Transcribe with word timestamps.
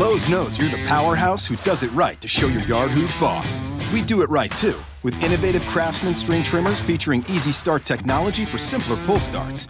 Lowe's 0.00 0.30
knows 0.30 0.58
you're 0.58 0.70
the 0.70 0.82
powerhouse 0.86 1.44
who 1.44 1.56
does 1.56 1.82
it 1.82 1.92
right 1.92 2.18
to 2.22 2.26
show 2.26 2.46
your 2.46 2.62
yard 2.62 2.90
who's 2.90 3.14
boss. 3.16 3.60
We 3.92 4.00
do 4.00 4.22
it 4.22 4.30
right 4.30 4.50
too, 4.50 4.78
with 5.02 5.22
innovative 5.22 5.66
Craftsman 5.66 6.14
string 6.14 6.42
trimmers 6.42 6.80
featuring 6.80 7.22
easy 7.28 7.52
start 7.52 7.84
technology 7.84 8.46
for 8.46 8.56
simpler 8.56 8.96
pull 9.04 9.18
starts. 9.18 9.68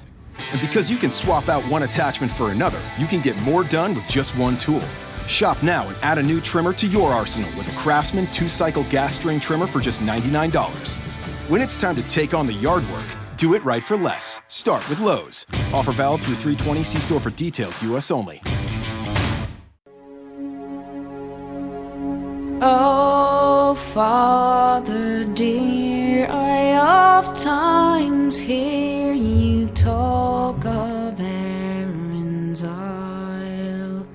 And 0.52 0.60
because 0.60 0.88
you 0.88 0.98
can 0.98 1.10
swap 1.10 1.48
out 1.48 1.64
one 1.64 1.82
attachment 1.82 2.30
for 2.30 2.52
another, 2.52 2.78
you 2.96 3.08
can 3.08 3.20
get 3.22 3.42
more 3.42 3.64
done 3.64 3.92
with 3.92 4.06
just 4.06 4.38
one 4.38 4.56
tool. 4.56 4.84
Shop 5.26 5.60
now 5.64 5.88
and 5.88 5.96
add 6.00 6.18
a 6.18 6.22
new 6.22 6.40
trimmer 6.40 6.72
to 6.74 6.86
your 6.86 7.08
arsenal 7.08 7.50
with 7.58 7.66
a 7.66 7.76
Craftsman 7.76 8.28
two 8.28 8.48
cycle 8.48 8.84
gas 8.84 9.16
string 9.16 9.40
trimmer 9.40 9.66
for 9.66 9.80
just 9.80 10.00
$99. 10.00 10.94
When 11.50 11.60
it's 11.60 11.76
time 11.76 11.96
to 11.96 12.06
take 12.06 12.34
on 12.34 12.46
the 12.46 12.54
yard 12.54 12.88
work, 12.90 13.16
do 13.36 13.54
it 13.54 13.64
right 13.64 13.82
for 13.82 13.96
less. 13.96 14.40
Start 14.46 14.88
with 14.88 15.00
Lowe's. 15.00 15.44
Offer 15.72 15.90
valid 15.90 16.22
through 16.22 16.36
320. 16.36 16.84
See 16.84 17.00
store 17.00 17.18
for 17.18 17.30
details, 17.30 17.82
U.S. 17.82 18.12
only. 18.12 18.40
Oh, 22.62 23.74
Father 23.74 25.24
dear, 25.24 26.26
I 26.30 26.74
oft 26.74 27.42
times 27.42 28.38
hear 28.38 29.14
you 29.14 29.66
talk 29.68 30.66
of 30.66 31.18
Erin's 31.18 32.62
Isle, 32.62 34.06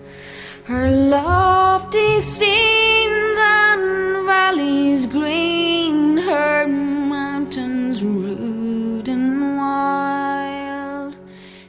her 0.66 0.91
lofty 0.91 2.20
scenes 2.20 3.38
and 3.39 4.27
valleys 4.27 5.08
green, 5.08 6.17
her 6.17 6.67
mountains 6.67 8.03
rude 8.03 9.08
and 9.08 9.58
wild. 9.58 11.17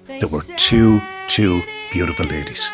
They 0.06 0.18
There 0.18 0.28
were 0.28 0.42
two, 0.56 1.00
two 1.26 1.62
beautiful 1.90 2.26
ladies. 2.26 2.70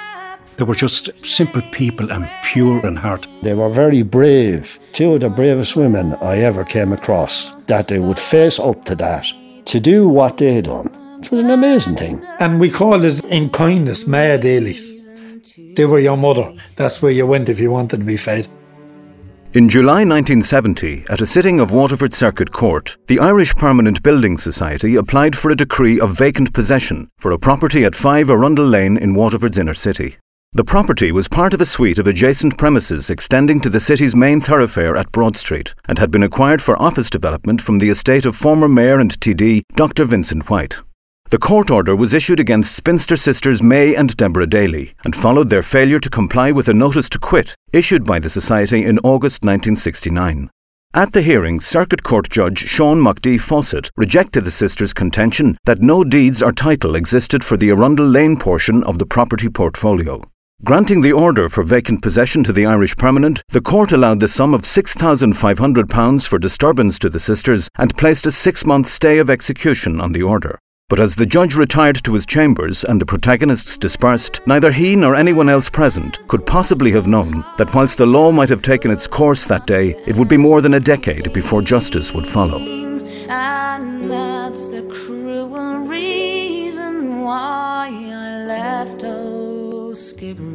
They 0.63 0.69
were 0.69 0.77
just 0.77 1.11
simple 1.27 1.61
people 1.73 2.13
and 2.13 2.31
pure 2.45 2.87
in 2.87 2.95
heart. 2.95 3.27
They 3.43 3.53
were 3.53 3.69
very 3.69 4.03
brave. 4.03 4.79
Two 4.93 5.15
of 5.15 5.21
the 5.23 5.29
bravest 5.29 5.75
women 5.75 6.15
I 6.23 6.39
ever 6.39 6.65
came 6.65 6.93
across, 6.93 7.51
that 7.67 7.89
they 7.89 7.99
would 7.99 8.17
face 8.17 8.61
up 8.61 8.85
to 8.85 8.95
that, 8.95 9.27
to 9.65 9.81
do 9.81 10.07
what 10.07 10.39
they 10.39 10.63
done. 10.63 10.89
It 11.21 11.33
was 11.33 11.41
an 11.41 11.51
amazing 11.51 11.97
thing. 11.97 12.25
And 12.39 12.61
we 12.61 12.71
called 12.71 13.05
it 13.05 13.25
in 13.25 13.51
kindness 13.51 14.07
Maya 14.07 14.39
Dailies. 14.39 15.09
They 15.75 15.85
were 15.85 15.99
your 15.99 16.17
mother. 16.17 16.55
That's 16.77 17.03
where 17.03 17.11
you 17.11 17.27
went 17.27 17.49
if 17.49 17.59
you 17.59 17.73
wanted 17.73 17.97
to 17.97 18.05
be 18.05 18.17
fed. 18.17 18.47
In 19.55 19.69
July 19.69 20.05
1970, 20.05 21.07
at 21.11 21.21
a 21.21 21.27
sitting 21.27 21.59
of 21.59 21.73
Waterford 21.73 22.15
Circuit 22.15 22.53
Court, 22.53 22.97
the 23.09 23.19
Irish 23.19 23.53
Permanent 23.57 24.01
Building 24.05 24.39
Society 24.39 24.95
applied 24.95 25.35
for 25.35 25.51
a 25.51 25.57
decree 25.57 25.99
of 25.99 26.17
vacant 26.17 26.55
possession 26.55 27.09
for 27.19 27.33
a 27.33 27.39
property 27.39 27.85
at 27.85 27.97
5 27.97 28.31
Arundel 28.31 28.67
Lane 28.67 28.97
in 28.97 29.17
Waterford's 29.17 29.59
inner 29.59 29.75
city. 29.75 30.19
The 30.55 30.65
property 30.65 31.13
was 31.13 31.29
part 31.29 31.55
of 31.55 31.63
a 31.63 31.65
suite 31.65 31.99
of 31.99 32.07
adjacent 32.07 32.59
premises 32.59 33.09
extending 33.09 33.59
to 33.63 33.71
the 33.71 33.81
city's 33.81 34.15
main 34.15 34.39
thoroughfare 34.39 34.99
at 34.99 35.11
Broad 35.11 35.35
Street 35.35 35.75
and 35.89 35.99
had 35.99 36.11
been 36.11 36.23
acquired 36.23 36.61
for 36.61 36.81
office 36.81 37.09
development 37.09 37.63
from 37.63 37.79
the 37.79 37.89
estate 37.89 38.27
of 38.27 38.37
former 38.37 38.69
Mayor 38.69 39.01
and 39.01 39.13
TD 39.13 39.63
Dr. 39.77 40.05
Vincent 40.05 40.51
White. 40.51 40.83
The 41.31 41.39
court 41.39 41.71
order 41.71 41.97
was 41.97 42.13
issued 42.13 42.39
against 42.39 42.77
spinster 42.77 43.17
sisters 43.17 43.63
May 43.63 43.95
and 43.95 44.15
Deborah 44.15 44.47
Daly 44.47 44.93
and 45.05 45.17
followed 45.17 45.49
their 45.49 45.63
failure 45.63 45.99
to 45.99 46.11
comply 46.11 46.53
with 46.53 46.69
a 46.69 46.75
notice 46.75 47.09
to 47.09 47.19
quit 47.19 47.55
issued 47.73 48.05
by 48.05 48.19
the 48.19 48.29
Society 48.29 48.85
in 48.85 48.99
August 48.99 49.45
1969. 49.45 50.51
At 50.93 51.15
the 51.15 51.23
hearing, 51.23 51.61
Circuit 51.61 52.03
Court 52.03 52.29
Judge 52.29 52.59
Sean 52.59 53.01
McD 53.01 53.41
Fawsitt 53.41 53.89
rejected 53.97 54.45
the 54.45 54.51
sisters' 54.51 54.93
contention 54.93 55.57
that 55.65 55.81
no 55.81 56.05
deeds 56.05 56.43
or 56.43 56.53
title 56.53 56.95
existed 56.95 57.43
for 57.43 57.57
the 57.57 57.71
Arundel 57.71 58.07
Lane 58.07 58.37
portion 58.37 58.85
of 58.85 58.99
the 58.99 59.07
property 59.07 59.49
portfolio. 59.49 60.21
Granting 60.65 61.01
the 61.01 61.11
order 61.11 61.49
for 61.49 61.65
vacant 61.65 62.03
possession 62.03 62.45
to 62.45 62.53
the 62.53 62.67
Irish 62.67 62.95
Permanent, 62.97 63.43
the 63.49 63.61
court 63.61 63.91
allowed 63.91 64.21
the 64.21 64.29
sum 64.29 64.55
of 64.55 64.63
£6,500 64.63 66.29
for 66.29 66.39
disturbance 66.39 67.01
to 67.01 67.11
the 67.11 67.19
sisters 67.19 67.69
and 67.79 67.97
placed 67.97 68.27
a 68.27 68.31
six 68.31 68.65
month 68.65 68.87
stay 68.87 69.19
of 69.19 69.29
execution 69.29 70.01
on 70.01 70.13
the 70.13 70.23
order. 70.23 70.61
But 70.89 71.01
as 71.01 71.17
the 71.17 71.27
judge 71.27 71.57
retired 71.57 71.97
to 72.05 72.15
his 72.15 72.27
chambers 72.27 72.85
and 72.85 73.01
the 73.01 73.07
protagonists 73.07 73.77
dispersed, 73.77 74.41
neither 74.47 74.71
he 74.71 74.95
nor 74.95 75.17
anyone 75.17 75.49
else 75.49 75.69
present 75.69 76.21
could 76.29 76.47
possibly 76.47 76.93
have 76.93 77.09
known 77.09 77.45
that 77.59 77.75
whilst 77.75 77.99
the 77.99 78.07
law 78.07 78.31
might 78.31 78.49
have 78.49 78.63
taken 78.63 78.93
its 78.93 79.09
course 79.09 79.45
that 79.47 79.67
day, 79.67 79.97
it 80.07 80.17
would 80.17 80.29
be 80.29 80.37
more 80.37 80.61
than 80.61 80.75
a 80.75 80.81
decade 80.81 81.33
before 81.33 81.63
justice 81.63 82.15
would 82.15 82.27
follow. 82.27 82.61
And 83.29 84.09
that's 84.09 84.69
the 84.69 84.83
cruel 84.83 85.79
reason 85.79 87.23
why 87.23 87.89
I 87.89 88.45
left 88.47 89.03
oh, 89.03 89.43
old 89.93 89.99
Skibbereen. 89.99 90.52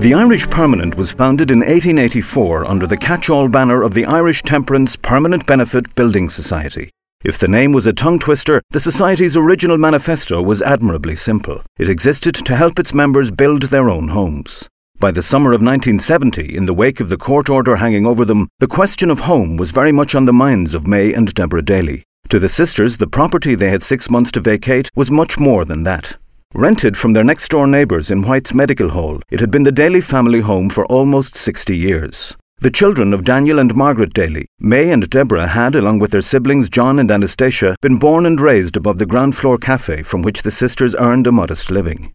The 0.00 0.14
Irish 0.14 0.48
Permanent 0.48 0.94
was 0.94 1.12
founded 1.12 1.50
in 1.50 1.58
1884 1.58 2.64
under 2.64 2.86
the 2.86 2.96
catch-all 2.96 3.50
banner 3.50 3.82
of 3.82 3.92
the 3.92 4.06
Irish 4.06 4.40
Temperance 4.40 4.96
Permanent 4.96 5.46
Benefit 5.46 5.94
Building 5.94 6.30
Society. 6.30 6.88
If 7.22 7.36
the 7.36 7.48
name 7.48 7.72
was 7.72 7.86
a 7.86 7.92
tongue 7.92 8.18
twister, 8.18 8.62
the 8.70 8.80
Society's 8.80 9.36
original 9.36 9.76
manifesto 9.76 10.40
was 10.40 10.62
admirably 10.62 11.14
simple. 11.16 11.60
It 11.78 11.90
existed 11.90 12.34
to 12.34 12.56
help 12.56 12.78
its 12.78 12.94
members 12.94 13.30
build 13.30 13.64
their 13.64 13.90
own 13.90 14.08
homes. 14.08 14.66
By 14.98 15.10
the 15.10 15.20
summer 15.20 15.50
of 15.50 15.60
1970, 15.60 16.56
in 16.56 16.64
the 16.64 16.72
wake 16.72 17.00
of 17.00 17.10
the 17.10 17.18
court 17.18 17.50
order 17.50 17.76
hanging 17.76 18.06
over 18.06 18.24
them, 18.24 18.48
the 18.58 18.66
question 18.66 19.10
of 19.10 19.20
home 19.20 19.58
was 19.58 19.70
very 19.70 19.92
much 19.92 20.14
on 20.14 20.24
the 20.24 20.32
minds 20.32 20.74
of 20.74 20.86
May 20.86 21.12
and 21.12 21.34
Deborah 21.34 21.60
Daly. 21.60 22.04
To 22.30 22.38
the 22.38 22.48
sisters, 22.48 22.96
the 22.96 23.06
property 23.06 23.54
they 23.54 23.68
had 23.68 23.82
six 23.82 24.08
months 24.08 24.30
to 24.30 24.40
vacate 24.40 24.88
was 24.96 25.10
much 25.10 25.38
more 25.38 25.66
than 25.66 25.82
that. 25.82 26.16
Rented 26.54 26.96
from 26.96 27.12
their 27.12 27.22
next 27.22 27.48
door 27.48 27.68
neighbours 27.68 28.10
in 28.10 28.22
White's 28.22 28.52
Medical 28.52 28.90
Hall, 28.90 29.20
it 29.30 29.38
had 29.38 29.52
been 29.52 29.62
the 29.62 29.70
Daly 29.70 30.00
family 30.00 30.40
home 30.40 30.68
for 30.68 30.84
almost 30.86 31.36
60 31.36 31.76
years. 31.76 32.36
The 32.58 32.72
children 32.72 33.14
of 33.14 33.24
Daniel 33.24 33.60
and 33.60 33.74
Margaret 33.74 34.12
Daly, 34.12 34.46
May 34.58 34.90
and 34.90 35.08
Deborah 35.08 35.46
had, 35.46 35.76
along 35.76 36.00
with 36.00 36.10
their 36.10 36.20
siblings 36.20 36.68
John 36.68 36.98
and 36.98 37.10
Anastasia, 37.10 37.76
been 37.80 37.98
born 37.98 38.26
and 38.26 38.40
raised 38.40 38.76
above 38.76 38.98
the 38.98 39.06
ground 39.06 39.36
floor 39.36 39.58
cafe 39.58 40.02
from 40.02 40.22
which 40.22 40.42
the 40.42 40.50
sisters 40.50 40.96
earned 40.96 41.28
a 41.28 41.32
modest 41.32 41.70
living. 41.70 42.12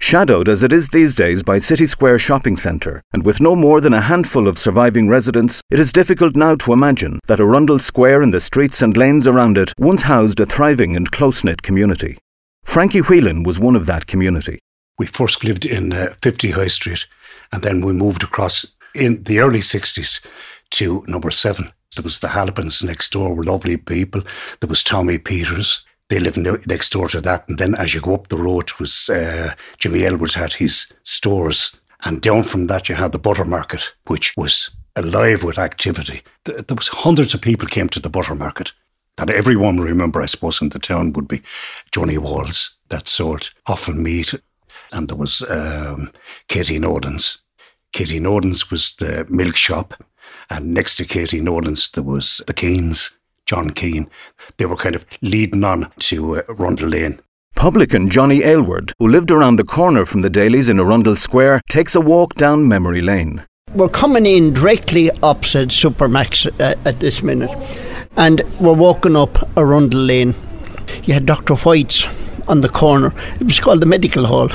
Shadowed 0.00 0.48
as 0.48 0.64
it 0.64 0.72
is 0.72 0.88
these 0.88 1.14
days 1.14 1.44
by 1.44 1.58
City 1.58 1.86
Square 1.86 2.18
Shopping 2.18 2.56
Centre, 2.56 3.00
and 3.12 3.24
with 3.24 3.40
no 3.40 3.54
more 3.54 3.80
than 3.80 3.94
a 3.94 4.00
handful 4.00 4.48
of 4.48 4.58
surviving 4.58 5.08
residents, 5.08 5.62
it 5.70 5.78
is 5.78 5.92
difficult 5.92 6.34
now 6.34 6.56
to 6.56 6.72
imagine 6.72 7.20
that 7.28 7.40
Arundel 7.40 7.78
Square 7.78 8.22
and 8.22 8.34
the 8.34 8.40
streets 8.40 8.82
and 8.82 8.96
lanes 8.96 9.28
around 9.28 9.56
it 9.56 9.72
once 9.78 10.02
housed 10.02 10.40
a 10.40 10.44
thriving 10.44 10.96
and 10.96 11.12
close 11.12 11.44
knit 11.44 11.62
community. 11.62 12.18
Frankie 12.70 13.00
Whelan 13.00 13.42
was 13.42 13.58
one 13.58 13.74
of 13.74 13.86
that 13.86 14.06
community. 14.06 14.60
We 14.96 15.06
first 15.06 15.42
lived 15.42 15.64
in 15.64 15.92
uh, 15.92 16.14
50 16.22 16.52
High 16.52 16.68
Street 16.68 17.04
and 17.52 17.64
then 17.64 17.84
we 17.84 17.92
moved 17.92 18.22
across 18.22 18.76
in 18.94 19.24
the 19.24 19.40
early 19.40 19.58
60s 19.58 20.24
to 20.70 21.04
number 21.08 21.32
seven. 21.32 21.72
There 21.96 22.04
was 22.04 22.20
the 22.20 22.28
Halpins 22.28 22.84
next 22.84 23.10
door, 23.10 23.34
were 23.34 23.42
lovely 23.42 23.76
people. 23.76 24.22
There 24.60 24.68
was 24.68 24.84
Tommy 24.84 25.18
Peters. 25.18 25.84
They 26.10 26.20
lived 26.20 26.38
next 26.68 26.90
door 26.90 27.08
to 27.08 27.20
that. 27.22 27.48
And 27.48 27.58
then 27.58 27.74
as 27.74 27.92
you 27.92 28.00
go 28.00 28.14
up 28.14 28.28
the 28.28 28.38
road 28.38 28.70
was 28.78 29.10
uh, 29.10 29.54
Jimmy 29.80 30.04
Elwood 30.04 30.34
had 30.34 30.52
his 30.52 30.92
stores. 31.02 31.80
And 32.04 32.22
down 32.22 32.44
from 32.44 32.68
that 32.68 32.88
you 32.88 32.94
had 32.94 33.10
the 33.10 33.18
Butter 33.18 33.44
Market, 33.44 33.94
which 34.06 34.32
was 34.36 34.70
alive 34.94 35.42
with 35.42 35.58
activity. 35.58 36.22
There 36.44 36.76
was 36.76 36.86
hundreds 36.86 37.34
of 37.34 37.42
people 37.42 37.66
came 37.66 37.88
to 37.88 38.00
the 38.00 38.10
Butter 38.10 38.36
Market. 38.36 38.72
That 39.16 39.30
everyone 39.30 39.76
will 39.76 39.84
remember, 39.84 40.22
I 40.22 40.26
suppose, 40.26 40.62
in 40.62 40.70
the 40.70 40.78
town 40.78 41.12
would 41.12 41.28
be 41.28 41.42
Johnny 41.92 42.18
Walls 42.18 42.78
that 42.88 43.08
sold 43.08 43.50
offal 43.66 43.94
meat. 43.94 44.34
And 44.92 45.08
there 45.08 45.16
was 45.16 45.42
um, 45.48 46.10
Katie 46.48 46.78
Nodens. 46.78 47.42
Katie 47.92 48.20
Nodens 48.20 48.70
was 48.70 48.94
the 48.94 49.26
milk 49.28 49.56
shop. 49.56 49.94
And 50.48 50.74
next 50.74 50.96
to 50.96 51.04
Katie 51.04 51.40
Nodens, 51.40 51.90
there 51.90 52.04
was 52.04 52.40
the 52.46 52.54
Keens, 52.54 53.18
John 53.46 53.70
Keane. 53.70 54.08
They 54.56 54.66
were 54.66 54.76
kind 54.76 54.94
of 54.96 55.06
leading 55.22 55.64
on 55.64 55.90
to 56.00 56.36
uh, 56.36 56.42
Rundle 56.54 56.88
Lane. 56.88 57.20
Publican 57.54 58.08
Johnny 58.08 58.42
Aylward, 58.42 58.92
who 58.98 59.08
lived 59.08 59.30
around 59.30 59.56
the 59.56 59.64
corner 59.64 60.06
from 60.06 60.22
the 60.22 60.30
Dalys 60.30 60.70
in 60.70 60.80
Arundel 60.80 61.16
Square, 61.16 61.60
takes 61.68 61.94
a 61.94 62.00
walk 62.00 62.34
down 62.34 62.66
memory 62.66 63.02
lane. 63.02 63.44
We're 63.74 63.88
coming 63.88 64.24
in 64.24 64.54
directly 64.54 65.10
opposite 65.22 65.68
Supermac's 65.68 66.46
uh, 66.58 66.74
at 66.84 67.00
this 67.00 67.22
minute, 67.22 67.50
and 68.16 68.42
we're 68.60 68.74
walking 68.74 69.16
up 69.16 69.48
Arundel 69.56 70.00
Lane. 70.00 70.34
You 71.04 71.14
had 71.14 71.26
Dr. 71.26 71.54
White's 71.56 72.04
on 72.48 72.60
the 72.60 72.68
corner. 72.68 73.14
It 73.40 73.44
was 73.44 73.60
called 73.60 73.80
the 73.80 73.86
Medical 73.86 74.26
Hall. 74.26 74.48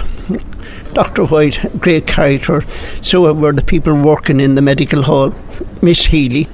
Dr. 0.94 1.26
White, 1.26 1.60
great 1.80 2.08
character. 2.08 2.64
So 3.02 3.32
were 3.34 3.54
the 3.54 3.62
people 3.62 3.94
working 4.02 4.40
in 4.40 4.56
the 4.56 4.62
medical 4.62 5.04
hall, 5.04 5.34
Miss 5.82 6.06
Healy 6.06 6.48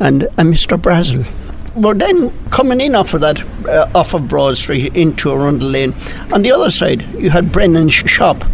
and, 0.00 0.24
and 0.38 0.54
Mr. 0.54 0.80
Brazel. 0.80 1.26
We're 1.74 1.94
then 1.94 2.30
coming 2.50 2.80
in 2.80 2.94
off 2.94 3.14
of 3.14 3.20
that, 3.22 3.42
uh, 3.66 3.90
off 3.94 4.14
of 4.14 4.28
Broad 4.28 4.56
Street 4.56 4.94
into 4.94 5.32
Arundel 5.32 5.68
Lane. 5.68 5.94
On 6.32 6.42
the 6.42 6.52
other 6.52 6.70
side, 6.70 7.02
you 7.14 7.30
had 7.30 7.50
Brennan's 7.50 7.94
shop. 7.94 8.44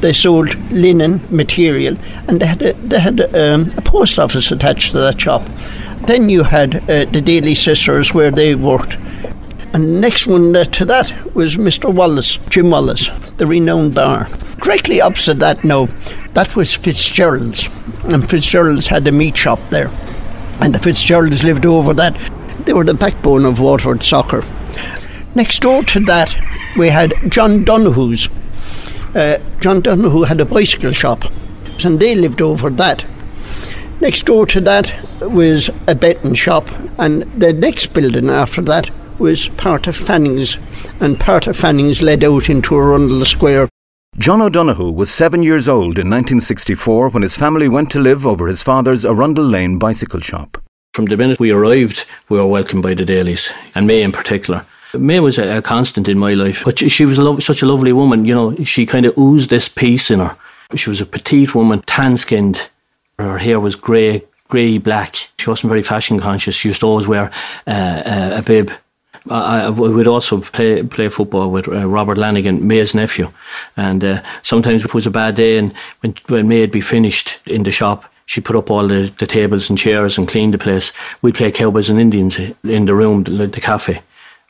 They 0.00 0.14
sold 0.14 0.54
linen 0.70 1.20
material, 1.30 1.96
and 2.26 2.40
they 2.40 2.46
had 2.46 2.62
a, 2.62 2.72
they 2.74 3.00
had 3.00 3.34
um, 3.34 3.70
a 3.76 3.82
post 3.82 4.18
office 4.18 4.50
attached 4.50 4.92
to 4.92 4.98
that 4.98 5.20
shop. 5.20 5.42
Then 6.06 6.28
you 6.28 6.42
had 6.42 6.76
uh, 6.76 7.06
the 7.06 7.22
Daly 7.22 7.54
Sisters 7.54 8.12
where 8.12 8.30
they 8.30 8.54
worked. 8.54 8.96
And 9.72 10.00
next 10.00 10.26
one 10.26 10.52
to 10.52 10.84
that 10.84 11.34
was 11.34 11.56
Mr. 11.56 11.92
Wallace, 11.92 12.36
Jim 12.50 12.70
Wallace, 12.70 13.08
the 13.38 13.46
renowned 13.46 13.94
bar. 13.94 14.28
directly 14.62 15.00
opposite 15.00 15.38
that 15.38 15.64
no, 15.64 15.86
that 16.34 16.54
was 16.56 16.74
Fitzgerald's. 16.74 17.68
And 18.04 18.28
Fitzgerald's 18.28 18.86
had 18.86 19.06
a 19.08 19.12
meat 19.12 19.36
shop 19.36 19.58
there. 19.70 19.90
And 20.60 20.74
the 20.74 20.78
Fitzgeralds 20.78 21.42
lived 21.42 21.64
over 21.64 21.94
that. 21.94 22.16
They 22.66 22.74
were 22.74 22.84
the 22.84 22.94
backbone 22.94 23.46
of 23.46 23.58
Waterford 23.58 24.02
soccer. 24.02 24.44
Next 25.34 25.62
door 25.62 25.82
to 25.84 26.00
that, 26.00 26.36
we 26.76 26.90
had 26.90 27.14
John 27.28 27.64
Donoghue's. 27.64 28.28
Uh, 29.14 29.38
John 29.60 29.80
Donoghue 29.80 30.22
had 30.24 30.40
a 30.40 30.44
bicycle 30.44 30.92
shop, 30.92 31.24
and 31.84 31.98
they 31.98 32.14
lived 32.14 32.42
over 32.42 32.70
that. 32.70 33.04
Next 34.00 34.26
door 34.26 34.46
to 34.46 34.60
that 34.60 34.92
was 35.30 35.70
a 35.86 35.94
betting 35.94 36.34
shop, 36.34 36.68
and 36.98 37.22
the 37.40 37.52
next 37.52 37.92
building 37.92 38.30
after 38.30 38.62
that 38.62 38.90
was 39.18 39.48
part 39.48 39.86
of 39.86 39.96
Fanning's, 39.96 40.58
and 41.00 41.18
part 41.18 41.46
of 41.46 41.56
Fanning's 41.56 42.02
led 42.02 42.24
out 42.24 42.48
into 42.48 42.76
Arundel 42.76 43.24
Square. 43.24 43.68
John 44.18 44.40
O'Donoghue 44.40 44.90
was 44.90 45.10
seven 45.10 45.42
years 45.42 45.68
old 45.68 45.98
in 45.98 46.08
1964 46.08 47.10
when 47.10 47.22
his 47.22 47.36
family 47.36 47.68
went 47.68 47.90
to 47.92 48.00
live 48.00 48.26
over 48.26 48.46
his 48.46 48.62
father's 48.62 49.04
Arundel 49.04 49.44
Lane 49.44 49.78
bicycle 49.78 50.20
shop. 50.20 50.58
From 50.92 51.06
the 51.06 51.16
minute 51.16 51.40
we 51.40 51.50
arrived, 51.50 52.04
we 52.28 52.38
were 52.38 52.46
welcomed 52.46 52.84
by 52.84 52.94
the 52.94 53.04
Dalys, 53.04 53.52
and 53.74 53.86
May 53.86 54.02
in 54.02 54.12
particular. 54.12 54.64
May 54.94 55.18
was 55.18 55.38
a, 55.38 55.58
a 55.58 55.62
constant 55.62 56.08
in 56.08 56.18
my 56.18 56.34
life, 56.34 56.64
but 56.64 56.78
she 56.78 57.04
was 57.04 57.18
a 57.18 57.24
lo- 57.24 57.40
such 57.40 57.62
a 57.62 57.66
lovely 57.66 57.92
woman. 57.92 58.24
You 58.24 58.34
know, 58.34 58.64
she 58.64 58.86
kind 58.86 59.04
of 59.04 59.18
oozed 59.18 59.50
this 59.50 59.68
peace 59.68 60.10
in 60.10 60.20
her. 60.20 60.36
She 60.76 60.88
was 60.88 61.00
a 61.00 61.06
petite 61.06 61.54
woman, 61.54 61.82
tan 61.86 62.16
skinned. 62.16 62.70
Her 63.18 63.38
hair 63.38 63.58
was 63.58 63.74
grey, 63.74 64.22
grey 64.48 64.78
black. 64.78 65.16
She 65.38 65.50
wasn't 65.50 65.70
very 65.70 65.82
fashion 65.82 66.20
conscious. 66.20 66.56
She 66.56 66.68
used 66.68 66.80
to 66.80 66.86
always 66.86 67.06
wear 67.06 67.30
uh, 67.66 68.02
uh, 68.06 68.38
a 68.38 68.42
bib. 68.42 68.70
I, 69.30 69.66
I 69.66 69.70
would 69.70 70.06
also 70.06 70.40
play 70.40 70.82
play 70.82 71.08
football 71.08 71.50
with 71.50 71.68
uh, 71.68 71.86
Robert 71.86 72.18
Lanigan, 72.18 72.66
May's 72.66 72.94
nephew, 72.94 73.30
and 73.76 74.04
uh, 74.04 74.22
sometimes 74.42 74.82
if 74.84 74.90
it 74.90 74.94
was 74.94 75.06
a 75.06 75.10
bad 75.10 75.34
day 75.34 75.58
and 75.58 75.72
when 76.00 76.14
when 76.28 76.48
May 76.48 76.60
had 76.60 76.70
be 76.70 76.82
finished 76.82 77.40
in 77.46 77.62
the 77.62 77.72
shop, 77.72 78.04
she 78.26 78.40
put 78.40 78.56
up 78.56 78.70
all 78.70 78.86
the, 78.86 79.12
the 79.18 79.26
tables 79.26 79.70
and 79.70 79.78
chairs 79.78 80.18
and 80.18 80.28
cleaned 80.28 80.54
the 80.54 80.58
place. 80.58 80.92
We'd 81.22 81.34
play 81.34 81.52
Cowboys 81.52 81.90
and 81.90 82.00
Indians 82.00 82.38
in 82.64 82.84
the 82.84 82.94
room, 82.94 83.24
the, 83.24 83.46
the 83.46 83.60
cafe, 83.60 84.02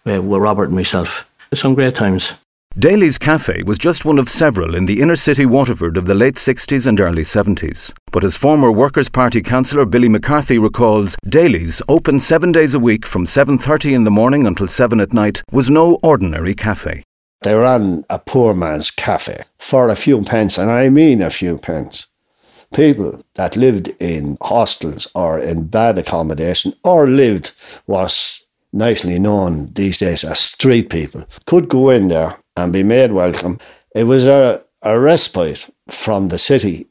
uh, 0.07 0.23
with 0.23 0.43
Robert 0.43 0.67
and 0.67 0.77
myself. 0.77 1.31
Some 1.53 1.75
great 1.75 1.95
times. 1.95 2.35
Daly's 2.77 3.19
Cafe 3.19 3.63
was 3.63 3.79
just 3.79 4.05
one 4.05 4.19
of 4.19 4.29
several 4.29 4.75
in 4.75 4.87
the 4.87 5.01
inner 5.01 5.15
city 5.15 5.47
Waterford 5.47 5.97
of 5.97 6.07
the 6.07 6.15
late 6.15 6.35
60s 6.35 6.89
and 6.89 6.99
early 6.99 7.23
70s. 7.23 7.95
But 8.11 8.25
as 8.25 8.37
former 8.37 8.73
Workers' 8.73 9.09
Party 9.09 9.43
councillor 9.43 9.85
Billy 9.85 10.09
McCarthy 10.09 10.59
recalls, 10.59 11.17
Daly's, 11.25 11.81
open 11.89 12.19
seven 12.19 12.51
days 12.51 12.75
a 12.75 12.81
week 12.81 13.07
from 13.07 13.27
7.30 13.27 13.93
in 13.93 14.03
the 14.03 14.11
morning 14.11 14.45
until 14.45 14.67
7 14.67 14.99
at 14.99 15.13
night, 15.13 15.41
was 15.53 15.71
no 15.71 16.01
ordinary 16.03 16.53
cafe. 16.53 17.05
They 17.43 17.55
ran 17.55 18.05
a 18.11 18.19
poor 18.19 18.55
man's 18.55 18.91
cafe 18.91 19.43
for 19.57 19.89
a 19.89 19.95
few 19.95 20.25
pence, 20.25 20.59
and 20.59 20.69
I 20.69 20.89
mean 20.89 21.23
a 21.23 21.31
few 21.31 21.59
pence. 21.59 22.09
People 22.75 23.23
that 23.35 23.57
lived 23.57 23.91
in 24.01 24.37
hostels 24.43 25.07
or 25.15 25.39
in 25.39 25.69
bad 25.69 25.97
accommodation 25.97 26.73
or 26.83 27.07
lived 27.07 27.53
was 27.87 28.45
nicely 28.73 29.21
known 29.21 29.73
these 29.75 30.01
days 30.01 30.25
as 30.25 30.41
street 30.41 30.91
people 30.91 31.25
could 31.47 31.69
go 31.69 31.91
in 31.91 32.09
there 32.09 32.37
and 32.57 32.73
be 32.73 32.83
made 32.83 33.13
welcome. 33.13 33.59
It 33.95 34.05
was 34.05 34.27
a, 34.27 34.65
a 34.83 34.99
respite 34.99 35.71
from 35.89 36.29
the 36.29 36.39
city, 36.39 36.87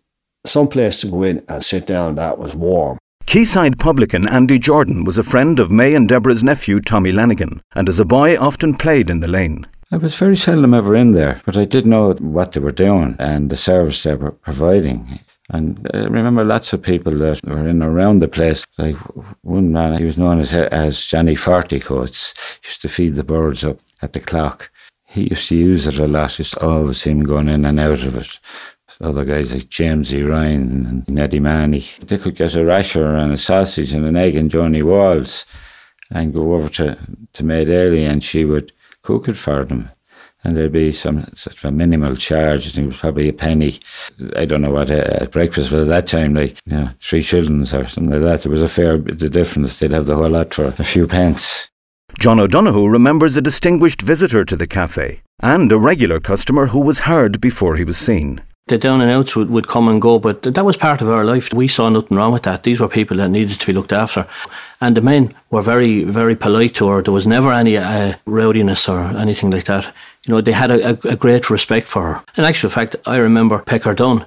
some 0.46 0.68
place 0.68 1.02
to 1.02 1.08
go 1.08 1.24
in 1.24 1.44
and 1.48 1.64
sit 1.64 1.88
down 1.88 2.16
that 2.16 2.38
was 2.38 2.56
warm. 2.56 2.98
Quayside 3.28 3.80
publican 3.80 4.28
Andy 4.28 4.60
Jordan 4.60 5.06
was 5.06 5.18
a 5.18 5.24
friend 5.24 5.60
of 5.60 5.72
May 5.72 5.96
and 5.96 6.08
Deborah's 6.08 6.44
nephew 6.44 6.80
Tommy 6.80 7.12
Lanigan, 7.12 7.62
and 7.74 7.90
as 7.90 8.00
a 8.00 8.06
boy 8.06 8.38
often 8.38 8.76
played 8.76 9.10
in 9.10 9.22
the 9.22 9.28
lane. 9.28 9.66
I 9.92 9.98
was 9.98 10.18
very 10.18 10.36
seldom 10.36 10.74
ever 10.74 10.96
in 10.96 11.14
there, 11.14 11.42
but 11.46 11.56
I 11.56 11.66
did 11.66 11.86
know 11.86 12.14
what 12.14 12.52
they 12.52 12.60
were 12.60 12.72
doing 12.72 13.16
and 13.20 13.50
the 13.50 13.56
service 13.56 14.04
they 14.04 14.16
were 14.16 14.32
providing. 14.32 15.20
And 15.50 15.90
I 15.94 16.06
remember 16.06 16.44
lots 16.44 16.74
of 16.74 16.82
people 16.82 17.16
that 17.18 17.42
were 17.46 17.68
in 17.68 17.84
around 17.84 18.20
the 18.20 18.28
place. 18.28 18.66
Like 18.78 18.96
one 19.42 19.72
man, 19.72 19.98
he 19.98 20.06
was 20.06 20.18
known 20.18 20.40
as, 20.40 20.54
as 20.54 21.06
Johnny 21.06 21.36
Forty 21.36 21.80
Coats, 21.80 22.34
used 22.64 22.82
to 22.82 22.88
feed 22.88 23.16
the 23.16 23.24
birds 23.24 23.64
up 23.64 23.78
at 24.02 24.14
the 24.14 24.20
clock. 24.20 24.72
He 25.14 25.30
used 25.30 25.50
to 25.50 25.56
use 25.56 25.88
it 25.88 26.00
a 26.00 26.08
lot, 26.08 26.32
just 26.32 26.58
always 26.58 27.04
him 27.04 27.22
going 27.24 27.48
in 27.48 27.66
and 27.66 27.80
out 27.80 28.04
of 28.04 28.18
it. 28.18 28.40
Other 29.00 29.24
guys 29.26 29.54
like 29.54 29.70
James 29.70 30.14
E. 30.14 30.24
Ryan 30.24 31.04
and 31.08 31.20
Eddie 31.20 31.40
Manny, 31.40 31.86
they 32.02 32.18
could 32.18 32.36
get 32.36 32.56
a 32.56 32.66
rasher 32.66 33.16
and 33.16 33.32
a 33.32 33.38
sausage 33.38 33.94
and 33.94 34.06
an 34.06 34.16
egg 34.16 34.36
and 34.36 34.50
Johnny 34.50 34.82
Walls 34.82 35.46
and 36.10 36.34
go 36.34 36.56
over 36.56 36.70
to, 36.70 36.98
to 37.34 37.46
May 37.46 37.66
Daly 37.66 38.06
and 38.06 38.24
she 38.24 38.44
would 38.44 38.72
cook 39.04 39.28
it 39.28 39.38
for 39.38 39.64
them 39.66 39.90
and 40.44 40.58
there'd 40.58 40.72
be 40.72 40.92
some 40.92 41.24
sort 41.34 41.58
of 41.58 41.66
a 41.66 41.72
minimal 41.72 42.16
charge. 42.16 42.68
I 42.68 42.70
think 42.72 42.86
it 42.86 42.88
was 42.88 42.98
probably 42.98 43.30
a 43.30 43.34
penny. 43.34 43.80
I 44.36 44.46
don't 44.46 44.62
know 44.62 44.72
what 44.72 44.90
a 44.90 45.30
breakfast 45.32 45.72
was 45.72 45.84
at 45.84 45.88
that 45.90 46.08
time, 46.08 46.34
like 46.34 46.60
you 46.66 46.78
know, 46.78 46.90
three 47.00 47.22
shillings 47.22 47.74
or 47.74 47.88
something 47.88 48.12
like 48.12 48.24
that. 48.24 48.42
There 48.42 48.52
was 48.52 48.62
a 48.62 48.68
fair 48.68 48.98
bit 48.98 49.22
of 49.22 49.32
difference. 49.32 49.80
They'd 49.80 49.92
have 49.92 50.06
the 50.06 50.16
whole 50.16 50.30
lot 50.30 50.54
for 50.54 50.66
a 50.66 50.84
few 50.84 51.08
pence. 51.08 51.72
John 52.20 52.40
O'Donoghue 52.40 52.88
remembers 52.88 53.36
a 53.36 53.42
distinguished 53.42 54.02
visitor 54.02 54.46
to 54.46 54.56
the 54.56 54.68
cafe 54.68 55.22
and 55.42 55.72
a 55.72 55.78
regular 55.78 56.20
customer 56.20 56.68
who 56.68 56.80
was 56.80 57.00
heard 57.00 57.42
before 57.42 57.76
he 57.76 57.84
was 57.84 57.98
seen. 57.98 58.42
The 58.68 58.78
down 58.78 59.02
and 59.02 59.12
outs 59.12 59.36
would, 59.36 59.50
would 59.50 59.68
come 59.68 59.90
and 59.90 60.02
go, 60.02 60.20
but 60.20 60.44
that 60.44 60.64
was 60.64 60.78
part 60.78 61.02
of 61.02 61.10
our 61.10 61.26
life. 61.26 61.54
We 61.54 61.68
saw 61.68 61.90
nothing 61.90 62.16
wrong 62.16 62.32
with 62.32 62.44
that. 62.44 62.64
These 62.64 62.80
were 62.80 62.88
people 62.88 63.18
that 63.18 63.30
needed 63.30 63.60
to 63.60 63.66
be 63.66 63.74
looked 63.74 63.92
after. 63.92 64.26
And 64.80 64.96
the 64.96 65.02
men 65.02 65.34
were 65.50 65.62
very, 65.62 66.06
very 66.06 66.36
polite 66.36 66.76
to 66.76 66.88
her. 66.88 67.02
There 67.02 67.14
was 67.14 67.28
never 67.28 67.52
any 67.52 67.76
uh, 67.76 68.14
rowdiness 68.26 68.88
or 68.88 69.02
anything 69.18 69.50
like 69.50 69.66
that. 69.66 69.94
You 70.26 70.34
know, 70.34 70.40
they 70.40 70.54
had 70.54 70.72
a, 70.72 70.92
a, 70.92 70.98
a 71.10 71.16
great 71.18 71.50
respect 71.50 71.88
for 71.88 72.04
her. 72.04 72.24
In 72.38 72.46
actual 72.46 72.70
fact, 72.70 72.96
I 73.06 73.18
remember 73.18 73.60
Pecker 73.60 73.94
Dunn, 73.94 74.26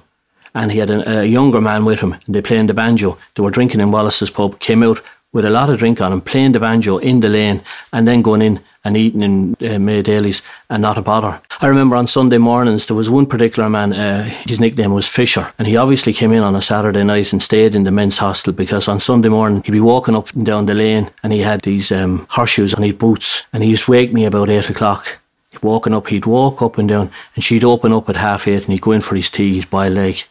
and 0.53 0.71
he 0.71 0.77
had 0.77 0.91
a, 0.91 1.21
a 1.21 1.25
younger 1.25 1.61
man 1.61 1.83
with 1.83 2.01
him, 2.01 2.13
and 2.13 2.35
they 2.35 2.41
playing 2.43 2.67
the 2.67 2.75
banjo. 2.75 3.17
They 3.33 3.41
were 3.41 3.49
drinking 3.49 3.79
in 3.79 3.89
Wallace's 3.89 4.29
pub, 4.29 4.59
came 4.59 4.83
out 4.83 5.01
with 5.33 5.45
a 5.45 5.49
lot 5.49 5.69
of 5.69 5.77
drink 5.77 6.01
on 6.01 6.13
him, 6.13 6.21
playing 6.21 6.53
the 6.53 6.59
banjo 6.59 6.97
in 6.97 7.19
the 7.19 7.29
lane, 7.29 7.61
and 7.91 8.07
then 8.07 8.21
going 8.21 8.41
in 8.41 8.59
and 8.83 8.95
eating 8.95 9.21
in 9.21 9.55
uh, 9.61 9.77
May 9.77 10.01
Daly's 10.01 10.41
and 10.69 10.81
not 10.81 10.97
a 10.97 11.01
bother. 11.01 11.41
I 11.59 11.67
remember 11.67 11.95
on 11.95 12.07
Sunday 12.07 12.37
mornings 12.37 12.87
there 12.87 12.95
was 12.95 13.09
one 13.09 13.25
particular 13.25 13.69
man, 13.69 13.93
uh, 13.93 14.23
his 14.23 14.59
nickname 14.59 14.93
was 14.93 15.07
Fisher, 15.07 15.51
and 15.59 15.67
he 15.67 15.75
obviously 15.75 16.13
came 16.13 16.31
in 16.31 16.43
on 16.43 16.55
a 16.55 16.61
Saturday 16.61 17.03
night 17.03 17.33
and 17.33 17.43
stayed 17.43 17.75
in 17.75 17.83
the 17.83 17.91
men's 17.91 18.19
hostel 18.19 18.53
because 18.53 18.87
on 18.87 18.99
Sunday 18.99 19.29
morning 19.29 19.61
he'd 19.63 19.71
be 19.71 19.81
walking 19.81 20.15
up 20.15 20.33
and 20.33 20.45
down 20.45 20.65
the 20.65 20.73
lane 20.73 21.09
and 21.23 21.33
he 21.33 21.39
had 21.41 21.61
these 21.61 21.91
um, 21.91 22.25
horseshoes 22.29 22.73
on 22.73 22.83
his 22.83 22.93
boots, 22.93 23.45
and 23.51 23.63
he 23.63 23.69
used 23.71 23.85
to 23.85 23.91
wake 23.91 24.13
me 24.13 24.25
about 24.25 24.49
eight 24.49 24.69
o'clock 24.69 25.19
walking 25.63 25.93
up, 25.93 26.07
he'd 26.07 26.25
walk 26.25 26.61
up 26.61 26.77
and 26.77 26.89
down, 26.89 27.09
and 27.35 27.43
she'd 27.43 27.63
open 27.63 27.93
up 27.93 28.09
at 28.09 28.15
half 28.15 28.47
eight 28.47 28.63
and 28.63 28.73
he'd 28.73 28.81
go 28.81 28.91
in 28.91 29.01
for 29.01 29.15
his 29.15 29.29
tea, 29.29 29.55
his 29.55 29.65
boiled 29.65 29.97
egg. 29.97 30.23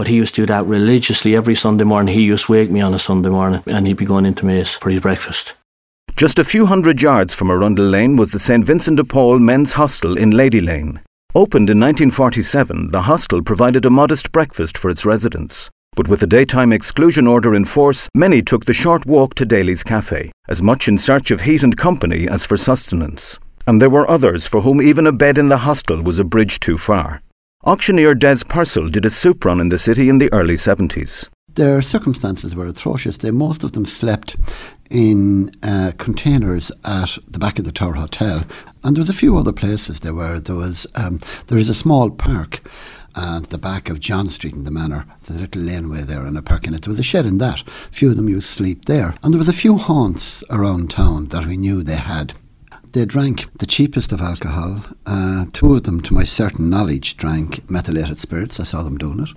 But 0.00 0.08
he 0.08 0.16
used 0.16 0.34
to 0.36 0.40
do 0.40 0.46
that 0.46 0.64
religiously 0.64 1.36
every 1.36 1.54
Sunday 1.54 1.84
morning. 1.84 2.14
He 2.14 2.22
used 2.22 2.46
to 2.46 2.52
wake 2.52 2.70
me 2.70 2.80
on 2.80 2.94
a 2.94 2.98
Sunday 2.98 3.28
morning 3.28 3.62
and 3.66 3.86
he'd 3.86 3.98
be 3.98 4.06
going 4.06 4.24
into 4.24 4.46
Mace 4.46 4.74
for 4.74 4.88
his 4.88 5.02
breakfast. 5.02 5.52
Just 6.16 6.38
a 6.38 6.44
few 6.52 6.64
hundred 6.64 7.02
yards 7.02 7.34
from 7.34 7.50
Arundel 7.50 7.84
Lane 7.84 8.16
was 8.16 8.32
the 8.32 8.38
St 8.38 8.64
Vincent 8.64 8.96
de 8.96 9.04
Paul 9.04 9.40
Men's 9.40 9.74
Hostel 9.74 10.16
in 10.16 10.30
Lady 10.30 10.58
Lane. 10.58 11.00
Opened 11.34 11.68
in 11.68 11.78
1947, 11.78 12.92
the 12.92 13.02
hostel 13.02 13.42
provided 13.42 13.84
a 13.84 13.90
modest 13.90 14.32
breakfast 14.32 14.78
for 14.78 14.88
its 14.88 15.04
residents. 15.04 15.68
But 15.94 16.08
with 16.08 16.20
the 16.20 16.26
daytime 16.26 16.72
exclusion 16.72 17.26
order 17.26 17.54
in 17.54 17.66
force, 17.66 18.08
many 18.14 18.40
took 18.40 18.64
the 18.64 18.72
short 18.72 19.04
walk 19.04 19.34
to 19.34 19.44
Daly's 19.44 19.84
Cafe, 19.84 20.32
as 20.48 20.62
much 20.62 20.88
in 20.88 20.96
search 20.96 21.30
of 21.30 21.42
heat 21.42 21.62
and 21.62 21.76
company 21.76 22.26
as 22.26 22.46
for 22.46 22.56
sustenance 22.56 23.38
and 23.70 23.80
there 23.80 23.90
were 23.90 24.10
others 24.10 24.48
for 24.48 24.62
whom 24.62 24.82
even 24.82 25.06
a 25.06 25.12
bed 25.12 25.38
in 25.38 25.48
the 25.48 25.58
hostel 25.58 26.02
was 26.02 26.18
a 26.18 26.24
bridge 26.24 26.58
too 26.58 26.76
far. 26.76 27.22
Auctioneer 27.66 28.14
Des 28.14 28.42
Purcell 28.48 28.88
did 28.88 29.04
a 29.04 29.10
soup 29.10 29.44
run 29.44 29.60
in 29.60 29.68
the 29.68 29.76
city 29.76 30.08
in 30.08 30.16
the 30.16 30.32
early 30.32 30.54
70s. 30.54 31.28
Their 31.56 31.82
circumstances 31.82 32.54
were 32.54 32.66
atrocious. 32.66 33.18
They, 33.18 33.30
most 33.32 33.64
of 33.64 33.72
them 33.72 33.84
slept 33.84 34.34
in 34.90 35.50
uh, 35.62 35.92
containers 35.98 36.72
at 36.86 37.18
the 37.28 37.38
back 37.38 37.58
of 37.58 37.66
the 37.66 37.72
Tower 37.72 37.96
Hotel, 37.96 38.44
and 38.82 38.96
there 38.96 39.00
was 39.02 39.10
a 39.10 39.12
few 39.12 39.36
other 39.36 39.52
places 39.52 40.00
there 40.00 40.14
were. 40.14 40.40
There 40.40 40.56
was 40.56 40.86
um, 40.94 41.18
there 41.48 41.58
is 41.58 41.68
a 41.68 41.74
small 41.74 42.08
park 42.08 42.62
at 43.14 43.50
the 43.50 43.58
back 43.58 43.90
of 43.90 44.00
John 44.00 44.30
Street 44.30 44.54
in 44.54 44.64
the 44.64 44.70
Manor. 44.70 45.04
There's 45.24 45.38
a 45.38 45.42
little 45.42 45.60
laneway 45.60 46.00
there 46.00 46.24
and 46.24 46.38
a 46.38 46.42
park 46.42 46.66
in 46.66 46.72
it. 46.72 46.80
There 46.80 46.90
was 46.90 47.00
a 47.00 47.02
shed 47.02 47.26
in 47.26 47.36
that. 47.38 47.60
A 47.60 47.70
few 47.92 48.08
of 48.08 48.16
them 48.16 48.30
used 48.30 48.48
to 48.48 48.54
sleep 48.54 48.86
there, 48.86 49.14
and 49.22 49.34
there 49.34 49.38
was 49.38 49.50
a 49.50 49.52
few 49.52 49.76
haunts 49.76 50.42
around 50.48 50.90
town 50.90 51.26
that 51.26 51.44
we 51.44 51.58
knew 51.58 51.82
they 51.82 51.96
had. 51.96 52.32
They 52.92 53.04
drank 53.04 53.56
the 53.58 53.66
cheapest 53.66 54.10
of 54.10 54.20
alcohol. 54.20 54.82
Uh, 55.06 55.46
two 55.52 55.74
of 55.74 55.84
them, 55.84 56.00
to 56.02 56.14
my 56.14 56.24
certain 56.24 56.68
knowledge, 56.68 57.16
drank 57.16 57.70
methylated 57.70 58.18
spirits. 58.18 58.58
I 58.58 58.64
saw 58.64 58.82
them 58.82 58.98
doing 58.98 59.20
it. 59.20 59.30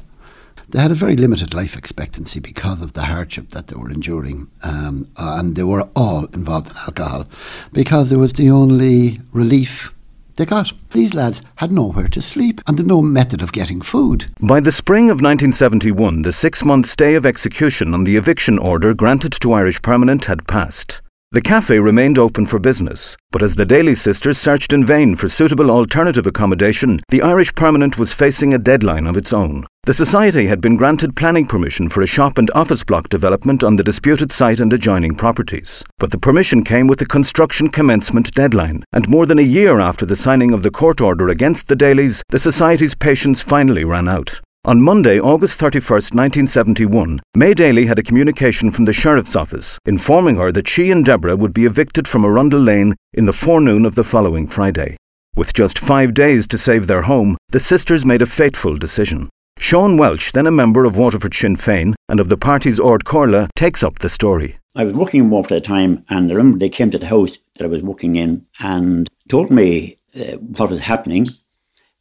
They 0.70 0.80
had 0.80 0.90
a 0.90 0.96
very 0.96 1.16
limited 1.16 1.54
life 1.54 1.78
expectancy 1.78 2.40
because 2.40 2.82
of 2.82 2.94
the 2.94 3.04
hardship 3.04 3.50
that 3.50 3.68
they 3.68 3.76
were 3.76 3.92
enduring, 3.92 4.50
um, 4.64 5.08
and 5.18 5.56
they 5.56 5.62
were 5.62 5.88
all 5.96 6.26
involved 6.34 6.72
in 6.72 6.78
alcohol 6.78 7.28
because 7.72 8.12
it 8.12 8.18
was 8.18 8.34
the 8.34 8.50
only 8.50 9.20
relief 9.32 9.94
they 10.36 10.48
got. 10.48 10.74
These 10.94 11.14
lads 11.14 11.44
had 11.58 11.72
nowhere 11.72 12.08
to 12.08 12.22
sleep 12.24 12.60
and 12.66 12.88
no 12.88 13.04
method 13.04 13.44
of 13.44 13.54
getting 13.54 13.82
food. 13.82 14.34
By 14.42 14.62
the 14.62 14.72
spring 14.72 15.12
of 15.12 15.22
1971, 15.22 16.24
the 16.24 16.34
six 16.34 16.66
month 16.66 16.88
stay 16.88 17.14
of 17.14 17.24
execution 17.24 17.94
on 17.94 18.04
the 18.04 18.18
eviction 18.18 18.58
order 18.58 18.96
granted 18.96 19.34
to 19.34 19.54
Irish 19.54 19.80
Permanent 19.84 20.26
had 20.26 20.48
passed. 20.48 21.03
The 21.34 21.42
cafe 21.42 21.80
remained 21.80 22.20
open 22.20 22.46
for 22.46 22.60
business, 22.60 23.18
but 23.32 23.42
as 23.42 23.56
the 23.56 23.66
Daly 23.66 23.96
sisters 23.96 24.38
searched 24.38 24.72
in 24.72 24.86
vain 24.86 25.16
for 25.16 25.28
suitable 25.28 25.72
alternative 25.72 26.28
accommodation, 26.28 27.00
the 27.10 27.24
Irish 27.24 27.56
Permanent 27.56 27.98
was 27.98 28.14
facing 28.14 28.54
a 28.54 28.60
deadline 28.60 29.08
of 29.08 29.18
its 29.18 29.34
own. 29.34 29.66
The 29.86 29.96
Society 29.96 30.46
had 30.46 30.62
been 30.62 30.78
granted 30.78 31.16
planning 31.16 31.48
permission 31.48 31.90
for 31.90 32.04
a 32.04 32.08
shop 32.08 32.38
and 32.38 32.52
office 32.54 32.84
block 32.84 33.10
development 33.10 33.64
on 33.64 33.78
the 33.78 33.84
disputed 33.84 34.32
site 34.32 34.60
and 34.60 34.72
adjoining 34.72 35.16
properties. 35.16 35.84
But 35.98 36.12
the 36.12 36.20
permission 36.20 36.64
came 36.64 36.86
with 36.86 37.02
a 37.02 37.06
construction 37.06 37.70
commencement 37.70 38.32
deadline, 38.34 38.84
and 38.94 39.10
more 39.10 39.26
than 39.26 39.40
a 39.40 39.42
year 39.58 39.80
after 39.80 40.06
the 40.06 40.16
signing 40.16 40.54
of 40.54 40.62
the 40.62 40.70
court 40.70 41.02
order 41.02 41.30
against 41.30 41.68
the 41.68 41.76
Dalys, 41.76 42.22
the 42.30 42.38
Society's 42.38 42.94
patience 42.94 43.42
finally 43.42 43.84
ran 43.84 44.08
out. 44.08 44.40
On 44.66 44.82
Monday, 44.82 45.20
August 45.20 45.60
31st, 45.60 46.16
1971, 46.16 47.20
May 47.36 47.54
Daly 47.54 47.88
had 47.88 48.00
a 48.00 48.04
communication 48.04 48.72
from 48.72 48.86
the 48.86 48.94
Sheriff's 48.94 49.36
Office 49.36 49.78
informing 49.86 50.38
her 50.38 50.54
that 50.54 50.70
she 50.70 50.90
and 50.90 51.04
Deborah 51.04 51.36
would 51.36 51.54
be 51.54 51.66
evicted 51.66 52.08
from 52.08 52.24
Arundel 52.24 52.62
Lane 52.62 52.96
in 53.14 53.26
the 53.26 53.34
forenoon 53.34 53.86
of 53.86 53.96
the 53.96 54.06
following 54.06 54.48
Friday. 54.48 54.96
With 55.36 55.54
just 55.54 55.78
five 55.78 56.14
days 56.14 56.48
to 56.48 56.58
save 56.58 56.88
their 56.88 57.02
home, 57.02 57.36
the 57.50 57.60
sisters 57.60 58.06
made 58.06 58.22
a 58.22 58.26
fateful 58.26 58.78
decision. 58.78 59.30
Sean 59.60 59.98
Welch, 59.98 60.32
then 60.32 60.48
a 60.48 60.52
member 60.52 60.86
of 60.86 60.96
Waterford 60.96 61.34
Sinn 61.34 61.58
Féin 61.58 61.94
and 62.08 62.22
of 62.22 62.30
the 62.30 62.38
party's 62.38 62.80
Ard 62.80 63.04
Chomhairle, 63.04 63.50
takes 63.58 63.84
up 63.84 64.00
the 64.00 64.08
story. 64.08 64.56
I 64.78 64.86
was 64.86 64.94
working 64.94 65.24
in 65.24 65.30
Waterford 65.30 65.58
at 65.58 65.64
the 65.64 65.68
time, 65.68 66.06
and 66.08 66.32
I 66.32 66.36
remember 66.36 66.58
they 66.58 66.70
came 66.70 66.90
to 66.92 66.98
the 66.98 67.08
house 67.08 67.38
that 67.56 67.66
I 67.66 67.68
was 67.68 67.82
working 67.82 68.16
in 68.16 68.46
and 68.62 69.10
told 69.28 69.52
me 69.52 69.98
uh, 70.18 70.38
what 70.38 70.70
was 70.70 70.80
happening 70.80 71.26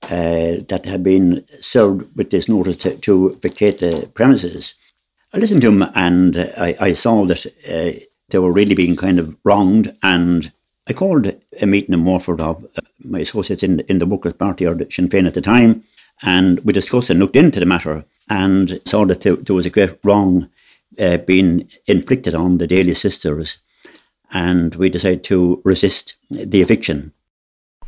uh, 0.04 0.62
that 0.68 0.84
had 0.86 1.02
been 1.02 1.44
served 1.60 2.16
with 2.16 2.30
this 2.30 2.48
notice 2.48 2.76
to, 2.76 2.96
to 2.98 3.30
vacate 3.40 3.78
the 3.78 4.10
premises. 4.14 4.74
I 5.32 5.38
listened 5.38 5.62
to 5.62 5.70
them 5.70 5.90
and 5.94 6.36
I, 6.58 6.76
I 6.80 6.92
saw 6.92 7.24
that 7.24 7.46
uh, 7.68 7.98
they 8.28 8.38
were 8.38 8.52
really 8.52 8.74
being 8.74 8.96
kind 8.96 9.18
of 9.18 9.36
wronged. 9.44 9.94
And 10.02 10.50
I 10.88 10.92
called 10.92 11.32
a 11.60 11.66
meeting 11.66 11.94
in 11.94 12.04
Waterford 12.04 12.40
of 12.40 12.64
uh, 12.64 12.80
my 13.04 13.20
associates 13.20 13.62
in, 13.62 13.80
in 13.80 13.98
the 13.98 14.06
Workers' 14.06 14.34
Party 14.34 14.66
or 14.66 14.74
Sinn 14.90 15.08
Féin 15.08 15.26
at 15.26 15.34
the 15.34 15.40
time. 15.40 15.84
And 16.22 16.60
we 16.60 16.72
discussed 16.72 17.10
and 17.10 17.20
looked 17.20 17.36
into 17.36 17.60
the 17.60 17.66
matter 17.66 18.04
and 18.28 18.80
saw 18.84 19.04
that 19.06 19.22
there, 19.22 19.54
was 19.54 19.66
a 19.66 19.70
great 19.70 19.98
wrong 20.04 20.48
uh, 20.98 21.18
being 21.18 21.68
inflicted 21.86 22.34
on 22.34 22.58
the 22.58 22.66
Daly 22.66 22.94
sisters. 22.94 23.58
And 24.32 24.74
we 24.74 24.88
decided 24.88 25.24
to 25.24 25.60
resist 25.64 26.16
the 26.30 26.62
eviction. 26.62 27.12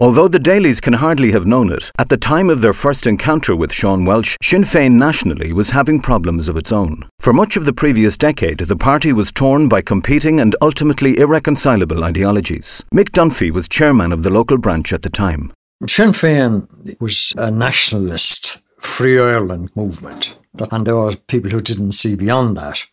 Although 0.00 0.26
the 0.26 0.40
Dalys 0.40 0.82
can 0.82 0.94
hardly 0.94 1.30
have 1.30 1.46
known 1.46 1.72
it, 1.72 1.92
at 1.98 2.08
the 2.08 2.16
time 2.16 2.50
of 2.50 2.62
their 2.62 2.72
first 2.72 3.06
encounter 3.06 3.54
with 3.54 3.72
Sean 3.72 4.04
Welch, 4.04 4.36
Sinn 4.42 4.62
Féin 4.62 4.94
nationally 4.94 5.52
was 5.52 5.70
having 5.70 6.00
problems 6.00 6.48
of 6.48 6.56
its 6.56 6.72
own. 6.72 7.08
For 7.20 7.32
much 7.32 7.56
of 7.56 7.64
the 7.64 7.72
previous 7.72 8.16
decade, 8.16 8.58
the 8.58 8.76
party 8.76 9.12
was 9.12 9.30
torn 9.30 9.68
by 9.68 9.82
competing 9.82 10.40
and 10.40 10.56
ultimately 10.60 11.18
irreconcilable 11.18 12.02
ideologies. 12.02 12.82
Mick 12.92 13.10
Dunphy 13.10 13.52
was 13.52 13.68
chairman 13.68 14.12
of 14.12 14.24
the 14.24 14.30
local 14.30 14.58
branch 14.58 14.92
at 14.92 15.02
the 15.02 15.10
time. 15.10 15.52
Sinn 15.86 16.10
Féin 16.10 16.66
was 17.00 17.32
a 17.36 17.52
nationalist, 17.52 18.62
free 18.78 19.20
Ireland 19.20 19.70
movement, 19.76 20.36
and 20.72 20.86
there 20.86 20.96
were 20.96 21.14
people 21.14 21.50
who 21.50 21.60
didn't 21.60 21.92
see 21.92 22.16
beyond 22.16 22.56
that. 22.56 22.84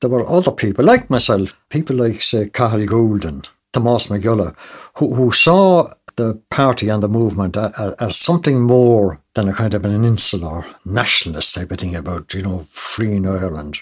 There 0.00 0.10
were 0.10 0.28
other 0.28 0.52
people, 0.52 0.84
like 0.84 1.08
myself, 1.08 1.58
people 1.70 1.96
like, 1.96 2.20
say, 2.20 2.50
Cathal 2.50 2.86
Goulding, 2.86 3.44
Tomas 3.72 4.08
McGullough, 4.08 4.54
who, 4.96 5.14
who 5.14 5.32
saw 5.32 5.92
the 6.18 6.34
party 6.50 6.88
and 6.88 7.02
the 7.02 7.08
movement 7.08 7.56
as 7.56 8.16
something 8.16 8.60
more 8.60 9.20
than 9.34 9.48
a 9.48 9.54
kind 9.54 9.72
of 9.72 9.84
an 9.84 10.04
insular 10.04 10.64
nationalist 10.84 11.54
type 11.54 11.70
of 11.70 11.78
thing 11.78 11.94
about, 11.94 12.34
you 12.34 12.42
know, 12.42 12.66
freeing 12.70 13.26
Ireland, 13.26 13.78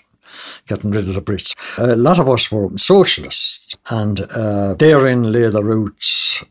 getting 0.69 0.91
rid 0.91 1.09
of 1.09 1.15
the 1.15 1.23
Brits. 1.23 1.57
A 1.79 1.97
lot 1.97 2.21
of 2.21 2.29
us 2.29 2.53
were 2.53 2.69
socialists, 2.77 3.77
and 3.91 4.21
uh, 4.31 4.75
therein 4.75 5.33
lay 5.33 5.49
the 5.49 5.65
roots 5.65 6.45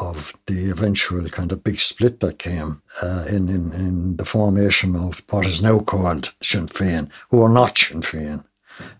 of 0.00 0.34
the 0.46 0.70
eventual 0.70 1.26
kind 1.28 1.52
of 1.52 1.64
big 1.64 1.80
split 1.80 2.20
that 2.20 2.38
came 2.38 2.82
uh, 3.00 3.24
in, 3.28 3.48
in, 3.48 3.72
in 3.72 4.16
the 4.16 4.24
formation 4.24 4.96
of 4.96 5.22
what 5.30 5.46
is 5.46 5.62
now 5.62 5.78
called 5.78 6.34
Sinn 6.42 6.66
Féin, 6.66 7.10
who 7.30 7.42
are 7.42 7.48
not 7.48 7.78
Sinn 7.78 8.00
Féin. 8.00 8.44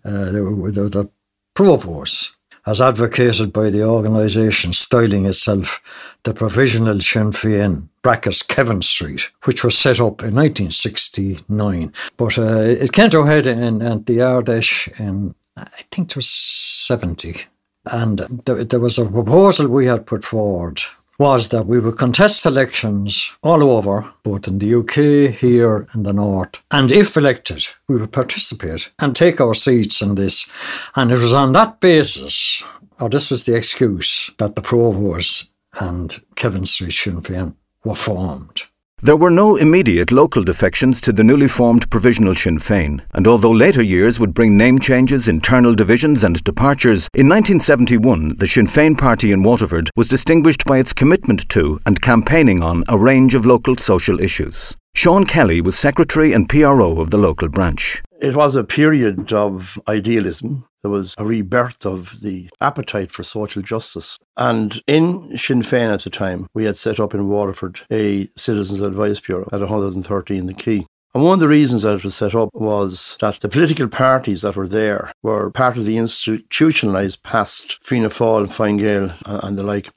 Uh, 0.04 0.30
they 0.30 0.40
were, 0.40 0.54
were 0.54 0.70
the 0.70 1.10
Provos 1.54 2.36
as 2.66 2.80
advocated 2.80 3.52
by 3.52 3.70
the 3.70 3.84
organisation 3.84 4.72
styling 4.72 5.26
itself 5.26 6.16
the 6.24 6.34
Provisional 6.34 7.00
Sinn 7.00 7.30
Féin 7.30 7.88
brackets 8.02 8.42
Kevin 8.42 8.82
Street, 8.82 9.30
which 9.44 9.64
was 9.64 9.76
set 9.76 10.00
up 10.00 10.22
in 10.22 10.34
1969. 10.34 11.92
But 12.16 12.38
uh, 12.38 12.60
it 12.60 12.92
came 12.92 13.10
to 13.10 13.20
a 13.20 13.26
head 13.26 13.46
in, 13.46 13.82
in 13.82 14.04
the 14.04 14.22
Ard 14.22 14.46
Fheis 14.46 15.00
in, 15.00 15.34
I 15.56 15.82
think 15.90 16.10
it 16.10 16.16
was 16.16 16.28
70. 16.28 17.42
And 17.90 18.18
there 18.18 18.80
was 18.80 18.98
a 18.98 19.10
proposal 19.10 19.68
we 19.68 19.86
had 19.86 20.06
put 20.06 20.24
forward 20.24 20.80
was 21.18 21.48
that 21.48 21.66
we 21.66 21.80
would 21.80 21.98
contest 21.98 22.46
elections 22.46 23.32
all 23.42 23.62
over, 23.64 24.12
both 24.22 24.46
in 24.46 24.58
the 24.60 24.74
UK, 24.74 25.34
here 25.34 25.88
in 25.92 26.04
the 26.04 26.12
North. 26.12 26.62
And 26.70 26.92
if 26.92 27.16
elected, 27.16 27.66
we 27.88 27.96
would 27.96 28.12
participate 28.12 28.90
and 29.00 29.14
take 29.16 29.40
our 29.40 29.54
seats 29.54 30.00
in 30.00 30.14
this. 30.14 30.48
And 30.94 31.10
it 31.10 31.16
was 31.16 31.34
on 31.34 31.52
that 31.52 31.80
basis, 31.80 32.62
or 33.00 33.08
this 33.08 33.30
was 33.30 33.44
the 33.44 33.56
excuse, 33.56 34.30
that 34.38 34.54
the 34.54 34.62
Provos 34.62 35.50
and 35.80 36.22
Kevin 36.36 36.66
Street 36.66 36.92
Sinn 36.92 37.20
Féin 37.20 37.54
were 37.84 37.96
formed. 37.96 38.62
There 39.00 39.16
were 39.16 39.30
no 39.30 39.54
immediate 39.54 40.10
local 40.10 40.42
defections 40.42 41.00
to 41.02 41.12
the 41.12 41.22
newly 41.22 41.46
formed 41.46 41.88
Provisional 41.88 42.34
Sinn 42.34 42.58
Féin, 42.58 43.00
and 43.14 43.28
although 43.28 43.52
later 43.52 43.80
years 43.80 44.18
would 44.18 44.34
bring 44.34 44.56
name 44.56 44.80
changes, 44.80 45.28
internal 45.28 45.72
divisions, 45.72 46.24
and 46.24 46.42
departures, 46.42 47.08
in 47.14 47.28
1971 47.28 48.38
the 48.38 48.48
Sinn 48.48 48.66
Féin 48.66 48.98
party 48.98 49.30
in 49.30 49.44
Waterford 49.44 49.90
was 49.94 50.08
distinguished 50.08 50.64
by 50.64 50.78
its 50.78 50.92
commitment 50.92 51.48
to 51.50 51.78
and 51.86 52.02
campaigning 52.02 52.60
on 52.60 52.82
a 52.88 52.98
range 52.98 53.36
of 53.36 53.46
local 53.46 53.76
social 53.76 54.20
issues. 54.20 54.74
Sean 54.98 55.24
Kelly 55.24 55.60
was 55.60 55.78
secretary 55.78 56.32
and 56.32 56.48
PRO 56.48 57.00
of 57.00 57.10
the 57.10 57.18
local 57.18 57.48
branch. 57.48 58.02
It 58.20 58.34
was 58.34 58.56
a 58.56 58.64
period 58.64 59.32
of 59.32 59.78
idealism. 59.86 60.66
There 60.82 60.90
was 60.90 61.14
a 61.16 61.24
rebirth 61.24 61.86
of 61.86 62.20
the 62.22 62.50
appetite 62.60 63.12
for 63.12 63.22
social 63.22 63.62
justice. 63.62 64.18
And 64.36 64.82
in 64.88 65.38
Sinn 65.38 65.62
Féin 65.62 65.94
at 65.94 66.00
the 66.00 66.10
time, 66.10 66.48
we 66.52 66.64
had 66.64 66.76
set 66.76 66.98
up 66.98 67.14
in 67.14 67.28
Waterford 67.28 67.82
a 67.92 68.26
Citizens 68.34 68.80
Advice 68.80 69.20
Bureau 69.20 69.48
at 69.52 69.60
113 69.60 70.46
The 70.46 70.52
Quay. 70.52 70.84
And 71.14 71.22
one 71.22 71.34
of 71.34 71.40
the 71.40 71.46
reasons 71.46 71.84
that 71.84 71.94
it 71.94 72.02
was 72.02 72.16
set 72.16 72.34
up 72.34 72.48
was 72.52 73.16
that 73.20 73.38
the 73.38 73.48
political 73.48 73.86
parties 73.86 74.42
that 74.42 74.56
were 74.56 74.66
there 74.66 75.12
were 75.22 75.52
part 75.52 75.76
of 75.76 75.84
the 75.84 75.96
institutionalised 75.96 77.22
past, 77.22 77.78
Fianna 77.84 78.08
Fáil, 78.08 78.50
Fine 78.50 78.78
Gael, 78.78 79.12
and 79.24 79.56
the 79.56 79.62
like. 79.62 79.90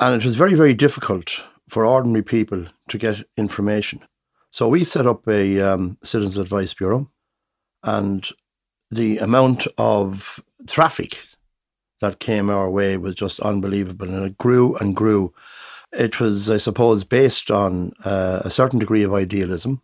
And 0.00 0.16
it 0.16 0.24
was 0.24 0.34
very, 0.34 0.54
very 0.54 0.74
difficult 0.74 1.44
for 1.68 1.86
ordinary 1.86 2.24
people 2.24 2.64
to 2.88 2.98
get 2.98 3.22
information. 3.36 4.02
So 4.52 4.68
we 4.68 4.84
set 4.84 5.06
up 5.06 5.26
a 5.26 5.60
um, 5.62 5.96
Citizens 6.02 6.36
Advice 6.36 6.74
Bureau 6.74 7.10
and 7.82 8.28
the 8.90 9.16
amount 9.16 9.66
of 9.78 10.44
traffic 10.66 11.24
that 12.02 12.20
came 12.20 12.50
our 12.50 12.68
way 12.68 12.98
was 12.98 13.14
just 13.14 13.40
unbelievable 13.40 14.12
and 14.12 14.26
it 14.26 14.36
grew 14.36 14.76
and 14.76 14.94
grew. 14.94 15.32
It 15.90 16.20
was, 16.20 16.50
I 16.50 16.58
suppose, 16.58 17.02
based 17.02 17.50
on 17.50 17.92
uh, 18.04 18.42
a 18.44 18.50
certain 18.50 18.78
degree 18.78 19.02
of 19.02 19.14
idealism, 19.14 19.80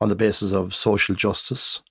on 0.00 0.08
the 0.08 0.16
basis 0.16 0.54
of 0.54 0.72
social 0.72 1.14
justice. 1.14 1.82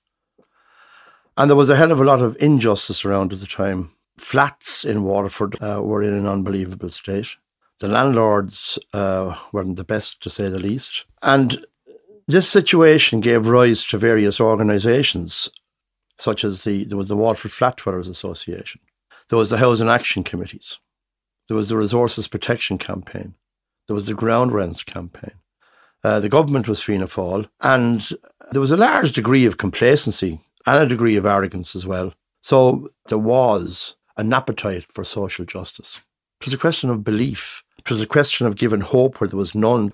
And 1.36 1.48
there 1.48 1.56
was 1.56 1.70
a 1.70 1.76
hell 1.76 1.92
of 1.92 2.00
a 2.00 2.04
lot 2.04 2.20
of 2.20 2.36
injustice 2.40 3.04
around 3.04 3.32
at 3.32 3.38
the 3.38 3.46
time. 3.46 3.92
Flats 4.18 4.84
in 4.84 5.04
Waterford 5.04 5.62
uh, 5.62 5.80
were 5.80 6.02
in 6.02 6.14
an 6.14 6.26
unbelievable 6.26 6.90
state. 6.90 7.36
The 7.78 7.88
landlords 7.88 8.80
uh, 8.92 9.36
weren't 9.52 9.76
the 9.76 9.84
best, 9.84 10.20
to 10.24 10.30
say 10.30 10.48
the 10.48 10.58
least. 10.58 11.04
And 11.22 11.64
this 12.26 12.48
situation 12.48 13.20
gave 13.20 13.46
rise 13.46 13.86
to 13.86 13.98
various 13.98 14.40
organisations, 14.40 15.50
such 16.18 16.44
as 16.44 16.64
the 16.64 16.84
there 16.84 16.98
was 16.98 17.08
the 17.08 17.16
Waterford 17.16 17.52
Flat 17.52 17.76
Dwellers 17.76 18.08
Association, 18.08 18.80
there 19.28 19.38
was 19.38 19.50
the 19.50 19.58
Housing 19.58 19.88
Action 19.88 20.24
Committees, 20.24 20.80
there 21.48 21.56
was 21.56 21.68
the 21.68 21.76
Resources 21.76 22.28
Protection 22.28 22.78
Campaign, 22.78 23.34
there 23.86 23.94
was 23.94 24.06
the 24.06 24.14
Ground 24.14 24.52
Rents 24.52 24.82
Campaign. 24.82 25.32
Uh, 26.02 26.20
the 26.20 26.28
government 26.28 26.68
was 26.68 26.82
Fianna 26.82 27.06
Fáil, 27.06 27.48
and 27.62 28.10
there 28.52 28.60
was 28.60 28.70
a 28.70 28.76
large 28.76 29.12
degree 29.12 29.46
of 29.46 29.56
complacency 29.56 30.40
and 30.66 30.82
a 30.82 30.88
degree 30.88 31.16
of 31.16 31.24
arrogance 31.24 31.74
as 31.74 31.86
well. 31.86 32.12
So 32.42 32.88
there 33.08 33.18
was 33.18 33.96
an 34.16 34.32
appetite 34.32 34.84
for 34.84 35.02
social 35.02 35.44
justice. 35.44 36.04
It 36.40 36.46
was 36.46 36.54
a 36.54 36.58
question 36.58 36.90
of 36.90 37.04
belief. 37.04 37.64
It 37.78 37.88
was 37.88 38.02
a 38.02 38.06
question 38.06 38.46
of 38.46 38.56
giving 38.56 38.82
hope 38.82 39.20
where 39.20 39.28
there 39.28 39.38
was 39.38 39.54
none. 39.54 39.92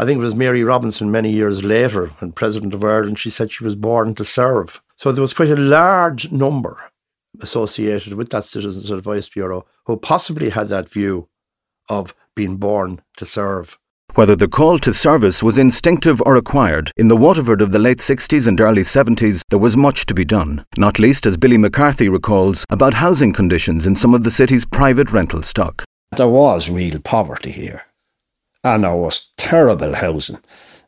I 0.00 0.04
think 0.04 0.20
it 0.20 0.24
was 0.24 0.36
Mary 0.36 0.62
Robinson 0.62 1.10
many 1.10 1.30
years 1.30 1.64
later, 1.64 2.06
when 2.20 2.30
President 2.30 2.72
of 2.72 2.84
Ireland, 2.84 3.18
she 3.18 3.30
said 3.30 3.50
she 3.50 3.64
was 3.64 3.74
born 3.74 4.14
to 4.14 4.24
serve. 4.24 4.80
So 4.94 5.10
there 5.10 5.22
was 5.22 5.34
quite 5.34 5.50
a 5.50 5.56
large 5.56 6.30
number 6.30 6.78
associated 7.40 8.14
with 8.14 8.30
that 8.30 8.44
Citizens 8.44 8.90
Advice 8.90 9.28
Bureau 9.28 9.66
who 9.86 9.96
possibly 9.96 10.50
had 10.50 10.68
that 10.68 10.88
view 10.88 11.28
of 11.88 12.14
being 12.36 12.56
born 12.58 13.00
to 13.16 13.26
serve. 13.26 13.78
Whether 14.14 14.36
the 14.36 14.48
call 14.48 14.78
to 14.80 14.92
service 14.92 15.42
was 15.42 15.58
instinctive 15.58 16.22
or 16.24 16.36
acquired, 16.36 16.92
in 16.96 17.08
the 17.08 17.16
Waterford 17.16 17.60
of 17.60 17.72
the 17.72 17.78
late 17.78 17.98
60s 17.98 18.48
and 18.48 18.60
early 18.60 18.82
70s, 18.82 19.42
there 19.50 19.58
was 19.58 19.76
much 19.76 20.06
to 20.06 20.14
be 20.14 20.24
done, 20.24 20.64
not 20.76 20.98
least, 20.98 21.26
as 21.26 21.36
Billy 21.36 21.58
McCarthy 21.58 22.08
recalls, 22.08 22.64
about 22.70 22.94
housing 22.94 23.32
conditions 23.32 23.86
in 23.86 23.94
some 23.94 24.14
of 24.14 24.24
the 24.24 24.30
city's 24.30 24.64
private 24.64 25.12
rental 25.12 25.42
stock. 25.42 25.84
There 26.16 26.28
was 26.28 26.70
real 26.70 27.00
poverty 27.00 27.50
here, 27.50 27.84
and 28.64 28.84
there 28.84 28.94
was 28.94 29.32
terrible 29.36 29.94
housing, 29.94 30.38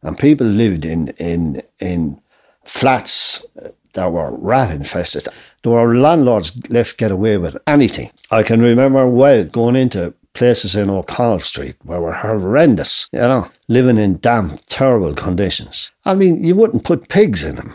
and 0.03 0.19
people 0.19 0.47
lived 0.47 0.85
in, 0.85 1.09
in, 1.19 1.63
in 1.79 2.21
flats 2.65 3.47
that 3.95 4.13
were 4.13 4.37
rat 4.37 4.71
infested. 4.71 5.27
There 5.63 5.73
were 5.73 5.95
landlords 5.95 6.71
left 6.71 6.99
get 6.99 7.11
away 7.11 7.39
with 7.39 7.57
anything. 7.67 8.11
I 8.31 8.43
can 8.43 8.61
remember 8.61 9.07
well 9.09 9.45
going 9.45 9.77
into 9.77 10.15
places 10.33 10.77
in 10.77 10.91
O'Connell 10.91 11.41
Street 11.41 11.77
where 11.83 12.01
were 12.01 12.13
horrendous, 12.13 13.09
you 13.13 13.19
know, 13.19 13.49
living 13.69 13.99
in 13.99 14.19
damp, 14.19 14.61
terrible 14.69 15.15
conditions. 15.15 15.93
I 16.05 16.15
mean, 16.15 16.45
you 16.45 16.55
wouldn't 16.55 16.85
put 16.85 17.09
pigs 17.09 17.43
in 17.43 17.57
them. 17.57 17.75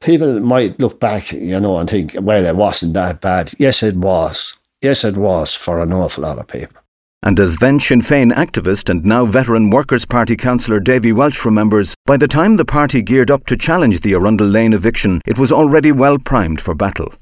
People 0.00 0.38
might 0.40 0.78
look 0.78 1.00
back, 1.00 1.32
you 1.32 1.58
know, 1.58 1.78
and 1.78 1.90
think, 1.90 2.14
well, 2.20 2.44
it 2.44 2.54
wasn't 2.54 2.92
that 2.94 3.20
bad. 3.20 3.52
Yes, 3.58 3.82
it 3.82 3.96
was. 3.96 4.56
Yes, 4.80 5.04
it 5.04 5.16
was 5.16 5.54
for 5.54 5.80
an 5.80 5.92
awful 5.92 6.22
lot 6.22 6.38
of 6.38 6.46
people. 6.46 6.80
And 7.22 7.40
as 7.40 7.56
then 7.56 7.80
Sinn 7.80 8.00
Féin 8.00 8.32
activist 8.32 8.88
and 8.88 9.04
now 9.04 9.26
veteran 9.26 9.70
Workers' 9.70 10.06
Party 10.06 10.36
councillor 10.36 10.78
Davy 10.78 11.12
Welsh 11.12 11.44
remembers, 11.44 11.96
by 12.06 12.16
the 12.16 12.28
time 12.28 12.56
the 12.56 12.64
party 12.64 13.02
geared 13.02 13.30
up 13.30 13.44
to 13.46 13.56
challenge 13.56 14.00
the 14.00 14.14
Arundel 14.14 14.46
Lane 14.46 14.72
eviction, 14.72 15.20
it 15.26 15.36
was 15.36 15.50
already 15.50 15.90
well 15.90 16.18
primed 16.18 16.60
for 16.60 16.74
battle. 16.74 17.12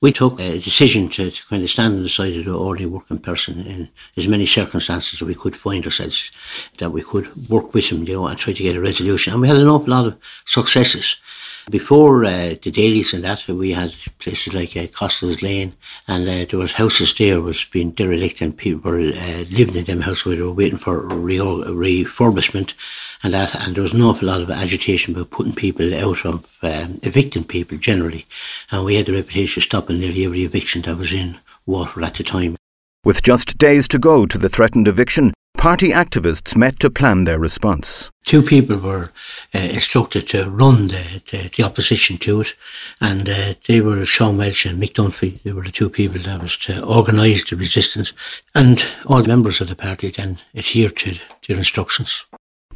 We 0.00 0.12
took 0.12 0.40
a 0.40 0.52
decision 0.52 1.08
to, 1.10 1.30
to 1.30 1.46
kind 1.46 1.62
of 1.62 1.68
stand 1.68 1.94
on 1.94 2.02
the 2.02 2.08
side 2.08 2.36
of 2.36 2.46
the 2.46 2.56
ordinary 2.56 2.90
working 2.90 3.18
person 3.18 3.66
in 3.66 3.88
as 4.16 4.28
many 4.28 4.44
circumstances 4.44 5.20
as 5.20 5.26
we 5.26 5.34
could 5.34 5.56
find 5.56 5.84
ourselves, 5.84 6.70
that 6.78 6.90
we 6.90 7.02
could 7.02 7.28
work 7.48 7.72
with 7.74 7.88
them, 7.90 8.02
you 8.04 8.14
know, 8.14 8.26
and 8.26 8.38
try 8.38 8.52
to 8.52 8.62
get 8.62 8.76
a 8.76 8.80
resolution. 8.80 9.32
And 9.32 9.42
we 9.42 9.48
had 9.48 9.56
an 9.56 9.68
awful 9.68 9.90
lot 9.90 10.06
of 10.06 10.42
successes. 10.46 11.20
Before 11.70 12.24
uh, 12.26 12.50
the 12.60 12.70
Dalys 12.70 13.14
and 13.14 13.24
that, 13.24 13.48
we 13.48 13.72
had 13.72 13.90
places 14.18 14.54
like 14.54 14.76
uh, 14.76 14.86
Costa's 14.88 15.42
Lane, 15.42 15.72
and 16.06 16.28
uh, 16.28 16.44
there 16.44 16.60
was 16.60 16.74
houses 16.74 17.14
there 17.14 17.40
was 17.40 17.64
being 17.64 17.92
derelict, 17.92 18.42
and 18.42 18.56
people 18.56 18.90
were 18.90 18.98
uh, 18.98 19.44
living 19.50 19.76
in 19.76 19.84
them 19.84 20.02
houses 20.02 20.38
were 20.38 20.52
waiting 20.52 20.78
for 20.78 21.00
re- 21.00 21.38
refurbishment, 21.38 22.74
and 23.24 23.32
that, 23.32 23.54
and 23.66 23.74
there 23.74 23.82
was 23.82 23.94
an 23.94 24.02
awful 24.02 24.28
lot 24.28 24.42
of 24.42 24.50
agitation 24.50 25.14
about 25.14 25.30
putting 25.30 25.54
people 25.54 25.94
out 25.94 26.26
of 26.26 26.58
um, 26.62 26.98
evicting 27.02 27.44
people 27.44 27.78
generally, 27.78 28.26
and 28.70 28.84
we 28.84 28.96
had 28.96 29.06
the 29.06 29.14
reputation 29.14 29.60
of 29.60 29.64
stopping 29.64 30.00
nearly 30.00 30.26
every 30.26 30.42
eviction 30.42 30.82
that 30.82 30.98
was 30.98 31.14
in 31.14 31.38
Waterford 31.64 32.04
at 32.04 32.14
the 32.14 32.24
time. 32.24 32.56
With 33.04 33.22
just 33.22 33.56
days 33.56 33.88
to 33.88 33.98
go 33.98 34.26
to 34.26 34.36
the 34.36 34.50
threatened 34.50 34.86
eviction, 34.86 35.32
party 35.64 35.92
activists 35.92 36.54
met 36.54 36.78
to 36.78 36.90
plan 36.90 37.24
their 37.24 37.38
response. 37.38 38.10
Two 38.26 38.42
people 38.42 38.76
were 38.76 39.08
uh, 39.54 39.58
instructed 39.58 40.28
to 40.28 40.44
run 40.50 40.88
the, 40.88 41.22
the, 41.30 41.50
the, 41.56 41.62
opposition 41.62 42.18
to 42.18 42.42
it, 42.42 42.54
and 43.00 43.26
uh, 43.30 43.54
they 43.66 43.80
were 43.80 44.04
Sean 44.04 44.36
Welsh 44.36 44.66
and 44.66 44.78
Mick 44.78 44.92
Dunphy. 44.92 45.42
They 45.42 45.52
were 45.52 45.62
the 45.62 45.70
two 45.70 45.88
people 45.88 46.18
that 46.18 46.42
was 46.42 46.58
to 46.66 46.84
organise 46.84 47.48
the 47.48 47.56
resistance, 47.56 48.42
and 48.54 48.94
all 49.06 49.22
the 49.22 49.28
members 49.28 49.62
of 49.62 49.68
the 49.68 49.74
party 49.74 50.10
then 50.10 50.36
adhered 50.54 50.96
to 50.96 51.18
their 51.48 51.56
instructions. 51.56 52.26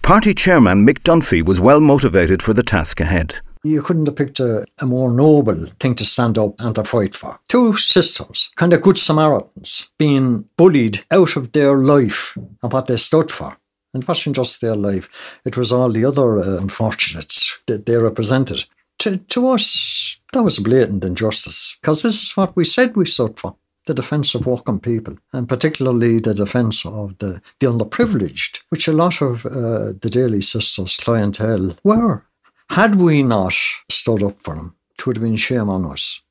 Party 0.00 0.32
chairman 0.32 0.86
Mick 0.86 1.00
Dunphy 1.00 1.44
was 1.44 1.60
well 1.60 1.80
motivated 1.80 2.42
for 2.42 2.54
the 2.54 2.62
task 2.62 3.00
ahead. 3.00 3.40
You 3.64 3.82
couldn't 3.82 4.06
have 4.06 4.16
picked 4.16 4.40
a, 4.40 4.64
a, 4.78 4.86
more 4.86 5.10
noble 5.10 5.66
thing 5.80 5.94
to 5.96 6.04
stand 6.04 6.38
up 6.38 6.54
and 6.60 6.74
to 6.74 6.84
fight 6.84 7.14
for. 7.14 7.40
Two 7.48 7.74
sisters, 7.76 8.50
kind 8.56 8.72
of 8.72 8.82
good 8.82 8.98
Samaritans, 8.98 9.90
being 9.98 10.48
bullied 10.56 11.04
out 11.10 11.36
of 11.36 11.52
their 11.52 11.76
life 11.76 12.36
and 12.62 12.72
what 12.72 12.86
they 12.86 12.96
stood 12.96 13.30
for. 13.30 13.56
And 13.94 14.02
it 14.02 14.08
wasn't 14.08 14.36
just 14.36 14.60
their 14.60 14.76
life, 14.76 15.40
it 15.44 15.56
was 15.56 15.72
all 15.72 15.90
the 15.90 16.04
other 16.04 16.38
uh, 16.38 16.58
unfortunates 16.60 17.62
that 17.66 17.86
they 17.86 17.96
represented. 17.96 18.64
To, 19.00 19.16
to 19.16 19.48
us, 19.48 20.20
that 20.32 20.42
was 20.42 20.58
blatant 20.58 21.04
injustice, 21.04 21.78
because 21.80 22.02
this 22.02 22.22
is 22.22 22.36
what 22.36 22.54
we 22.56 22.64
said 22.64 22.96
we 22.96 23.06
stood 23.06 23.38
for 23.38 23.56
the 23.88 23.94
defence 23.94 24.34
of 24.34 24.46
working 24.46 24.78
people, 24.78 25.16
and 25.32 25.48
particularly 25.48 26.20
the 26.20 26.34
defence 26.34 26.86
of 26.86 27.18
the, 27.18 27.40
the 27.58 27.66
underprivileged, 27.66 28.60
which 28.68 28.86
a 28.86 28.92
lot 28.92 29.20
of 29.20 29.46
uh, 29.46 29.92
the 30.00 30.10
Daly 30.10 30.40
Sisters 30.40 30.96
clientele 30.98 31.76
were. 31.82 32.24
Had 32.70 32.94
we 32.96 33.22
not 33.22 33.54
stood 33.90 34.22
up 34.22 34.42
for 34.42 34.54
them, 34.54 34.76
it 34.96 35.06
would 35.06 35.16
have 35.16 35.24
been 35.24 35.36
shame 35.36 35.68
on 35.68 35.84
us. 35.84 36.22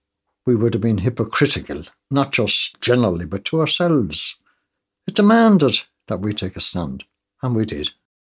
We 0.46 0.56
would 0.56 0.74
have 0.74 0.82
been 0.82 1.00
hypocritical, 1.00 1.84
not 2.10 2.32
just 2.32 2.80
generally, 2.80 3.26
but 3.26 3.44
to 3.46 3.60
ourselves. 3.60 4.40
It 5.08 5.16
demanded 5.16 5.82
that 6.08 6.22
we 6.22 6.34
take 6.34 6.56
a 6.56 6.62
stand, 6.62 7.04
and 7.42 7.56
we 7.56 7.66
did. 7.66 7.90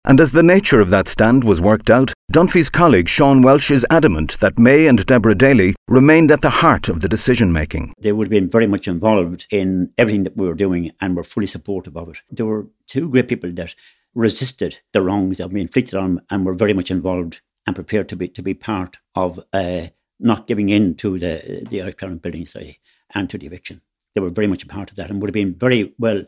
And 0.03 0.19
as 0.19 0.31
the 0.31 0.43
nature 0.43 0.79
of 0.79 0.89
that 0.89 1.07
stand 1.07 1.43
was 1.43 1.61
worked 1.61 1.89
out, 1.89 2.11
Dunphy's 2.33 2.69
colleague 2.71 3.07
Sean 3.07 3.43
Welsh 3.43 3.69
is 3.69 3.85
adamant 3.89 4.39
that 4.39 4.57
May 4.57 4.87
and 4.87 5.05
Deborah 5.05 5.35
Daly 5.35 5.75
remained 5.87 6.31
at 6.31 6.41
the 6.41 6.49
heart 6.49 6.89
of 6.89 7.01
the 7.01 7.07
decision 7.07 7.53
making. 7.53 7.93
They 7.99 8.11
would 8.11 8.25
have 8.25 8.31
been 8.31 8.49
very 8.49 8.67
much 8.67 8.87
involved 8.87 9.45
in 9.51 9.91
everything 9.97 10.23
that 10.23 10.35
we 10.35 10.47
were 10.47 10.55
doing 10.55 10.91
and 10.99 11.15
were 11.15 11.23
fully 11.23 11.47
supportive 11.47 11.95
of 11.95 12.09
it. 12.09 12.17
There 12.31 12.47
were 12.47 12.67
two 12.87 13.09
great 13.09 13.27
people 13.27 13.51
that 13.53 13.75
resisted 14.15 14.79
the 14.91 15.01
wrongs 15.03 15.37
that 15.37 15.51
were 15.51 15.57
inflicted 15.59 15.95
on 15.95 16.15
them 16.15 16.25
and 16.31 16.45
were 16.45 16.55
very 16.55 16.73
much 16.73 16.89
involved 16.89 17.41
and 17.65 17.75
prepared 17.75 18.09
to 18.09 18.15
be 18.15 18.27
to 18.29 18.41
be 18.41 18.53
part 18.53 18.97
of 19.15 19.39
uh, 19.53 19.87
not 20.19 20.47
giving 20.47 20.69
in 20.69 20.95
to 20.95 21.17
the 21.17 21.65
the 21.69 21.81
Irish 21.81 21.97
Permanent 21.97 22.21
Building 22.21 22.45
Society 22.45 22.79
and 23.13 23.29
to 23.29 23.37
the 23.37 23.47
eviction. 23.47 23.81
They 24.13 24.21
were 24.21 24.29
very 24.29 24.47
much 24.47 24.63
a 24.63 24.67
part 24.67 24.91
of 24.91 24.97
that 24.97 25.09
and 25.09 25.21
would 25.21 25.29
have 25.29 25.33
been 25.33 25.55
very 25.55 25.93
well 25.97 26.23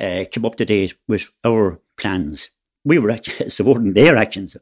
uh, 0.00 0.24
kept 0.30 0.44
up 0.44 0.56
to 0.56 0.64
date 0.64 0.94
with 1.06 1.30
our 1.44 1.80
plans. 1.98 2.50
We 2.84 2.98
were 2.98 3.10
actually 3.10 3.50
supporting 3.58 3.92
their 3.92 4.16
actions. 4.16 4.56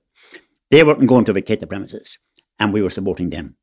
They 0.70 0.82
weren't 0.82 1.06
going 1.06 1.24
to 1.26 1.32
vacate 1.32 1.60
the 1.60 1.66
premises, 1.66 2.18
and 2.58 2.72
we 2.72 2.82
were 2.82 2.90
supporting 2.90 3.30
them. 3.30 3.56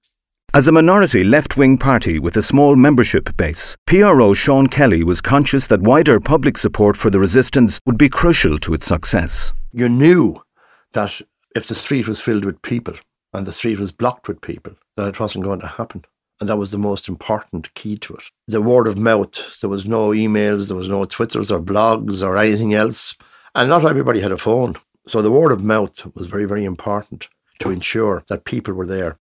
As 0.56 0.68
a 0.68 0.72
minority 0.72 1.24
left 1.24 1.58
wing 1.58 1.80
party 1.80 2.20
with 2.20 2.38
a 2.38 2.44
small 2.44 2.76
membership 2.76 3.36
base, 3.36 3.76
PRO 3.88 4.36
Sean 4.36 4.68
Kelly 4.68 5.04
was 5.04 5.20
conscious 5.20 5.66
that 5.66 5.82
wider 5.82 6.20
public 6.20 6.60
support 6.60 6.96
for 6.96 7.10
the 7.10 7.20
resistance 7.20 7.80
would 7.88 7.98
be 7.98 8.08
crucial 8.08 8.60
to 8.60 8.76
its 8.76 8.86
success. 8.86 9.52
You 9.72 9.90
knew 9.90 10.44
that 10.92 11.24
if 11.56 11.68
the 11.68 11.76
street 11.76 12.08
was 12.08 12.22
filled 12.22 12.46
with 12.46 12.62
people 12.62 12.96
and 13.34 13.46
the 13.46 13.52
street 13.52 13.80
was 13.80 13.92
blocked 13.92 14.28
with 14.28 14.42
people, 14.42 14.74
then 14.98 15.08
it 15.08 15.20
wasn't 15.20 15.44
going 15.44 15.60
to 15.62 15.68
happen. 15.68 16.06
And 16.40 16.50
that 16.50 16.58
was 16.58 16.72
the 16.72 16.78
most 16.78 17.08
important 17.08 17.74
key 17.74 17.98
to 18.00 18.16
it. 18.16 18.24
The 18.48 18.62
word 18.62 18.88
of 18.88 18.98
mouth, 18.98 19.62
there 19.62 19.70
was 19.70 19.88
no 19.88 20.10
emails, 20.10 20.68
there 20.68 20.78
was 20.78 20.90
no 20.90 21.06
Twitters 21.06 21.52
or 21.52 21.62
blogs 21.62 22.26
or 22.26 22.38
anything 22.38 22.74
else. 22.74 23.18
And 23.56 23.70
not 23.70 23.86
everybody 23.86 24.22
had 24.22 24.32
a 24.32 24.38
phone. 24.38 24.76
So 25.08 25.22
the 25.22 25.32
word 25.32 25.52
of 25.52 25.64
mouth 25.64 26.06
was 26.16 26.28
very, 26.28 26.46
very 26.46 26.66
important 26.66 27.30
to 27.60 27.70
ensure 27.70 28.24
that 28.28 28.46
people 28.46 28.74
were 28.74 28.86
there. 28.86 29.18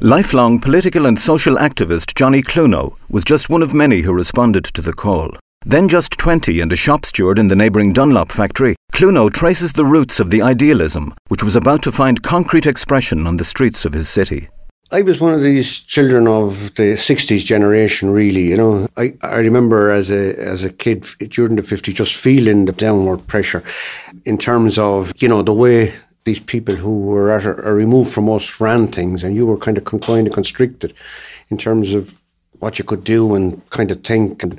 Lifelong 0.00 0.60
political 0.60 1.06
and 1.06 1.18
social 1.18 1.56
activist 1.56 2.14
Johnny 2.14 2.40
Cluno 2.42 2.96
was 3.10 3.24
just 3.24 3.50
one 3.50 3.62
of 3.62 3.74
many 3.74 4.02
who 4.02 4.12
responded 4.12 4.64
to 4.64 4.80
the 4.80 4.92
call. 4.92 5.30
Then 5.64 5.88
just 5.88 6.12
20 6.12 6.60
and 6.60 6.72
a 6.72 6.76
shop 6.76 7.04
steward 7.04 7.38
in 7.38 7.48
the 7.48 7.56
neighbouring 7.56 7.92
Dunlop 7.92 8.30
factory, 8.30 8.76
Cluno 8.92 9.32
traces 9.32 9.72
the 9.72 9.84
roots 9.84 10.20
of 10.20 10.30
the 10.30 10.42
idealism 10.42 11.14
which 11.28 11.42
was 11.42 11.56
about 11.56 11.82
to 11.82 11.92
find 11.92 12.22
concrete 12.22 12.66
expression 12.66 13.26
on 13.26 13.36
the 13.36 13.44
streets 13.44 13.84
of 13.84 13.92
his 13.92 14.08
city. 14.08 14.48
I 14.90 15.02
was 15.02 15.20
one 15.20 15.34
of 15.34 15.42
these 15.42 15.80
children 15.80 16.26
of 16.26 16.74
the 16.76 16.94
'60s 16.94 17.44
generation. 17.44 18.08
Really, 18.08 18.48
you 18.48 18.56
know, 18.56 18.88
I, 18.96 19.12
I 19.22 19.36
remember 19.36 19.90
as 19.90 20.10
a 20.10 20.34
as 20.38 20.64
a 20.64 20.72
kid 20.72 21.06
during 21.28 21.56
the 21.56 21.62
'50s 21.62 21.94
just 21.94 22.16
feeling 22.16 22.64
the 22.64 22.72
downward 22.72 23.26
pressure 23.26 23.62
in 24.24 24.38
terms 24.38 24.78
of 24.78 25.12
you 25.20 25.28
know 25.28 25.42
the 25.42 25.52
way 25.52 25.92
these 26.24 26.40
people 26.40 26.74
who 26.74 27.00
were 27.00 27.30
at 27.30 27.44
a, 27.44 27.68
a 27.68 27.74
remove 27.74 28.08
from 28.08 28.30
us 28.30 28.62
ran 28.62 28.86
things, 28.86 29.22
and 29.22 29.36
you 29.36 29.44
were 29.44 29.58
kind 29.58 29.76
of 29.76 29.84
confined 29.84 30.26
and 30.26 30.34
constricted 30.34 30.94
in 31.50 31.58
terms 31.58 31.92
of 31.92 32.18
what 32.58 32.78
you 32.78 32.84
could 32.84 33.04
do 33.04 33.34
and 33.34 33.68
kind 33.68 33.90
of 33.90 34.02
think. 34.02 34.42
And 34.42 34.58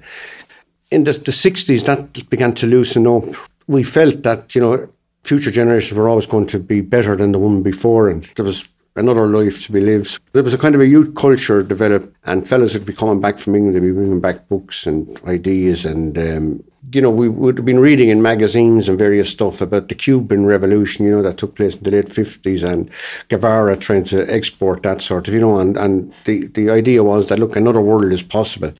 in 0.91 1.03
the, 1.03 1.11
the 1.11 1.31
'60s, 1.31 1.85
that 1.85 2.29
began 2.29 2.53
to 2.53 2.67
loosen 2.67 3.07
up. 3.07 3.25
We 3.67 3.83
felt 3.83 4.23
that 4.23 4.55
you 4.55 4.61
know 4.61 4.89
future 5.23 5.51
generations 5.51 5.97
were 5.97 6.09
always 6.09 6.25
going 6.25 6.47
to 6.47 6.59
be 6.59 6.81
better 6.81 7.15
than 7.15 7.31
the 7.31 7.39
one 7.39 7.61
before, 7.61 8.09
and 8.09 8.23
there 8.35 8.45
was 8.45 8.67
another 8.95 9.27
life 9.27 9.65
to 9.65 9.71
be 9.71 9.79
lived. 9.79 10.19
There 10.33 10.43
was 10.43 10.53
a 10.53 10.57
kind 10.57 10.75
of 10.75 10.81
a 10.81 10.87
youth 10.87 11.15
culture 11.15 11.63
developed, 11.63 12.13
and 12.25 12.47
fellas 12.47 12.73
would 12.73 12.85
be 12.85 12.93
coming 12.93 13.21
back 13.21 13.37
from 13.37 13.55
England, 13.55 13.75
they'd 13.75 13.81
be 13.81 13.91
bringing 13.91 14.19
back 14.19 14.47
books 14.49 14.85
and 14.85 15.19
ideas. 15.25 15.85
And, 15.85 16.17
um, 16.17 16.63
you 16.91 17.01
know, 17.01 17.11
we 17.11 17.29
would 17.29 17.57
have 17.57 17.65
been 17.65 17.79
reading 17.79 18.09
in 18.09 18.21
magazines 18.21 18.89
and 18.89 18.97
various 18.97 19.29
stuff 19.29 19.61
about 19.61 19.87
the 19.87 19.95
Cuban 19.95 20.45
Revolution, 20.45 21.05
you 21.05 21.11
know, 21.11 21.21
that 21.21 21.37
took 21.37 21.55
place 21.55 21.75
in 21.77 21.83
the 21.83 21.91
late 21.91 22.07
50s, 22.07 22.63
and 22.63 22.89
Guevara 23.29 23.77
trying 23.77 24.03
to 24.05 24.31
export 24.31 24.83
that 24.83 25.01
sort 25.01 25.27
of, 25.27 25.33
you 25.33 25.39
know, 25.39 25.59
and, 25.59 25.77
and 25.77 26.11
the, 26.25 26.47
the 26.47 26.69
idea 26.69 27.03
was 27.03 27.29
that, 27.29 27.39
look, 27.39 27.55
another 27.55 27.81
world 27.81 28.11
is 28.11 28.23
possible. 28.23 28.73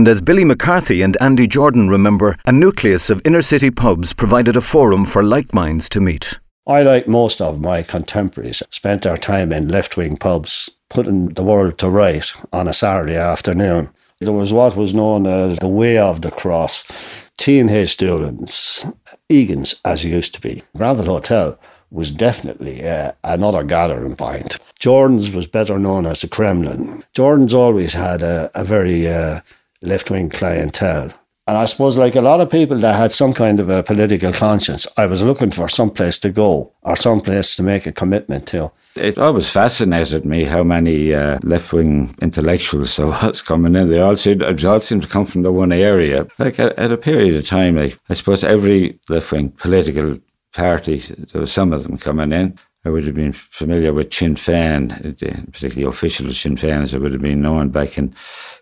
And 0.00 0.08
as 0.08 0.22
Billy 0.22 0.46
McCarthy 0.46 1.02
and 1.02 1.14
Andy 1.20 1.46
Jordan 1.46 1.90
remember, 1.90 2.34
a 2.46 2.52
nucleus 2.52 3.10
of 3.10 3.20
inner 3.26 3.42
city 3.42 3.70
pubs 3.70 4.14
provided 4.14 4.56
a 4.56 4.62
forum 4.62 5.04
for 5.04 5.22
like 5.22 5.52
minds 5.52 5.90
to 5.90 6.00
meet. 6.00 6.40
I, 6.66 6.80
like 6.80 7.06
most 7.06 7.42
of 7.42 7.60
my 7.60 7.82
contemporaries, 7.82 8.62
spent 8.70 9.04
our 9.04 9.18
time 9.18 9.52
in 9.52 9.68
left 9.68 9.98
wing 9.98 10.16
pubs 10.16 10.70
putting 10.88 11.26
the 11.34 11.42
world 11.42 11.76
to 11.80 11.90
right 11.90 12.32
on 12.50 12.66
a 12.66 12.72
Saturday 12.72 13.16
afternoon. 13.16 13.90
There 14.20 14.32
was 14.32 14.54
what 14.54 14.74
was 14.74 14.94
known 14.94 15.26
as 15.26 15.58
the 15.58 15.68
Way 15.68 15.98
of 15.98 16.22
the 16.22 16.30
Cross. 16.30 17.30
Teenage 17.36 17.90
students 17.90 18.86
Egan's 19.28 19.82
as 19.84 20.02
it 20.02 20.08
used 20.08 20.32
to 20.32 20.40
be. 20.40 20.62
Granville 20.74 21.12
Hotel 21.12 21.58
was 21.90 22.10
definitely 22.10 22.88
uh, 22.88 23.12
another 23.22 23.64
gathering 23.64 24.16
point. 24.16 24.56
Jordan's 24.78 25.30
was 25.30 25.46
better 25.46 25.78
known 25.78 26.06
as 26.06 26.22
the 26.22 26.28
Kremlin. 26.28 27.04
Jordan's 27.12 27.52
always 27.52 27.92
had 27.92 28.22
a, 28.22 28.50
a 28.54 28.64
very 28.64 29.06
uh, 29.06 29.40
left 29.82 30.10
wing 30.10 30.28
clientele. 30.28 31.12
And 31.50 31.58
I 31.58 31.64
suppose, 31.64 31.98
like 31.98 32.14
a 32.14 32.20
lot 32.20 32.40
of 32.40 32.48
people 32.48 32.78
that 32.78 32.94
had 32.94 33.10
some 33.10 33.32
kind 33.34 33.58
of 33.58 33.68
a 33.68 33.82
political 33.82 34.32
conscience, 34.32 34.86
I 34.96 35.06
was 35.06 35.22
looking 35.24 35.50
for 35.50 35.68
some 35.68 35.90
place 35.90 36.16
to 36.20 36.30
go 36.30 36.72
or 36.82 36.94
some 36.94 37.20
place 37.20 37.56
to 37.56 37.64
make 37.64 37.86
a 37.86 37.92
commitment 37.92 38.46
to. 38.48 38.70
It 38.94 39.18
always 39.18 39.50
fascinated 39.50 40.24
me 40.24 40.44
how 40.44 40.62
many 40.62 41.12
uh, 41.12 41.40
left 41.42 41.72
wing 41.72 42.14
intellectuals 42.22 42.94
there 42.96 43.06
was 43.22 43.42
coming 43.42 43.74
in. 43.74 43.88
They 43.88 43.98
all 44.00 44.14
seemed, 44.14 44.44
all 44.64 44.78
seemed 44.78 45.02
to 45.02 45.08
come 45.08 45.26
from 45.26 45.42
the 45.42 45.50
one 45.50 45.72
area. 45.72 46.28
Like 46.38 46.60
at, 46.60 46.78
at 46.78 46.92
a 46.92 46.96
period 46.96 47.34
of 47.34 47.48
time, 47.48 47.74
like, 47.74 47.98
I 48.08 48.14
suppose 48.14 48.44
every 48.44 49.00
left 49.08 49.32
wing 49.32 49.50
political 49.50 50.18
party, 50.54 50.98
there 50.98 51.40
was 51.40 51.52
some 51.52 51.72
of 51.72 51.82
them 51.82 51.98
coming 51.98 52.32
in. 52.32 52.58
I 52.84 52.90
would 52.90 53.04
have 53.04 53.14
been 53.14 53.32
familiar 53.32 53.92
with 53.92 54.12
Sinn 54.12 54.36
Féin, 54.36 54.90
uh, 54.92 55.50
particularly 55.52 55.88
official 55.88 56.32
Sinn 56.32 56.56
Féin, 56.56 56.82
as 56.82 56.94
it 56.94 57.00
would 57.00 57.12
have 57.12 57.20
been 57.20 57.42
known 57.42 57.68
back 57.68 57.98
in 57.98 58.14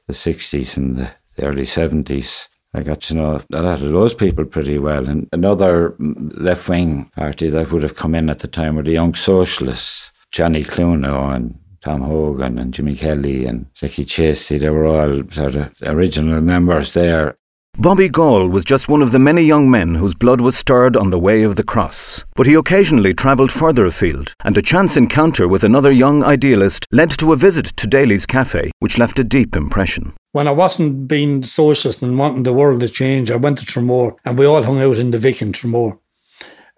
the 0.07 0.13
60s 0.13 0.77
and 0.77 0.97
the, 0.97 1.11
the 1.37 1.45
early 1.45 1.63
70s. 1.63 2.49
I 2.75 2.83
got 2.83 3.01
to 3.03 3.15
know 3.15 3.41
a 3.53 3.63
lot 3.63 3.81
of 3.81 3.93
those 3.93 4.15
people 4.15 4.45
pretty 4.45 4.79
well. 4.79 5.09
And 5.09 5.29
another 5.33 5.95
left 5.99 6.69
wing 6.69 7.11
party 7.17 7.49
that 7.49 7.73
would 7.73 7.83
have 7.83 7.97
come 7.97 8.15
in 8.15 8.29
at 8.29 8.41
the 8.41 8.49
time 8.49 8.77
were 8.77 8.83
the 8.83 8.93
Young 8.93 9.15
Socialists, 9.15 10.13
Johnny 10.31 10.65
Cluno 10.65 11.35
and 11.35 11.59
Tom 11.81 12.03
Hogan 12.03 12.59
and 12.59 12.75
Jimmy 12.75 12.97
Kelly 12.97 13.47
and 13.47 13.73
Jackie 13.75 14.05
Chasey. 14.05 14.59
They 14.59 14.69
were 14.69 14.85
all 14.85 15.23
sort 15.31 15.55
of 15.55 15.73
original 15.87 16.41
members 16.41 16.93
there. 16.93 17.38
Bobby 17.81 18.09
Gall 18.09 18.49
was 18.49 18.65
just 18.65 18.89
one 18.89 19.03
of 19.03 19.13
the 19.13 19.21
many 19.21 19.43
young 19.43 19.71
men 19.71 19.95
whose 19.95 20.17
blood 20.17 20.41
was 20.41 20.57
stirred 20.57 20.97
on 20.97 21.11
the 21.11 21.19
way 21.19 21.45
of 21.45 21.55
the 21.55 21.63
cross. 21.63 22.25
But 22.35 22.49
he 22.49 22.55
occasionally 22.55 23.15
travelled 23.15 23.53
further 23.53 23.87
afield, 23.87 24.35
and 24.43 24.59
a 24.59 24.63
chance 24.63 24.97
encounter 24.97 25.47
with 25.47 25.63
another 25.63 25.93
young 25.93 26.25
idealist 26.25 26.89
led 26.91 27.09
to 27.11 27.33
a 27.33 27.37
visit 27.37 27.67
to 27.67 27.87
Daly's 27.87 28.27
Cafe, 28.27 28.73
which 28.81 28.99
left 28.99 29.21
a 29.21 29.23
deep 29.23 29.55
impression. 29.55 30.13
When 30.33 30.49
I 30.49 30.51
wasn't 30.51 31.07
being 31.07 31.45
socialist 31.45 32.03
and 32.03 32.19
wanting 32.19 32.43
the 32.43 32.53
world 32.53 32.81
to 32.81 32.89
change, 32.89 33.31
I 33.31 33.37
went 33.37 33.59
to 33.59 33.65
Tramore, 33.65 34.17
and 34.25 34.37
we 34.37 34.45
all 34.45 34.65
hung 34.65 34.81
out 34.81 34.99
in 34.99 35.13
the 35.13 35.19
Vic 35.19 35.41
in 35.41 35.53
Tramore. 35.53 36.01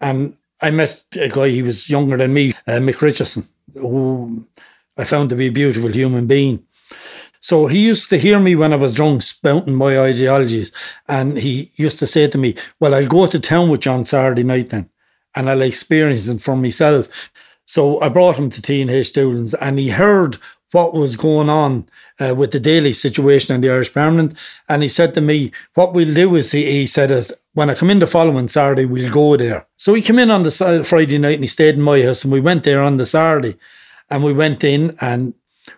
And 0.01 0.37
I 0.61 0.71
met 0.71 1.03
a 1.19 1.31
guy, 1.31 1.49
he 1.49 1.63
was 1.63 1.89
younger 1.89 2.19
than 2.19 2.35
me, 2.35 2.53
uh, 2.67 2.73
Mick 2.73 3.01
Richardson, 3.01 3.49
who 3.73 4.45
I 4.99 5.05
found 5.05 5.31
to 5.31 5.37
be 5.37 5.47
a 5.47 5.53
beautiful 5.53 5.91
human 5.91 6.27
being. 6.27 6.67
So 7.41 7.67
he 7.67 7.87
used 7.87 8.11
to 8.11 8.19
hear 8.19 8.39
me 8.39 8.55
when 8.55 8.73
I 8.73 8.77
was 8.77 8.95
drunk 8.95 9.23
spouting 9.23 9.75
my 9.75 9.99
ideologies. 9.99 10.73
And 11.09 11.39
he 11.39 11.71
used 11.77 11.99
to 12.01 12.07
say 12.07 12.29
to 12.29 12.39
me, 12.39 12.55
Well, 12.79 12.95
I'll 12.95 13.09
go 13.09 13.27
to 13.27 13.41
town 13.41 13.71
with 13.71 13.87
you 13.87 13.93
on 13.93 14.05
Saturday 14.05 14.45
night 14.45 14.69
then, 14.69 14.91
and 15.35 15.49
I'll 15.49 15.63
experience 15.63 16.29
it 16.29 16.41
for 16.41 16.57
myself. 16.57 17.33
So 17.65 18.01
I 18.01 18.09
brought 18.09 18.37
him 18.37 18.51
to 18.51 18.61
T&H 18.63 19.13
Doolan's 19.13 19.55
and 19.55 19.79
he 19.79 19.91
heard 19.91 20.37
what 20.73 20.93
was 20.93 21.17
going 21.17 21.49
on 21.49 21.89
uh, 22.19 22.35
with 22.37 22.53
the 22.53 22.61
Daly 22.61 22.93
situation 22.93 23.55
in 23.55 23.61
the 23.61 23.71
Irish 23.71 23.93
Permanent. 23.93 24.35
And 24.69 24.83
he 24.83 24.89
said 24.89 25.15
to 25.15 25.21
me, 25.21 25.53
What 25.75 25.95
we'll 25.95 26.15
do 26.15 26.37
is, 26.37 26.53
he, 26.53 26.65
he 26.71 26.87
said, 26.87 27.11
is 27.11 27.41
when 27.55 27.71
I 27.71 27.75
come 27.75 27.91
in 27.91 27.99
the 27.99 28.07
following 28.07 28.49
Saturday, 28.49 28.85
we'll 28.85 29.13
go 29.13 29.37
there. 29.37 29.67
So 29.77 29.95
he 29.95 30.03
came 30.03 30.19
in 30.19 30.31
on 30.31 30.43
the 30.43 30.85
Friday 30.87 31.19
night 31.19 31.35
and 31.35 31.45
he 31.45 31.49
stayed 31.49 31.75
in 31.75 31.83
my 31.83 32.03
house 32.03 32.25
and 32.25 32.33
we 32.33 32.41
went 32.41 32.65
there 32.65 32.83
on 32.83 32.97
the 32.97 33.07
Saturday. 33.07 33.57
And 34.09 34.25
we 34.25 34.33
went 34.33 34.65
in 34.65 34.97
and 35.01 35.35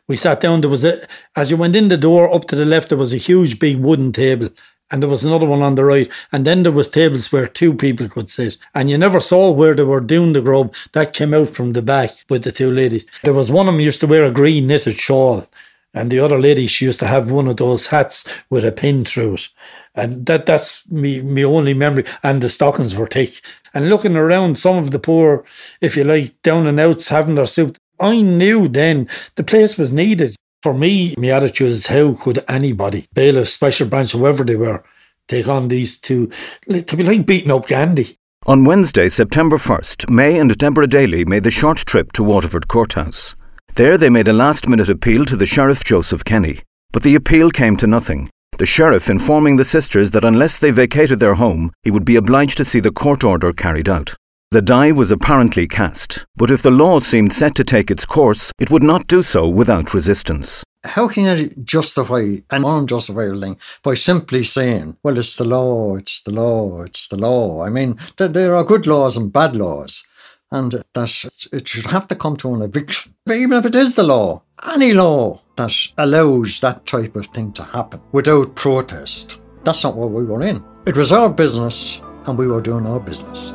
we 0.08 0.16
sat 0.16 0.40
down. 0.40 0.60
There 0.60 0.70
was 0.70 0.84
a, 0.84 0.98
as 1.36 1.50
you 1.50 1.56
went 1.56 1.76
in 1.76 1.88
the 1.88 1.96
door 1.96 2.32
up 2.32 2.46
to 2.48 2.56
the 2.56 2.64
left, 2.64 2.88
there 2.88 2.98
was 2.98 3.14
a 3.14 3.18
huge 3.18 3.58
big 3.58 3.78
wooden 3.78 4.12
table. 4.12 4.50
And 4.90 5.02
there 5.02 5.08
was 5.08 5.24
another 5.24 5.46
one 5.46 5.62
on 5.62 5.74
the 5.74 5.84
right. 5.84 6.10
And 6.32 6.44
then 6.44 6.64
there 6.64 6.72
was 6.72 6.90
tables 6.90 7.32
where 7.32 7.46
two 7.46 7.72
people 7.72 8.08
could 8.08 8.28
sit. 8.28 8.58
And 8.74 8.90
you 8.90 8.98
never 8.98 9.20
saw 9.20 9.50
where 9.50 9.74
they 9.74 9.84
were 9.84 10.00
doing 10.00 10.34
the 10.34 10.42
grub. 10.42 10.74
That 10.92 11.14
came 11.14 11.32
out 11.32 11.48
from 11.48 11.72
the 11.72 11.80
back 11.80 12.10
with 12.28 12.44
the 12.44 12.52
two 12.52 12.70
ladies. 12.70 13.06
There 13.22 13.32
was 13.32 13.50
one 13.50 13.68
of 13.68 13.74
them 13.74 13.80
used 13.80 14.00
to 14.00 14.06
wear 14.06 14.24
a 14.24 14.30
green 14.30 14.66
knitted 14.66 14.98
shawl. 14.98 15.46
And 15.94 16.10
the 16.10 16.20
other 16.20 16.38
lady, 16.38 16.66
she 16.66 16.86
used 16.86 17.00
to 17.00 17.06
have 17.06 17.30
one 17.30 17.48
of 17.48 17.56
those 17.56 17.88
hats 17.88 18.32
with 18.50 18.64
a 18.64 18.72
pin 18.72 19.04
through 19.04 19.34
it. 19.34 19.48
And 19.94 20.24
that 20.26 20.46
that's 20.46 20.90
me 20.90 21.20
my 21.20 21.42
only 21.42 21.74
memory. 21.74 22.04
And 22.22 22.42
the 22.42 22.48
stockings 22.48 22.94
were 22.94 23.06
thick. 23.06 23.40
And 23.74 23.88
looking 23.88 24.16
around, 24.16 24.56
some 24.56 24.76
of 24.76 24.90
the 24.90 24.98
poor, 24.98 25.44
if 25.80 25.96
you 25.96 26.04
like, 26.04 26.40
down 26.42 26.66
and 26.66 26.80
outs 26.80 27.08
having 27.08 27.34
their 27.34 27.46
soup, 27.46 27.78
I 28.02 28.20
knew 28.20 28.66
then 28.66 29.08
the 29.36 29.44
place 29.44 29.78
was 29.78 29.92
needed. 29.92 30.34
For 30.62 30.74
me, 30.74 31.14
my 31.16 31.28
attitude 31.28 31.68
is 31.68 31.86
how 31.86 32.14
could 32.14 32.44
anybody, 32.48 33.06
bailiff, 33.14 33.48
special 33.48 33.88
branch, 33.88 34.12
whoever 34.12 34.42
they 34.42 34.56
were, 34.56 34.82
take 35.28 35.46
on 35.46 35.68
these 35.68 36.00
two? 36.00 36.30
To 36.68 36.96
be 36.96 37.04
like 37.04 37.26
beating 37.26 37.52
up 37.52 37.68
Gandhi. 37.68 38.16
On 38.46 38.64
Wednesday, 38.64 39.08
September 39.08 39.56
1st, 39.56 40.10
May 40.10 40.38
and 40.40 40.56
Deborah 40.58 40.88
Daly 40.88 41.24
made 41.24 41.44
the 41.44 41.50
short 41.50 41.78
trip 41.78 42.10
to 42.12 42.24
Waterford 42.24 42.66
Courthouse. 42.66 43.36
There 43.76 43.96
they 43.96 44.10
made 44.10 44.26
a 44.26 44.32
last 44.32 44.68
minute 44.68 44.90
appeal 44.90 45.24
to 45.26 45.36
the 45.36 45.46
Sheriff 45.46 45.84
Joseph 45.84 46.24
Kenny. 46.24 46.58
But 46.90 47.04
the 47.04 47.14
appeal 47.14 47.50
came 47.50 47.76
to 47.76 47.86
nothing. 47.86 48.28
The 48.58 48.66
sheriff 48.66 49.08
informing 49.08 49.56
the 49.56 49.64
sisters 49.64 50.10
that 50.10 50.24
unless 50.24 50.58
they 50.58 50.72
vacated 50.72 51.20
their 51.20 51.34
home, 51.34 51.70
he 51.84 51.90
would 51.90 52.04
be 52.04 52.16
obliged 52.16 52.58
to 52.58 52.64
see 52.64 52.80
the 52.80 52.90
court 52.90 53.24
order 53.24 53.52
carried 53.52 53.88
out. 53.88 54.14
The 54.52 54.60
die 54.60 54.92
was 54.92 55.10
apparently 55.10 55.66
cast, 55.66 56.26
but 56.36 56.50
if 56.50 56.60
the 56.60 56.70
law 56.70 56.98
seemed 56.98 57.32
set 57.32 57.54
to 57.54 57.64
take 57.64 57.90
its 57.90 58.04
course, 58.04 58.52
it 58.60 58.70
would 58.70 58.82
not 58.82 59.06
do 59.06 59.22
so 59.22 59.48
without 59.48 59.94
resistance. 59.94 60.62
How 60.84 61.08
can 61.08 61.24
you 61.24 61.48
justify 61.64 62.36
an 62.50 62.62
unjustifiable 62.66 63.40
thing 63.40 63.56
by 63.82 63.94
simply 63.94 64.42
saying, 64.42 64.98
well, 65.02 65.16
it's 65.16 65.36
the 65.36 65.46
law, 65.46 65.96
it's 65.96 66.22
the 66.22 66.32
law, 66.32 66.82
it's 66.82 67.08
the 67.08 67.16
law? 67.16 67.64
I 67.64 67.70
mean, 67.70 67.96
th- 68.18 68.32
there 68.32 68.54
are 68.54 68.62
good 68.62 68.86
laws 68.86 69.16
and 69.16 69.32
bad 69.32 69.56
laws, 69.56 70.06
and 70.50 70.84
that 70.92 71.24
it 71.50 71.66
should 71.66 71.86
have 71.86 72.06
to 72.08 72.14
come 72.14 72.36
to 72.36 72.54
an 72.54 72.60
eviction. 72.60 73.14
But 73.24 73.36
even 73.36 73.56
if 73.56 73.64
it 73.64 73.74
is 73.74 73.94
the 73.94 74.02
law, 74.02 74.42
any 74.74 74.92
law 74.92 75.40
that 75.56 75.74
allows 75.96 76.60
that 76.60 76.84
type 76.84 77.16
of 77.16 77.24
thing 77.28 77.54
to 77.54 77.64
happen 77.64 78.02
without 78.12 78.54
protest, 78.54 79.40
that's 79.64 79.82
not 79.82 79.96
what 79.96 80.10
we 80.10 80.26
were 80.26 80.42
in. 80.42 80.62
It 80.84 80.98
was 80.98 81.10
our 81.10 81.30
business, 81.30 82.02
and 82.26 82.36
we 82.36 82.48
were 82.48 82.60
doing 82.60 82.86
our 82.86 83.00
business. 83.00 83.54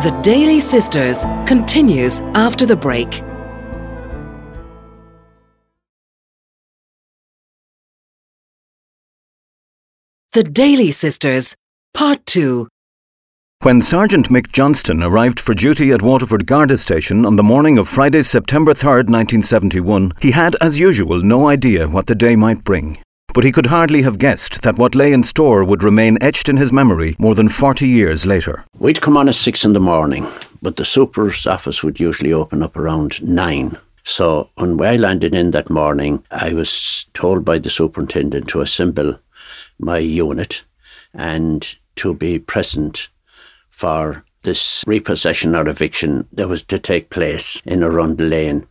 The 0.00 0.16
Daly 0.22 0.60
Sisters 0.60 1.24
continues 1.44 2.20
after 2.36 2.64
the 2.64 2.76
break. 2.76 3.20
The 10.34 10.44
Daly 10.44 10.92
Sisters, 10.92 11.56
Part 11.94 12.24
2. 12.26 12.68
When 13.62 13.82
Sergeant 13.82 14.28
Mick 14.28 14.52
Johnston 14.52 15.02
arrived 15.02 15.40
for 15.40 15.52
duty 15.52 15.90
at 15.90 16.00
Waterford 16.00 16.46
Garda 16.46 16.76
Station 16.76 17.26
on 17.26 17.34
the 17.34 17.42
morning 17.42 17.76
of 17.76 17.88
Friday, 17.88 18.22
September 18.22 18.74
3rd, 18.74 19.10
1971, 19.10 20.12
he 20.20 20.30
had, 20.30 20.54
as 20.60 20.78
usual, 20.78 21.20
no 21.24 21.48
idea 21.48 21.88
what 21.88 22.06
the 22.06 22.14
day 22.14 22.36
might 22.36 22.62
bring 22.62 22.98
but 23.38 23.44
he 23.44 23.52
could 23.52 23.66
hardly 23.66 24.02
have 24.02 24.18
guessed 24.18 24.62
that 24.62 24.78
what 24.78 24.96
lay 24.96 25.12
in 25.12 25.22
store 25.22 25.62
would 25.62 25.84
remain 25.84 26.18
etched 26.20 26.48
in 26.48 26.56
his 26.56 26.72
memory 26.72 27.14
more 27.20 27.36
than 27.36 27.48
40 27.48 27.86
years 27.86 28.26
later. 28.26 28.64
We'd 28.80 29.00
come 29.00 29.16
on 29.16 29.28
at 29.28 29.36
six 29.36 29.64
in 29.64 29.74
the 29.74 29.78
morning, 29.78 30.26
but 30.60 30.74
the 30.74 30.84
super's 30.84 31.46
office 31.46 31.84
would 31.84 32.00
usually 32.00 32.32
open 32.32 32.64
up 32.64 32.76
around 32.76 33.22
nine. 33.22 33.78
So 34.02 34.50
when 34.56 34.82
I 34.82 34.96
landed 34.96 35.36
in 35.36 35.52
that 35.52 35.70
morning, 35.70 36.24
I 36.32 36.52
was 36.52 37.06
told 37.14 37.44
by 37.44 37.58
the 37.58 37.70
superintendent 37.70 38.48
to 38.48 38.60
assemble 38.60 39.20
my 39.78 39.98
unit 39.98 40.64
and 41.14 41.64
to 41.94 42.14
be 42.14 42.40
present 42.40 43.08
for 43.70 44.24
this 44.42 44.82
repossession 44.84 45.54
or 45.54 45.68
eviction 45.68 46.26
that 46.32 46.48
was 46.48 46.64
to 46.64 46.80
take 46.80 47.08
place 47.08 47.62
in 47.64 47.84
Arundel 47.84 48.26
Lane 48.26 48.66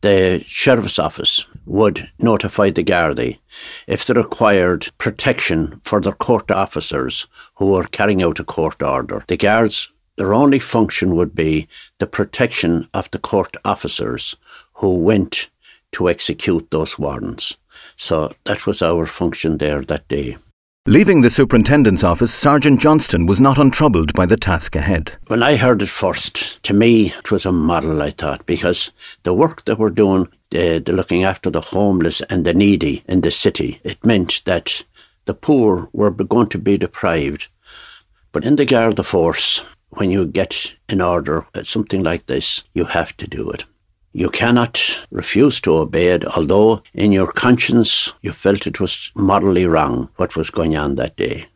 the 0.00 0.42
sheriff's 0.46 0.98
office 0.98 1.44
would 1.66 2.08
notify 2.18 2.70
the 2.70 2.84
Gardaí 2.84 3.38
if 3.86 4.06
they 4.06 4.14
required 4.14 4.88
protection 4.98 5.78
for 5.82 6.00
their 6.00 6.12
court 6.12 6.50
officers 6.50 7.26
who 7.56 7.70
were 7.70 7.84
carrying 7.84 8.22
out 8.22 8.40
a 8.40 8.44
court 8.44 8.82
order. 8.82 9.24
The 9.28 9.36
guards, 9.36 9.92
their 10.16 10.34
only 10.34 10.58
function 10.58 11.16
would 11.16 11.34
be 11.34 11.68
the 11.98 12.06
protection 12.06 12.88
of 12.92 13.10
the 13.10 13.18
court 13.18 13.56
officers 13.64 14.36
who 14.74 14.96
went 14.96 15.50
to 15.92 16.08
execute 16.08 16.70
those 16.70 16.98
warrants. 16.98 17.56
So 17.96 18.32
that 18.44 18.66
was 18.66 18.82
our 18.82 19.06
function 19.06 19.58
there 19.58 19.82
that 19.82 20.08
day. 20.08 20.36
Leaving 20.86 21.20
the 21.20 21.28
superintendent's 21.30 22.02
office, 22.02 22.32
Sergeant 22.32 22.80
Johnston 22.80 23.26
was 23.26 23.38
not 23.38 23.58
untroubled 23.58 24.14
by 24.14 24.24
the 24.24 24.38
task 24.38 24.74
ahead. 24.74 25.18
When 25.26 25.42
I 25.42 25.56
heard 25.56 25.82
it 25.82 25.90
first, 25.90 26.62
to 26.64 26.72
me 26.72 27.12
it 27.12 27.30
was 27.30 27.44
a 27.44 27.52
model, 27.52 28.00
I 28.00 28.10
thought, 28.10 28.46
because 28.46 28.90
the 29.22 29.34
work 29.34 29.64
that 29.66 29.78
we're 29.78 29.90
doing, 29.90 30.28
uh, 30.52 30.80
the 30.80 30.92
looking 30.92 31.24
after 31.24 31.50
the 31.50 31.60
homeless 31.60 32.20
and 32.22 32.44
the 32.44 32.54
needy 32.54 33.02
in 33.06 33.20
the 33.20 33.30
city, 33.30 33.80
it 33.84 34.04
meant 34.04 34.42
that 34.44 34.84
the 35.24 35.34
poor 35.34 35.88
were 35.92 36.10
going 36.10 36.48
to 36.48 36.58
be 36.58 36.76
deprived. 36.76 37.48
But 38.32 38.44
in 38.44 38.56
the 38.56 38.64
Garda 38.64 39.02
Force, 39.02 39.64
when 39.90 40.10
you 40.10 40.24
get 40.26 40.74
an 40.88 41.00
order, 41.00 41.46
at 41.54 41.66
something 41.66 42.02
like 42.02 42.26
this, 42.26 42.64
you 42.74 42.84
have 42.84 43.16
to 43.18 43.26
do 43.26 43.50
it. 43.50 43.64
You 44.12 44.28
cannot 44.28 45.06
refuse 45.10 45.60
to 45.60 45.76
obey 45.76 46.08
it, 46.08 46.24
although 46.24 46.82
in 46.94 47.12
your 47.12 47.30
conscience 47.30 48.12
you 48.22 48.32
felt 48.32 48.66
it 48.66 48.80
was 48.80 49.12
morally 49.14 49.66
wrong 49.66 50.10
what 50.16 50.36
was 50.36 50.50
going 50.50 50.76
on 50.76 50.96
that 50.96 51.16
day. 51.16 51.46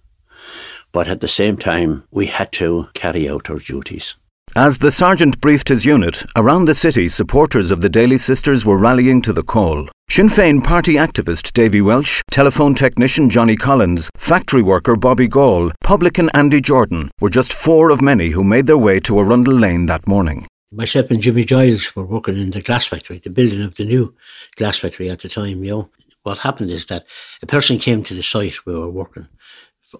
But 0.93 1.09
at 1.09 1.21
the 1.21 1.29
same 1.29 1.57
time, 1.57 2.05
we 2.13 2.27
had 2.27 2.53
to 2.53 2.89
carry 2.95 3.29
out 3.29 3.51
our 3.51 3.59
duties. 3.59 4.15
As 4.57 4.79
the 4.79 4.93
sergeant 4.93 5.41
briefed 5.41 5.69
his 5.69 5.85
unit, 5.85 6.23
around 6.37 6.67
the 6.67 6.77
city 6.77 7.09
supporters 7.09 7.73
of 7.73 7.81
the 7.81 7.89
Daly 7.89 8.17
sisters 8.17 8.65
were 8.65 8.79
rallying 8.79 9.21
to 9.23 9.33
the 9.33 9.43
call. 9.43 9.89
Sinn 10.09 10.29
Féin 10.29 10.63
party 10.63 10.95
activist 10.95 11.53
Davy 11.55 11.81
Welsh, 11.81 12.23
telephone 12.31 12.77
technician 12.77 13.29
Johnny 13.29 13.57
Collins, 13.57 14.11
factory 14.17 14.63
worker 14.63 14.95
Bobby 14.95 15.27
Gall, 15.27 15.73
publican 15.81 16.31
Andy 16.35 16.61
Jordan 16.61 17.11
were 17.21 17.31
just 17.31 17.53
four 17.53 17.91
of 17.91 18.01
many 18.01 18.29
who 18.29 18.45
made 18.45 18.67
their 18.69 18.79
way 18.79 19.01
to 19.01 19.19
Arundel 19.19 19.55
Lane 19.55 19.87
that 19.87 20.07
morning. 20.07 20.47
Myself 20.71 21.11
and 21.11 21.21
Jimmy 21.21 21.43
Giles 21.43 21.97
were 21.97 22.05
working 22.05 22.39
in 22.39 22.53
the 22.53 22.63
glass 22.63 22.87
factory, 22.87 23.19
the 23.19 23.31
building 23.31 23.63
of 23.63 23.75
the 23.75 23.85
new 23.85 24.15
glass 24.55 24.79
factory 24.79 25.11
at 25.11 25.19
the 25.19 25.29
time, 25.29 25.65
you 25.65 25.71
know. 25.71 25.91
What 26.23 26.39
happened 26.39 26.71
is 26.71 26.87
that 26.87 27.05
a 27.43 27.47
person 27.47 27.79
came 27.79 28.05
to 28.05 28.15
the 28.15 28.23
site 28.23 28.65
we 28.65 28.75
were 28.79 28.89
working 28.89 29.27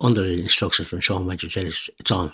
under 0.01 0.23
the 0.23 0.41
instructions 0.41 0.89
from 0.89 1.01
Sean 1.01 1.27
Wedge 1.27 1.53
said, 1.53 1.67
it's, 1.67 1.91
it's 1.99 2.13
on. 2.13 2.33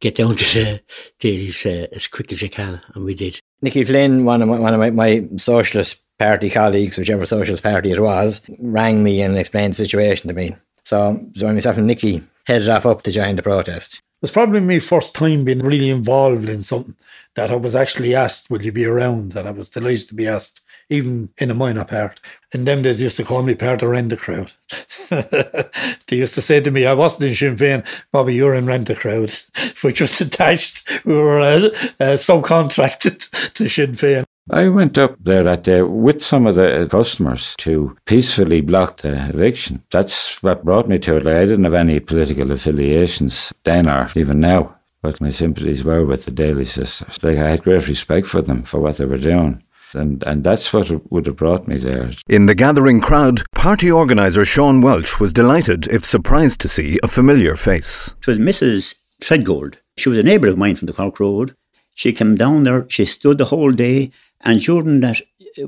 Get 0.00 0.16
down 0.16 0.34
to 0.34 0.44
the 0.44 0.82
Dalys 1.18 1.66
uh, 1.66 1.86
as 1.92 2.08
quick 2.08 2.32
as 2.32 2.42
you 2.42 2.50
can, 2.50 2.80
and 2.94 3.04
we 3.04 3.14
did. 3.14 3.40
Nicky 3.62 3.84
Flynn, 3.84 4.24
one 4.24 4.42
of 4.42 4.48
my, 4.48 4.58
one 4.58 4.74
of 4.74 4.80
my, 4.80 4.90
my 4.90 5.28
socialist 5.36 6.04
party 6.18 6.50
colleagues, 6.50 6.96
whichever 6.96 7.26
socialist 7.26 7.62
party 7.62 7.90
it 7.90 8.00
was, 8.00 8.48
rang 8.58 9.02
me 9.02 9.22
and 9.22 9.36
explained 9.36 9.72
the 9.72 9.76
situation 9.76 10.28
to 10.28 10.34
me. 10.34 10.56
So, 10.84 11.18
so 11.34 11.52
myself 11.52 11.78
and 11.78 11.86
Nicky 11.86 12.22
headed 12.46 12.68
off 12.68 12.86
up 12.86 13.02
to 13.02 13.10
join 13.10 13.36
the 13.36 13.42
protest. 13.42 13.94
It 13.96 14.22
was 14.22 14.30
probably 14.30 14.60
my 14.60 14.78
first 14.78 15.14
time 15.14 15.44
being 15.44 15.60
really 15.62 15.90
involved 15.90 16.48
in 16.48 16.62
something 16.62 16.96
that 17.34 17.50
I 17.50 17.56
was 17.56 17.76
actually 17.76 18.14
asked, 18.14 18.50
Will 18.50 18.62
you 18.62 18.72
be 18.72 18.86
around? 18.86 19.36
And 19.36 19.46
I 19.46 19.50
was 19.50 19.68
delighted 19.68 20.08
to 20.08 20.14
be 20.14 20.26
asked, 20.26 20.65
even 20.88 21.30
in 21.38 21.50
a 21.50 21.54
minor 21.54 21.84
part. 21.84 22.20
And 22.52 22.66
them 22.66 22.82
days 22.82 23.02
used 23.02 23.16
to 23.16 23.24
call 23.24 23.42
me 23.42 23.54
part 23.54 23.82
of 23.82 23.90
Rent 23.90 24.16
Crowd. 24.18 24.52
they 25.10 26.16
used 26.16 26.34
to 26.34 26.42
say 26.42 26.60
to 26.60 26.70
me, 26.70 26.86
I 26.86 26.94
wasn't 26.94 27.30
in 27.30 27.34
Sinn 27.34 27.56
Féin, 27.56 28.04
Bobby, 28.12 28.34
you're 28.34 28.54
in 28.54 28.66
Rent 28.66 28.94
Crowd, 28.96 29.32
which 29.82 30.00
was 30.00 30.20
attached. 30.20 31.04
We 31.04 31.14
were 31.14 31.40
uh, 31.40 31.66
uh, 32.00 32.16
subcontracted 32.16 33.52
to 33.54 33.68
Sinn 33.68 33.92
Féin. 33.92 34.24
I 34.48 34.68
went 34.68 34.96
up 34.96 35.16
there 35.20 35.42
that 35.42 35.64
day 35.64 35.82
with 35.82 36.22
some 36.22 36.46
of 36.46 36.54
the 36.54 36.86
customers 36.88 37.56
to 37.58 37.96
peacefully 38.06 38.60
block 38.60 38.98
the 38.98 39.28
eviction. 39.28 39.82
That's 39.90 40.40
what 40.40 40.64
brought 40.64 40.86
me 40.86 41.00
to 41.00 41.16
it. 41.16 41.26
I 41.26 41.46
didn't 41.46 41.64
have 41.64 41.74
any 41.74 41.98
political 41.98 42.52
affiliations 42.52 43.52
then 43.64 43.88
or 43.88 44.08
even 44.14 44.38
now, 44.38 44.76
but 45.02 45.20
my 45.20 45.30
sympathies 45.30 45.82
were 45.82 46.04
with 46.04 46.26
the 46.26 46.30
Daly 46.30 46.64
sisters. 46.64 47.24
Like, 47.24 47.38
I 47.38 47.48
had 47.48 47.64
great 47.64 47.88
respect 47.88 48.28
for 48.28 48.40
them 48.40 48.62
for 48.62 48.78
what 48.78 48.98
they 48.98 49.04
were 49.04 49.18
doing. 49.18 49.64
And, 49.92 50.22
and 50.24 50.44
that's 50.44 50.72
what 50.72 50.90
would 51.10 51.26
have 51.26 51.36
brought 51.36 51.68
me 51.68 51.78
there. 51.78 52.10
In 52.28 52.46
the 52.46 52.54
gathering 52.54 53.00
crowd, 53.00 53.42
party 53.52 53.90
organiser 53.90 54.44
Sean 54.44 54.80
Welch 54.80 55.20
was 55.20 55.32
delighted, 55.32 55.86
if 55.88 56.04
surprised 56.04 56.60
to 56.60 56.68
see, 56.68 56.98
a 57.02 57.08
familiar 57.08 57.56
face. 57.56 58.14
It 58.20 58.26
was 58.26 58.38
Mrs. 58.38 59.02
Treadgold. 59.22 59.76
She 59.96 60.08
was 60.08 60.18
a 60.18 60.22
neighbour 60.22 60.48
of 60.48 60.58
mine 60.58 60.76
from 60.76 60.86
the 60.86 60.92
Cork 60.92 61.18
Road. 61.20 61.56
She 61.94 62.12
came 62.12 62.34
down 62.34 62.64
there, 62.64 62.86
she 62.90 63.06
stood 63.06 63.38
the 63.38 63.46
whole 63.46 63.72
day, 63.72 64.10
and 64.42 64.60
during 64.60 65.00
that, 65.00 65.20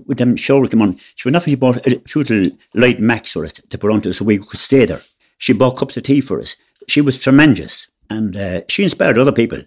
with 0.07 0.19
them 0.19 0.37
shoulders 0.37 0.71
them 0.71 0.83
on, 0.83 0.95
she 1.17 1.27
went 1.27 1.37
off 1.37 1.47
and 1.47 1.53
she 1.53 1.57
bought 1.57 1.87
a 1.87 2.01
few 2.01 2.23
little 2.23 2.51
light 2.75 3.01
max 3.01 3.33
for 3.33 3.45
us 3.45 3.55
to 3.55 3.79
put 3.79 3.91
onto 3.91 4.13
so 4.13 4.25
we 4.25 4.39
could 4.39 4.59
stay 4.59 4.85
there. 4.85 5.01
She 5.39 5.55
bought 5.55 5.79
cups 5.79 5.97
of 5.97 6.03
tea 6.03 6.21
for 6.21 6.39
us. 6.39 6.57
She 6.89 7.01
was 7.01 7.19
tremendous, 7.19 7.91
and 8.11 8.37
uh, 8.37 8.61
she 8.69 8.83
inspired 8.83 9.17
other 9.17 9.33
people 9.33 9.61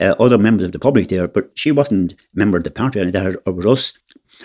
uh, 0.00 0.14
other 0.18 0.38
members 0.38 0.64
of 0.64 0.72
the 0.72 0.78
public 0.78 1.08
there, 1.08 1.28
but 1.28 1.50
she 1.54 1.72
wasn't 1.72 2.12
a 2.12 2.16
member 2.34 2.58
of 2.58 2.64
the 2.64 2.70
party 2.70 3.00
or 3.00 3.10
that 3.10 3.36
or 3.46 3.68
us. 3.68 3.98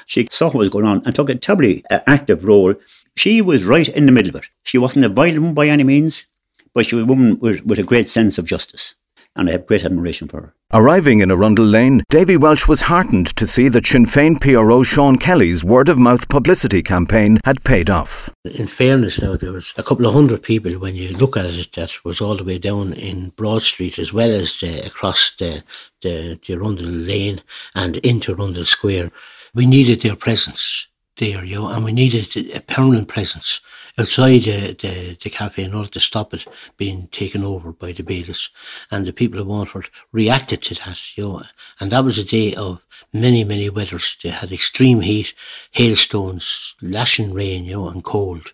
She 0.06 0.28
saw 0.32 0.48
what 0.48 0.56
was 0.56 0.70
going 0.70 0.86
on 0.86 1.02
and 1.06 1.14
took 1.14 1.30
a 1.30 1.36
terribly 1.36 1.84
uh, 1.90 2.00
active 2.08 2.46
role. 2.46 2.76
She 3.18 3.42
was 3.42 3.66
right 3.66 3.88
in 3.90 4.06
the 4.06 4.12
middle 4.12 4.36
of 4.36 4.44
it. 4.44 4.50
She 4.64 4.78
wasn't 4.78 5.06
a 5.06 5.10
violent 5.10 5.56
by 5.56 5.68
any 5.68 5.84
means, 5.84 6.28
but 6.74 6.86
she 6.86 6.96
was 6.96 7.04
a 7.04 7.08
woman 7.08 7.40
with, 7.40 7.66
with 7.66 7.80
a 7.80 7.84
great 7.84 8.10
sense 8.10 8.38
of 8.38 8.46
justice 8.46 8.96
and 9.36 9.50
I 9.50 9.54
have 9.54 9.66
great 9.66 9.84
admiration 9.84 10.28
for 10.28 10.42
her. 10.42 10.54
Arriving 10.74 11.20
in 11.20 11.32
Arundel 11.32 11.66
Lane, 11.66 12.04
Davy 12.10 12.38
Welch 12.38 12.68
was 12.68 12.84
heartened 12.84 13.28
to 13.36 13.46
see 13.46 13.68
that 13.70 13.86
Sinn 13.86 14.06
Féin 14.06 14.40
PRO 14.42 14.82
Sean 14.84 15.18
Kelly's 15.18 15.64
word 15.64 15.90
of 15.90 15.98
mouth 15.98 16.28
publicity 16.28 16.82
campaign 16.82 17.40
had 17.46 17.64
paid 17.64 17.90
off. 17.90 18.30
In 18.46 18.68
fairness, 18.68 19.22
now, 19.22 19.36
there 19.36 19.54
was 19.54 19.74
a 19.78 19.84
couple 19.84 20.06
of 20.06 20.14
hundred 20.14 20.42
people 20.42 20.72
when 20.74 20.96
you 20.96 21.16
look 21.16 21.38
at 21.38 21.46
it 21.46 21.72
that 21.74 21.94
was 22.04 22.20
all 22.20 22.36
the 22.36 22.44
way 22.44 22.58
down 22.58 22.94
in 22.94 23.30
Broad 23.38 23.62
Street 23.62 24.00
as 24.00 24.12
well 24.12 24.30
as 24.30 24.64
uh, 24.64 24.82
across 24.86 25.36
the, 25.36 25.64
the, 26.02 26.40
the 26.46 26.54
Arundel 26.56 26.88
Lane 26.88 27.42
and 27.76 27.98
into 27.98 28.34
Arundel 28.34 28.66
Square. 28.66 29.12
We 29.54 29.66
needed 29.66 30.02
their 30.02 30.16
presence 30.16 30.88
there, 31.18 31.46
you 31.46 31.56
know, 31.56 31.70
and 31.70 31.86
we 31.86 31.94
needed 31.94 32.26
a 32.56 32.62
permanent 32.62 33.08
presence 33.08 33.62
outside 33.98 34.42
the, 34.42 34.76
the, 34.82 35.18
the 35.24 35.30
cafe 35.30 35.64
in 35.64 35.74
order 35.74 35.90
to 35.90 36.00
stop 36.00 36.34
it 36.34 36.46
being 36.78 37.08
taken 37.08 37.44
over 37.44 37.72
by 37.72 37.92
the 37.92 38.04
bailiffs. 38.04 38.50
And 38.92 39.06
the 39.06 39.14
people 39.14 39.40
of 39.40 39.48
Waterford 39.48 39.90
reacted 40.12 40.62
to 40.64 40.76
that, 40.86 41.18
you 41.18 41.24
know, 41.24 41.42
and 41.80 41.92
that 41.92 42.04
was 42.04 42.18
a 42.18 42.26
day 42.26 42.54
of 42.56 42.86
many, 43.14 43.44
many 43.44 43.70
weathers. 43.70 44.18
They 44.22 44.30
had 44.30 44.52
extreme 44.52 45.02
heat, 45.02 45.34
hailstones, 45.72 46.76
lashing 46.82 47.34
rain, 47.34 47.64
you 47.66 47.78
know, 47.78 47.90
and 47.90 48.04
cold. 48.04 48.54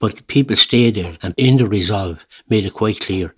But 0.00 0.26
people 0.26 0.56
stayed 0.56 0.94
there 0.94 1.14
and 1.22 1.34
in 1.36 1.58
the 1.58 1.68
resolve 1.68 2.26
made 2.48 2.64
it 2.64 2.72
quite 2.72 3.00
clear 3.00 3.34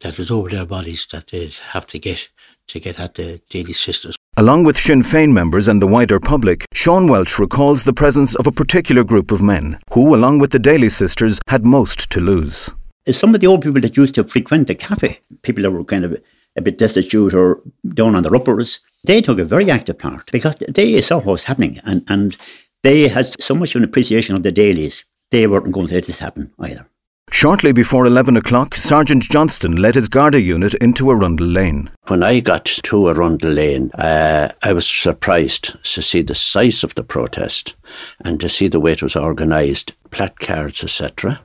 that 0.00 0.10
it 0.10 0.18
was 0.18 0.30
over 0.30 0.48
their 0.48 0.66
bodies 0.66 1.06
that 1.06 1.28
they'd 1.28 1.54
have 1.72 1.86
to 1.86 1.98
get 1.98 2.28
to 2.68 2.80
get 2.80 3.00
at 3.00 3.14
the 3.14 3.40
Daly 3.48 3.72
sisters. 3.72 4.16
Along 4.36 4.62
with 4.62 4.78
Sinn 4.78 5.02
Féin 5.02 5.32
members 5.32 5.66
and 5.66 5.82
the 5.82 5.86
wider 5.86 6.20
public, 6.20 6.64
Sean 6.72 7.08
Welch 7.08 7.38
recalls 7.38 7.84
the 7.84 7.92
presence 7.92 8.36
of 8.36 8.46
a 8.46 8.52
particular 8.52 9.02
group 9.02 9.32
of 9.32 9.42
men 9.42 9.78
who, 9.92 10.14
along 10.14 10.38
with 10.38 10.52
the 10.52 10.58
Daly 10.60 10.88
sisters, 10.88 11.40
had 11.48 11.66
most 11.66 12.10
to 12.10 12.20
lose. 12.20 12.70
Some 13.10 13.34
of 13.34 13.40
the 13.40 13.46
old 13.46 13.62
people 13.62 13.80
that 13.80 13.96
used 13.96 14.14
to 14.14 14.24
frequent 14.24 14.68
the 14.68 14.74
cafe, 14.74 15.20
people 15.42 15.62
that 15.62 15.70
were 15.70 15.82
kind 15.82 16.04
of 16.04 16.22
a 16.56 16.62
bit 16.62 16.78
destitute 16.78 17.34
or 17.34 17.60
down 17.94 18.14
on 18.14 18.22
their 18.22 18.36
uppers, 18.36 18.80
they 19.04 19.20
took 19.20 19.38
a 19.38 19.44
very 19.44 19.70
active 19.70 19.98
part 19.98 20.30
because 20.30 20.56
they 20.56 21.00
saw 21.00 21.16
what 21.16 21.26
was 21.26 21.44
happening 21.44 21.78
and, 21.84 22.04
and 22.08 22.36
they 22.82 23.08
had 23.08 23.26
so 23.40 23.54
much 23.54 23.74
of 23.74 23.82
an 23.82 23.88
appreciation 23.88 24.36
of 24.36 24.42
the 24.42 24.52
Dalys. 24.52 25.04
They 25.30 25.46
weren't 25.46 25.72
going 25.72 25.88
to 25.88 25.94
let 25.94 26.04
this 26.04 26.20
happen 26.20 26.52
either. 26.58 26.88
Shortly 27.30 27.72
before 27.72 28.06
11 28.06 28.36
o'clock, 28.36 28.74
Sergeant 28.74 29.22
Johnston 29.24 29.76
led 29.76 29.94
his 29.94 30.08
Garda 30.08 30.40
unit 30.40 30.74
into 30.74 31.10
Arundel 31.10 31.46
Lane. 31.46 31.90
When 32.08 32.22
I 32.22 32.40
got 32.40 32.64
to 32.64 33.08
Arundel 33.08 33.52
Lane, 33.52 33.90
uh, 33.92 34.48
I 34.62 34.72
was 34.72 34.88
surprised 34.88 35.76
to 35.94 36.02
see 36.02 36.22
the 36.22 36.34
size 36.34 36.82
of 36.82 36.94
the 36.94 37.04
protest 37.04 37.76
and 38.24 38.40
to 38.40 38.48
see 38.48 38.66
the 38.66 38.80
way 38.80 38.92
it 38.92 39.02
was 39.02 39.14
organised, 39.14 39.92
placards, 40.10 40.82
etc. 40.82 41.40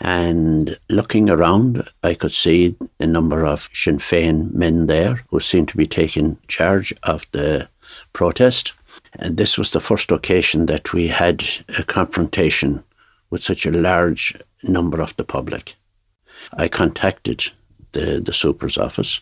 And 0.00 0.78
looking 0.88 1.30
around, 1.30 1.88
I 2.02 2.14
could 2.14 2.32
see 2.32 2.76
a 2.98 3.06
number 3.06 3.44
of 3.44 3.70
Sinn 3.72 3.98
Féin 3.98 4.52
men 4.52 4.86
there 4.86 5.22
who 5.30 5.40
seemed 5.40 5.68
to 5.68 5.76
be 5.76 5.86
taking 5.86 6.38
charge 6.48 6.92
of 7.02 7.30
the 7.32 7.68
protest. 8.12 8.72
And 9.12 9.36
this 9.36 9.56
was 9.56 9.70
the 9.70 9.80
first 9.80 10.10
occasion 10.10 10.66
that 10.66 10.92
we 10.92 11.08
had 11.08 11.44
a 11.78 11.82
confrontation 11.82 12.82
with 13.30 13.42
such 13.42 13.66
a 13.66 13.70
large 13.70 14.34
number 14.68 15.00
of 15.00 15.16
the 15.16 15.24
public. 15.24 15.74
I 16.52 16.68
contacted 16.68 17.48
the, 17.92 18.20
the 18.20 18.32
super's 18.32 18.76
office. 18.76 19.20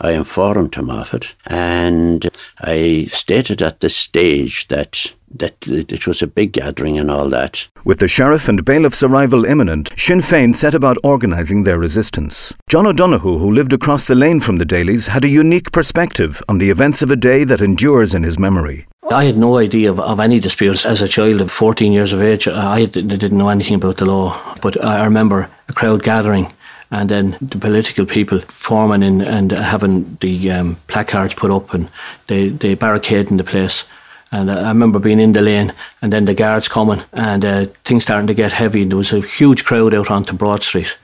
I 0.00 0.12
informed 0.12 0.74
him 0.74 0.90
of 0.90 1.14
it, 1.14 1.34
and 1.46 2.28
I 2.60 3.08
stated 3.10 3.62
at 3.62 3.80
this 3.80 3.96
stage 3.96 4.68
that 4.68 5.12
that 5.34 5.66
it 5.66 6.06
was 6.06 6.20
a 6.20 6.26
big 6.26 6.52
gathering 6.52 6.98
and 6.98 7.10
all 7.10 7.28
that. 7.30 7.66
With 7.84 8.00
the 8.00 8.08
sheriff 8.08 8.48
and 8.48 8.64
bailiff's 8.66 9.02
arrival 9.02 9.46
imminent, 9.46 9.90
Sinn 9.96 10.18
Féin 10.18 10.54
set 10.54 10.74
about 10.74 10.98
organising 11.02 11.64
their 11.64 11.78
resistance. 11.78 12.54
John 12.68 12.86
O'Donoghue, 12.86 13.38
who 13.38 13.50
lived 13.50 13.72
across 13.72 14.06
the 14.06 14.14
lane 14.14 14.40
from 14.40 14.58
the 14.58 14.66
Dalys, 14.66 15.08
had 15.08 15.24
a 15.24 15.28
unique 15.28 15.72
perspective 15.72 16.42
on 16.50 16.58
the 16.58 16.68
events 16.68 17.00
of 17.00 17.10
a 17.10 17.16
day 17.16 17.44
that 17.44 17.62
endures 17.62 18.12
in 18.12 18.24
his 18.24 18.38
memory. 18.38 18.86
I 19.12 19.24
had 19.24 19.36
no 19.36 19.58
idea 19.58 19.90
of, 19.90 20.00
of 20.00 20.18
any 20.18 20.40
disputes 20.40 20.86
as 20.86 21.02
a 21.02 21.08
child 21.08 21.40
of 21.40 21.50
14 21.50 21.92
years 21.92 22.12
of 22.12 22.22
age. 22.22 22.48
I 22.48 22.86
didn't 22.86 23.36
know 23.38 23.48
anything 23.48 23.74
about 23.74 23.98
the 23.98 24.06
law, 24.06 24.56
but 24.60 24.82
I 24.82 25.04
remember 25.04 25.50
a 25.68 25.72
crowd 25.72 26.02
gathering 26.02 26.52
and 26.90 27.08
then 27.08 27.36
the 27.40 27.58
political 27.58 28.04
people 28.04 28.40
forming 28.40 29.02
in 29.02 29.22
and 29.22 29.50
having 29.50 30.16
the 30.20 30.50
um, 30.50 30.76
placards 30.88 31.34
put 31.34 31.50
up 31.50 31.72
and 31.72 31.88
they, 32.26 32.48
they 32.48 32.74
barricading 32.74 33.38
the 33.38 33.44
place. 33.44 33.88
And 34.30 34.50
uh, 34.50 34.60
I 34.60 34.68
remember 34.68 34.98
being 34.98 35.20
in 35.20 35.32
the 35.32 35.42
lane 35.42 35.72
and 36.02 36.12
then 36.12 36.26
the 36.26 36.34
guards 36.34 36.68
coming 36.68 37.02
and 37.12 37.44
uh, 37.44 37.64
things 37.84 38.02
starting 38.02 38.26
to 38.26 38.34
get 38.34 38.52
heavy. 38.52 38.82
And 38.82 38.90
there 38.90 38.98
was 38.98 39.12
a 39.12 39.20
huge 39.20 39.64
crowd 39.64 39.94
out 39.94 40.10
onto 40.10 40.34
Broad 40.34 40.62
Street. 40.62 40.96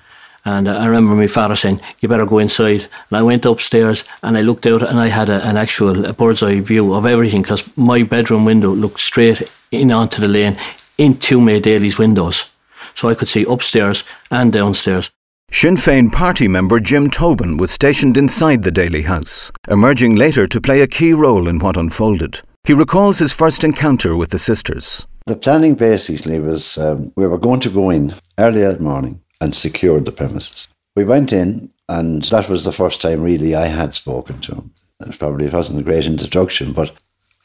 And 0.44 0.68
I 0.68 0.87
remember 0.87 1.14
my 1.14 1.27
father 1.27 1.57
saying, 1.57 1.81
You 2.01 2.09
better 2.09 2.27
go 2.27 2.38
inside. 2.38 2.87
And 3.11 3.18
I 3.18 3.22
went 3.22 3.44
upstairs 3.44 4.05
and 4.22 4.37
I 4.37 4.42
looked 4.42 4.66
out 4.66 4.83
and 4.83 4.98
I 4.98 5.09
had 5.09 5.29
a, 5.29 5.46
an 5.46 5.57
actual 5.57 6.07
a 6.07 6.12
bird's 6.12 6.42
eye 6.42 6.61
view 6.61 6.94
of 6.94 7.07
everything 7.07 7.42
because 7.42 7.77
my 7.77 8.03
bedroom 8.03 8.44
window 8.44 8.70
looked 8.70 9.01
straight 9.01 9.42
in 9.70 9.92
onto 9.92 10.20
the 10.20 10.29
lane 10.29 10.57
into 10.96 11.40
my 11.40 11.59
Daly's 11.59 11.98
windows. 11.98 12.51
So 12.94 13.09
I 13.09 13.14
could 13.14 13.29
see 13.29 13.44
upstairs 13.48 14.05
and 14.31 14.53
downstairs. 14.53 15.11
Sinn 15.51 15.77
Féin 15.77 16.12
party 16.12 16.46
member 16.46 16.79
Jim 16.79 17.09
Tobin 17.09 17.57
was 17.57 17.70
stationed 17.70 18.18
inside 18.18 18.62
the 18.62 18.70
Daly 18.70 19.03
House, 19.03 19.51
emerging 19.68 20.14
later 20.14 20.46
to 20.46 20.61
play 20.61 20.83
a 20.83 20.87
key 20.87 21.14
role 21.14 21.48
in 21.48 21.59
what 21.59 21.77
unfolded. 21.77 22.42
He 22.64 22.74
recalls 22.74 23.18
his 23.18 23.33
first 23.33 23.64
encounter 23.64 24.14
with 24.14 24.29
the 24.31 24.38
sisters. 24.38 25.07
The 25.27 25.37
planning 25.37 25.74
basically 25.74 26.38
was 26.38 26.77
um, 26.77 27.12
we 27.16 27.27
were 27.27 27.38
going 27.38 27.61
to 27.61 27.70
go 27.70 27.88
in 27.90 28.12
early 28.38 28.61
that 28.61 28.81
morning 28.81 29.22
and 29.40 29.55
secured 29.55 30.05
the 30.05 30.12
premises. 30.12 30.68
We 30.96 31.05
went 31.05 31.33
in, 31.33 31.70
and 31.88 32.24
that 32.24 32.48
was 32.48 32.64
the 32.64 32.72
first 32.72 33.01
time 33.01 33.22
really 33.22 33.55
I 33.55 33.66
had 33.66 33.94
spoken 33.94 34.40
to 34.40 34.55
him. 34.55 34.72
It 35.01 35.18
probably 35.18 35.46
it 35.46 35.53
wasn't 35.53 35.81
a 35.81 35.85
great 35.85 36.07
introduction, 36.07 36.72
but 36.72 36.92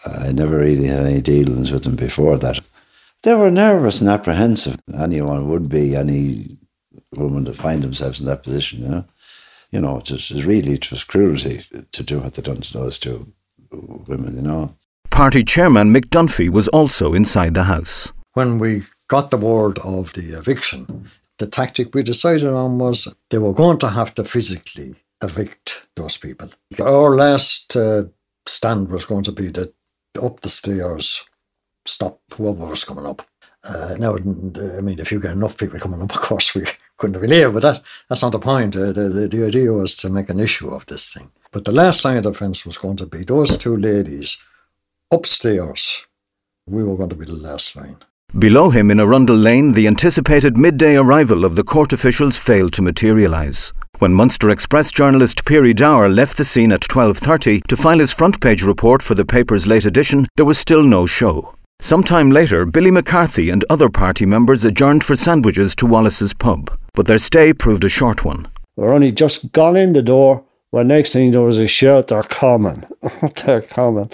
I 0.06 0.32
never 0.32 0.58
really 0.58 0.88
had 0.88 1.06
any 1.06 1.22
dealings 1.22 1.72
with 1.72 1.84
them 1.84 1.96
before 1.96 2.38
that. 2.38 2.60
They 3.22 3.36
were 3.36 3.52
nervous 3.52 4.02
and 4.02 4.10
apprehensive. 4.10 4.78
Anyone 4.94 5.48
would 5.48 5.70
be, 5.70 5.96
any 5.96 6.58
woman 7.16 7.46
to 7.46 7.54
find 7.54 7.84
themselves 7.84 8.20
in 8.20 8.26
that 8.26 8.44
position, 8.44 8.82
you 8.82 8.90
know. 8.90 9.06
You 9.72 9.82
know, 9.82 9.98
it 9.98 10.12
was, 10.12 10.46
really, 10.46 10.74
it 10.74 10.92
was 10.92 11.04
cruelty 11.04 11.64
to 11.92 12.04
do 12.04 12.20
what 12.20 12.36
they 12.36 12.42
done 12.42 12.62
to 12.62 12.74
those 12.74 13.00
two 13.00 13.34
women, 13.72 14.36
you 14.36 14.42
know. 14.42 14.76
Party 15.10 15.44
chairman 15.44 15.94
Mick 15.94 16.10
Dunphy 16.10 16.50
was 16.50 16.68
also 16.68 17.14
inside 17.14 17.54
the 17.54 17.64
house. 17.64 18.14
When 18.34 18.60
we 18.60 18.84
got 19.08 19.32
the 19.32 19.38
word 19.38 19.80
of 19.80 20.14
the 20.14 20.38
eviction, 20.38 21.10
the 21.40 21.48
tactic 21.48 21.94
we 21.94 22.04
decided 22.04 22.48
on 22.48 22.78
was 22.78 23.14
they 23.30 23.38
were 23.38 23.54
going 23.54 23.80
to 23.80 23.90
have 23.90 24.14
to 24.16 24.24
physically 24.24 24.96
evict 25.24 25.88
those 25.96 26.18
people. 26.18 26.50
Our 26.80 27.16
last 27.16 27.76
uh, 27.76 28.06
stand 28.46 28.90
was 28.90 29.06
going 29.06 29.24
to 29.24 29.32
be 29.32 29.48
that 29.50 29.74
up 30.22 30.42
the 30.42 30.50
stairs, 30.50 31.30
stop 31.86 32.20
whoever 32.34 32.68
was 32.68 32.84
coming 32.84 33.06
up. 33.06 33.24
Uh, 33.64 33.96
now, 33.98 34.16
I 34.16 34.82
mean, 34.82 35.00
if 35.00 35.12
you 35.12 35.22
get 35.22 35.32
enough 35.32 35.58
people 35.58 35.80
coming 35.80 36.02
up, 36.02 36.14
of 36.14 36.20
course, 36.20 36.54
we 36.54 36.64
couldn't 36.98 37.22
been 37.22 37.54
but 37.54 37.62
that, 37.62 37.82
that's 38.10 38.22
not 38.22 38.34
the 38.34 38.40
point. 38.40 38.76
Uh, 38.76 38.92
the, 38.92 39.10
the, 39.10 39.28
the 39.28 39.46
idea 39.46 39.72
was 39.72 39.96
to 39.98 40.10
make 40.10 40.30
an 40.30 40.40
issue 40.40 40.70
of 40.70 40.86
this 40.86 41.14
thing. 41.14 41.32
But 41.52 41.66
the 41.66 41.72
last 41.72 42.04
line 42.04 42.18
of 42.18 42.24
defence 42.24 42.66
was 42.66 42.78
going 42.78 42.98
to 42.98 43.06
be 43.06 43.24
those 43.24 43.58
two 43.58 43.78
ladies 43.78 44.38
upstairs. 45.12 46.08
We 46.66 46.84
were 46.84 46.98
going 46.98 47.10
to 47.10 47.16
be 47.16 47.26
the 47.26 47.34
last 47.34 47.76
line. 47.76 47.98
Below 48.38 48.72
him 48.72 48.90
in 48.90 49.00
Arundel 49.00 49.36
Lane, 49.36 49.74
the 49.74 49.86
anticipated 49.86 50.58
midday 50.58 50.96
arrival 50.96 51.46
of 51.46 51.56
the 51.56 51.64
court 51.64 51.94
officials 51.94 52.40
failed 52.40 52.74
to 52.74 52.82
materialise. 52.82 53.72
When 54.00 54.12
Munster 54.12 54.50
Express 54.50 54.90
journalist 54.90 55.46
Peary 55.46 55.72
Dower 55.72 56.10
left 56.10 56.38
the 56.38 56.44
scene 56.44 56.72
at 56.72 56.82
12.30 56.82 57.68
to 57.68 57.78
file 57.78 58.00
his 58.00 58.12
front 58.12 58.42
page 58.42 58.64
report 58.64 59.04
for 59.04 59.14
the 59.14 59.24
paper's 59.24 59.68
late 59.68 59.86
edition, 59.86 60.26
there 60.36 60.48
was 60.48 60.58
still 60.58 60.82
no 60.82 61.06
show. 61.06 61.54
Sometime 61.80 62.32
later, 62.32 62.66
Billy 62.66 62.90
McCarthy 62.90 63.52
and 63.52 63.66
other 63.70 63.88
party 63.88 64.26
members 64.26 64.66
adjourned 64.66 65.04
for 65.04 65.16
sandwiches 65.16 65.76
to 65.76 65.86
Wallace's 65.86 66.34
pub, 66.34 66.76
but 66.96 67.06
their 67.06 67.20
stay 67.20 67.54
proved 67.54 67.84
a 67.84 67.90
short 67.90 68.26
one. 68.26 68.48
We're 68.76 68.94
only 68.94 69.12
just 69.12 69.52
gone 69.52 69.76
in 69.76 69.94
the 69.94 70.02
door 70.02 70.44
when 70.72 70.88
next 70.88 71.14
thing 71.14 71.30
there 71.30 71.42
was 71.42 71.60
a 71.60 71.68
shout, 71.68 72.08
they're 72.08 72.24
coming. 72.24 72.84
they're 73.46 73.62
coming. 73.62 74.10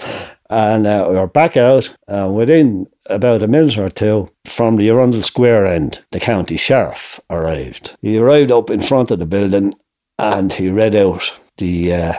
And 0.50 0.84
uh, 0.84 1.06
we 1.08 1.14
were 1.14 1.28
back 1.28 1.56
out, 1.56 1.96
and 2.08 2.34
within 2.34 2.88
about 3.06 3.42
a 3.42 3.46
minute 3.48 3.78
or 3.78 3.88
two 3.88 4.30
from 4.46 4.76
the 4.76 4.90
Arundel 4.90 5.22
Square 5.22 5.66
end, 5.66 6.04
the 6.10 6.18
county 6.18 6.56
sheriff 6.56 7.20
arrived. 7.30 7.96
He 8.02 8.18
arrived 8.18 8.50
up 8.50 8.68
in 8.68 8.80
front 8.80 9.12
of 9.12 9.20
the 9.20 9.26
building 9.26 9.74
and 10.18 10.52
he 10.52 10.68
read 10.68 10.96
out 10.96 11.38
the 11.58 11.94
uh, 11.94 12.12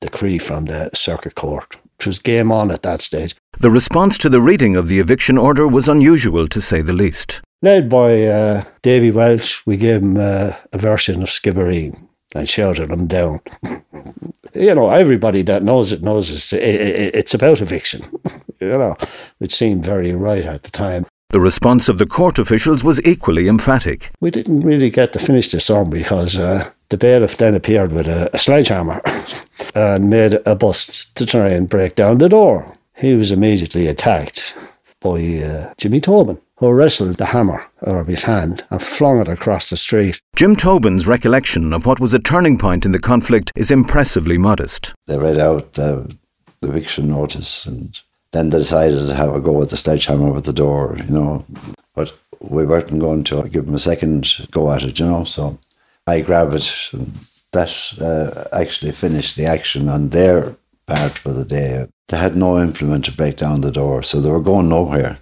decree 0.00 0.38
from 0.38 0.66
the 0.66 0.90
circuit 0.94 1.34
court, 1.34 1.76
which 1.98 2.06
was 2.06 2.18
game 2.20 2.52
on 2.52 2.70
at 2.70 2.82
that 2.82 3.00
stage. 3.00 3.34
The 3.58 3.70
response 3.70 4.16
to 4.18 4.28
the 4.28 4.40
reading 4.40 4.76
of 4.76 4.88
the 4.88 5.00
eviction 5.00 5.36
order 5.36 5.66
was 5.66 5.88
unusual, 5.88 6.46
to 6.48 6.60
say 6.60 6.82
the 6.82 6.92
least. 6.92 7.42
Led 7.62 7.88
by 7.88 8.22
uh, 8.24 8.64
Davy 8.82 9.10
Welch, 9.10 9.66
we 9.66 9.76
gave 9.76 10.02
him 10.02 10.16
uh, 10.16 10.52
a 10.72 10.78
version 10.78 11.22
of 11.22 11.28
Skibbereen 11.28 12.08
and 12.34 12.48
shouted 12.48 12.90
them 12.90 13.06
down. 13.06 13.40
you 14.54 14.74
know, 14.74 14.88
everybody 14.90 15.42
that 15.42 15.62
knows 15.62 15.92
it 15.92 16.02
knows 16.02 16.30
it's, 16.30 16.52
it, 16.52 16.62
it, 16.62 17.14
it's 17.14 17.34
about 17.34 17.60
eviction, 17.60 18.04
you 18.60 18.68
know, 18.68 18.96
which 19.38 19.54
seemed 19.54 19.84
very 19.84 20.12
right 20.12 20.44
at 20.44 20.62
the 20.62 20.70
time. 20.70 21.06
The 21.30 21.40
response 21.40 21.88
of 21.88 21.96
the 21.96 22.06
court 22.06 22.38
officials 22.38 22.84
was 22.84 23.04
equally 23.06 23.48
emphatic. 23.48 24.10
We 24.20 24.30
didn't 24.30 24.60
really 24.60 24.90
get 24.90 25.14
to 25.14 25.18
finish 25.18 25.50
this 25.50 25.70
on 25.70 25.88
because 25.88 26.38
uh, 26.38 26.70
the 26.90 26.98
bailiff 26.98 27.38
then 27.38 27.54
appeared 27.54 27.92
with 27.92 28.06
a, 28.06 28.28
a 28.34 28.38
sledgehammer 28.38 29.00
and 29.74 30.10
made 30.10 30.38
a 30.44 30.54
bust 30.54 31.16
to 31.16 31.24
try 31.24 31.48
and 31.48 31.68
break 31.68 31.94
down 31.94 32.18
the 32.18 32.28
door. 32.28 32.76
He 32.96 33.14
was 33.14 33.32
immediately 33.32 33.86
attacked 33.86 34.54
by 35.00 35.38
uh, 35.38 35.72
Jimmy 35.78 36.02
Tobin 36.02 36.38
who 36.62 36.72
wrestled 36.72 37.16
the 37.16 37.26
hammer 37.26 37.66
out 37.86 37.98
of 37.98 38.06
his 38.06 38.22
hand 38.22 38.64
and 38.70 38.80
flung 38.80 39.18
it 39.18 39.26
across 39.26 39.68
the 39.68 39.76
street. 39.76 40.20
Jim 40.36 40.54
Tobin's 40.54 41.08
recollection 41.08 41.72
of 41.72 41.86
what 41.86 41.98
was 41.98 42.14
a 42.14 42.20
turning 42.20 42.56
point 42.56 42.86
in 42.86 42.92
the 42.92 43.00
conflict 43.00 43.50
is 43.56 43.72
impressively 43.72 44.38
modest. 44.38 44.94
They 45.08 45.18
read 45.18 45.38
out 45.38 45.72
the 45.72 46.16
eviction 46.62 47.08
notice 47.08 47.66
and 47.66 47.98
then 48.30 48.50
they 48.50 48.58
decided 48.58 49.06
to 49.06 49.14
have 49.14 49.34
a 49.34 49.40
go 49.40 49.60
at 49.60 49.70
the 49.70 49.76
sledgehammer 49.76 50.36
at 50.36 50.44
the 50.44 50.52
door, 50.52 50.96
you 51.04 51.12
know. 51.12 51.44
But 51.96 52.16
we 52.38 52.64
weren't 52.64 52.96
going 52.96 53.24
to 53.24 53.48
give 53.48 53.66
them 53.66 53.74
a 53.74 53.80
second 53.80 54.28
go 54.52 54.70
at 54.70 54.84
it, 54.84 55.00
you 55.00 55.06
know. 55.06 55.24
So 55.24 55.58
I 56.06 56.20
grabbed 56.20 56.54
it 56.54 56.88
and 56.92 57.12
that 57.50 57.98
uh, 58.00 58.56
actually 58.56 58.92
finished 58.92 59.36
the 59.36 59.46
action 59.46 59.88
on 59.88 60.10
their 60.10 60.54
part 60.86 61.12
for 61.12 61.32
the 61.32 61.44
day. 61.44 61.86
They 62.08 62.16
had 62.16 62.36
no 62.36 62.62
implement 62.62 63.06
to 63.06 63.12
break 63.12 63.36
down 63.36 63.60
the 63.60 63.72
door, 63.72 64.02
so 64.02 64.20
they 64.20 64.30
were 64.30 64.40
going 64.40 64.68
nowhere. 64.68 65.18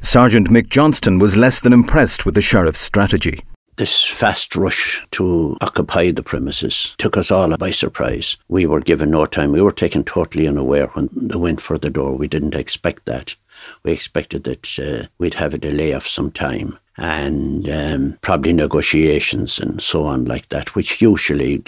Sergeant 0.00 0.48
Mick 0.48 0.68
Johnston 0.68 1.18
was 1.18 1.36
less 1.36 1.60
than 1.60 1.72
impressed 1.72 2.24
with 2.24 2.34
the 2.34 2.40
sheriff's 2.40 2.80
strategy. 2.80 3.40
This 3.76 4.04
fast 4.04 4.56
rush 4.56 5.06
to 5.12 5.56
occupy 5.60 6.10
the 6.10 6.22
premises 6.22 6.94
took 6.98 7.16
us 7.16 7.30
all 7.30 7.56
by 7.56 7.70
surprise. 7.72 8.36
We 8.48 8.64
were 8.66 8.80
given 8.80 9.10
no 9.10 9.26
time. 9.26 9.52
We 9.52 9.60
were 9.60 9.70
taken 9.70 10.04
totally 10.04 10.48
unaware 10.48 10.86
when 10.88 11.10
they 11.12 11.36
went 11.36 11.60
for 11.60 11.78
the 11.78 11.90
door. 11.90 12.16
We 12.16 12.26
didn't 12.26 12.54
expect 12.54 13.04
that. 13.04 13.36
We 13.82 13.92
expected 13.92 14.44
that 14.44 14.78
uh, 14.78 15.08
we'd 15.18 15.34
have 15.34 15.52
a 15.52 15.58
delay 15.58 15.92
of 15.92 16.06
some 16.06 16.30
time 16.32 16.78
and 16.96 17.68
um, 17.68 18.18
probably 18.20 18.52
negotiations 18.52 19.58
and 19.58 19.80
so 19.80 20.06
on 20.06 20.24
like 20.24 20.48
that, 20.48 20.74
which 20.74 21.00
usually 21.02 21.62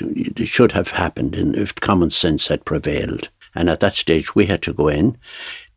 should 0.45 0.73
have 0.73 0.93
happened 0.93 1.37
if 1.37 1.75
common 1.77 2.11
sense 2.11 2.49
had 2.49 2.65
prevailed. 2.65 3.29
And 3.55 3.69
at 3.69 3.81
that 3.81 3.95
stage, 3.95 4.35
we 4.35 4.47
had 4.47 4.63
to 4.63 4.73
go 4.73 4.89
in 4.89 5.17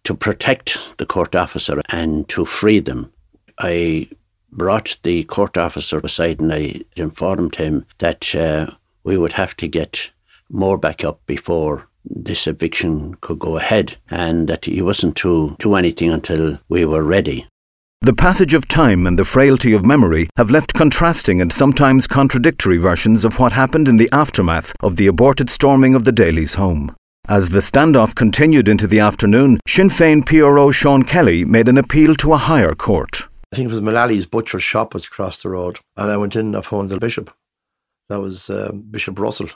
to 0.04 0.14
protect 0.14 0.98
the 0.98 1.06
court 1.06 1.36
officer 1.36 1.82
and 1.90 2.28
to 2.30 2.46
free 2.46 2.80
them. 2.80 3.12
I 3.60 4.10
brought 4.52 4.98
the 5.04 5.24
court 5.24 5.58
officer 5.58 6.00
aside 6.04 6.40
and 6.40 6.54
I 6.54 6.82
informed 6.96 7.56
him 7.56 7.86
that 8.00 8.36
uh, 8.36 8.68
we 9.04 9.18
would 9.18 9.34
have 9.34 9.56
to 9.58 9.68
get 9.68 10.12
more 10.50 10.78
backup 10.78 11.26
before 11.26 11.88
this 12.06 12.48
eviction 12.48 13.16
could 13.22 13.40
go 13.40 13.58
ahead 13.58 13.98
and 14.10 14.48
that 14.48 14.66
he 14.66 14.82
wasn't 14.82 15.16
to 15.18 15.56
do 15.60 15.76
anything 15.76 16.12
until 16.12 16.60
we 16.70 16.86
were 16.86 17.04
ready. 17.04 17.48
The 18.02 18.14
passage 18.14 18.54
of 18.54 18.68
time 18.68 19.08
and 19.08 19.18
the 19.18 19.24
frailty 19.24 19.72
of 19.72 19.86
memory 19.86 20.28
have 20.36 20.52
left 20.52 20.74
contrasting 20.74 21.40
and 21.40 21.54
sometimes 21.54 22.06
contradictory 22.06 22.78
versions 22.78 23.24
of 23.24 23.40
what 23.40 23.54
happened 23.54 23.88
in 23.88 23.96
the 23.96 24.10
aftermath 24.12 24.74
of 24.82 24.98
the 24.98 25.08
aborted 25.08 25.50
storming 25.50 25.96
of 25.96 26.04
the 26.04 26.12
Daly's 26.12 26.56
home. 26.56 26.94
As 27.30 27.52
the 27.52 27.60
standoff 27.60 28.16
continued 28.16 28.68
into 28.68 28.86
the 28.86 29.00
afternoon, 29.00 29.58
Sinn 29.66 29.88
Féin 29.88 30.26
PRO 30.26 30.72
Sean 30.72 31.04
Kelly 31.04 31.46
made 31.46 31.70
an 31.70 31.78
appeal 31.78 32.16
to 32.16 32.34
a 32.34 32.38
higher 32.38 32.76
court. 32.76 33.30
I 33.54 33.56
think 33.56 33.70
it 33.70 33.72
was 33.72 33.82
Mullally's 33.82 34.28
butcher's 34.28 34.64
shop 34.64 34.94
was 34.94 35.06
across 35.06 35.42
the 35.42 35.48
road, 35.48 35.80
and 35.96 36.12
I 36.12 36.18
went 36.18 36.36
in 36.36 36.48
and 36.48 36.58
I 36.58 36.62
phoned 36.62 36.90
the 36.90 37.00
bishop. 37.00 37.34
That 38.10 38.20
was 38.20 38.50
uh, 38.50 38.74
Bishop 38.74 39.18
Russell. 39.18 39.48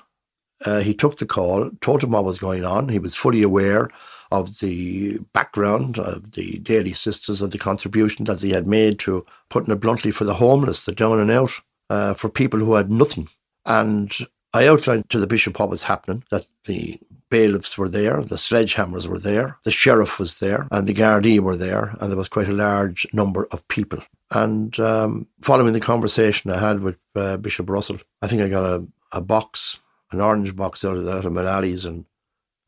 Uh, 0.65 0.79
he 0.79 0.93
took 0.93 1.17
the 1.17 1.25
call, 1.25 1.71
told 1.81 2.05
him 2.05 2.11
what 2.11 2.23
was 2.23 2.39
going 2.39 2.63
on. 2.63 2.87
He 2.87 2.99
was 2.99 3.15
fully 3.15 3.43
aware 3.43 3.89
of 4.31 4.59
the 4.59 5.19
background 5.33 5.99
of 5.99 6.31
the 6.31 6.59
Daly 6.59 6.93
Sisters, 6.93 7.41
of 7.41 7.51
the 7.51 7.57
contribution 7.57 8.23
that 8.25 8.39
they 8.39 8.49
had 8.49 8.65
made 8.65 8.97
to, 8.99 9.25
putting 9.49 9.73
it 9.73 9.81
bluntly, 9.81 10.11
for 10.11 10.23
the 10.23 10.35
homeless, 10.35 10.85
the 10.85 10.93
down 10.93 11.19
and 11.19 11.29
out, 11.29 11.59
uh, 11.89 12.13
for 12.13 12.29
people 12.29 12.59
who 12.59 12.75
had 12.75 12.89
nothing. 12.89 13.27
And 13.65 14.09
I 14.53 14.67
outlined 14.67 15.09
to 15.09 15.19
the 15.19 15.27
bishop 15.27 15.59
what 15.59 15.69
was 15.69 15.83
happening, 15.83 16.23
that 16.31 16.49
the 16.63 16.99
bailiffs 17.29 17.77
were 17.77 17.89
there, 17.89 18.21
the 18.21 18.35
sledgehammers 18.35 19.07
were 19.07 19.19
there, 19.19 19.57
the 19.63 19.71
sheriff 19.71 20.19
was 20.19 20.39
there, 20.39 20.67
and 20.71 20.87
the 20.87 20.93
Gardaí 20.93 21.39
were 21.39 21.55
there, 21.55 21.95
and 21.99 22.09
there 22.09 22.17
was 22.17 22.29
quite 22.29 22.47
a 22.47 22.53
large 22.53 23.07
number 23.13 23.47
of 23.51 23.67
people. 23.67 23.99
And 24.31 24.77
um, 24.79 25.27
following 25.41 25.73
the 25.73 25.79
conversation 25.79 26.51
I 26.51 26.59
had 26.59 26.81
with 26.81 26.99
uh, 27.15 27.37
Bishop 27.37 27.69
Russell, 27.69 27.99
I 28.21 28.27
think 28.27 28.41
I 28.41 28.49
got 28.49 28.65
a, 28.65 28.85
a 29.11 29.21
box, 29.21 29.81
an 30.11 30.21
orange 30.21 30.55
box 30.55 30.83
out 30.83 30.97
of 30.97 31.05
that, 31.05 31.25
of 31.25 31.31
Mullally's, 31.31 31.85
and 31.85 32.05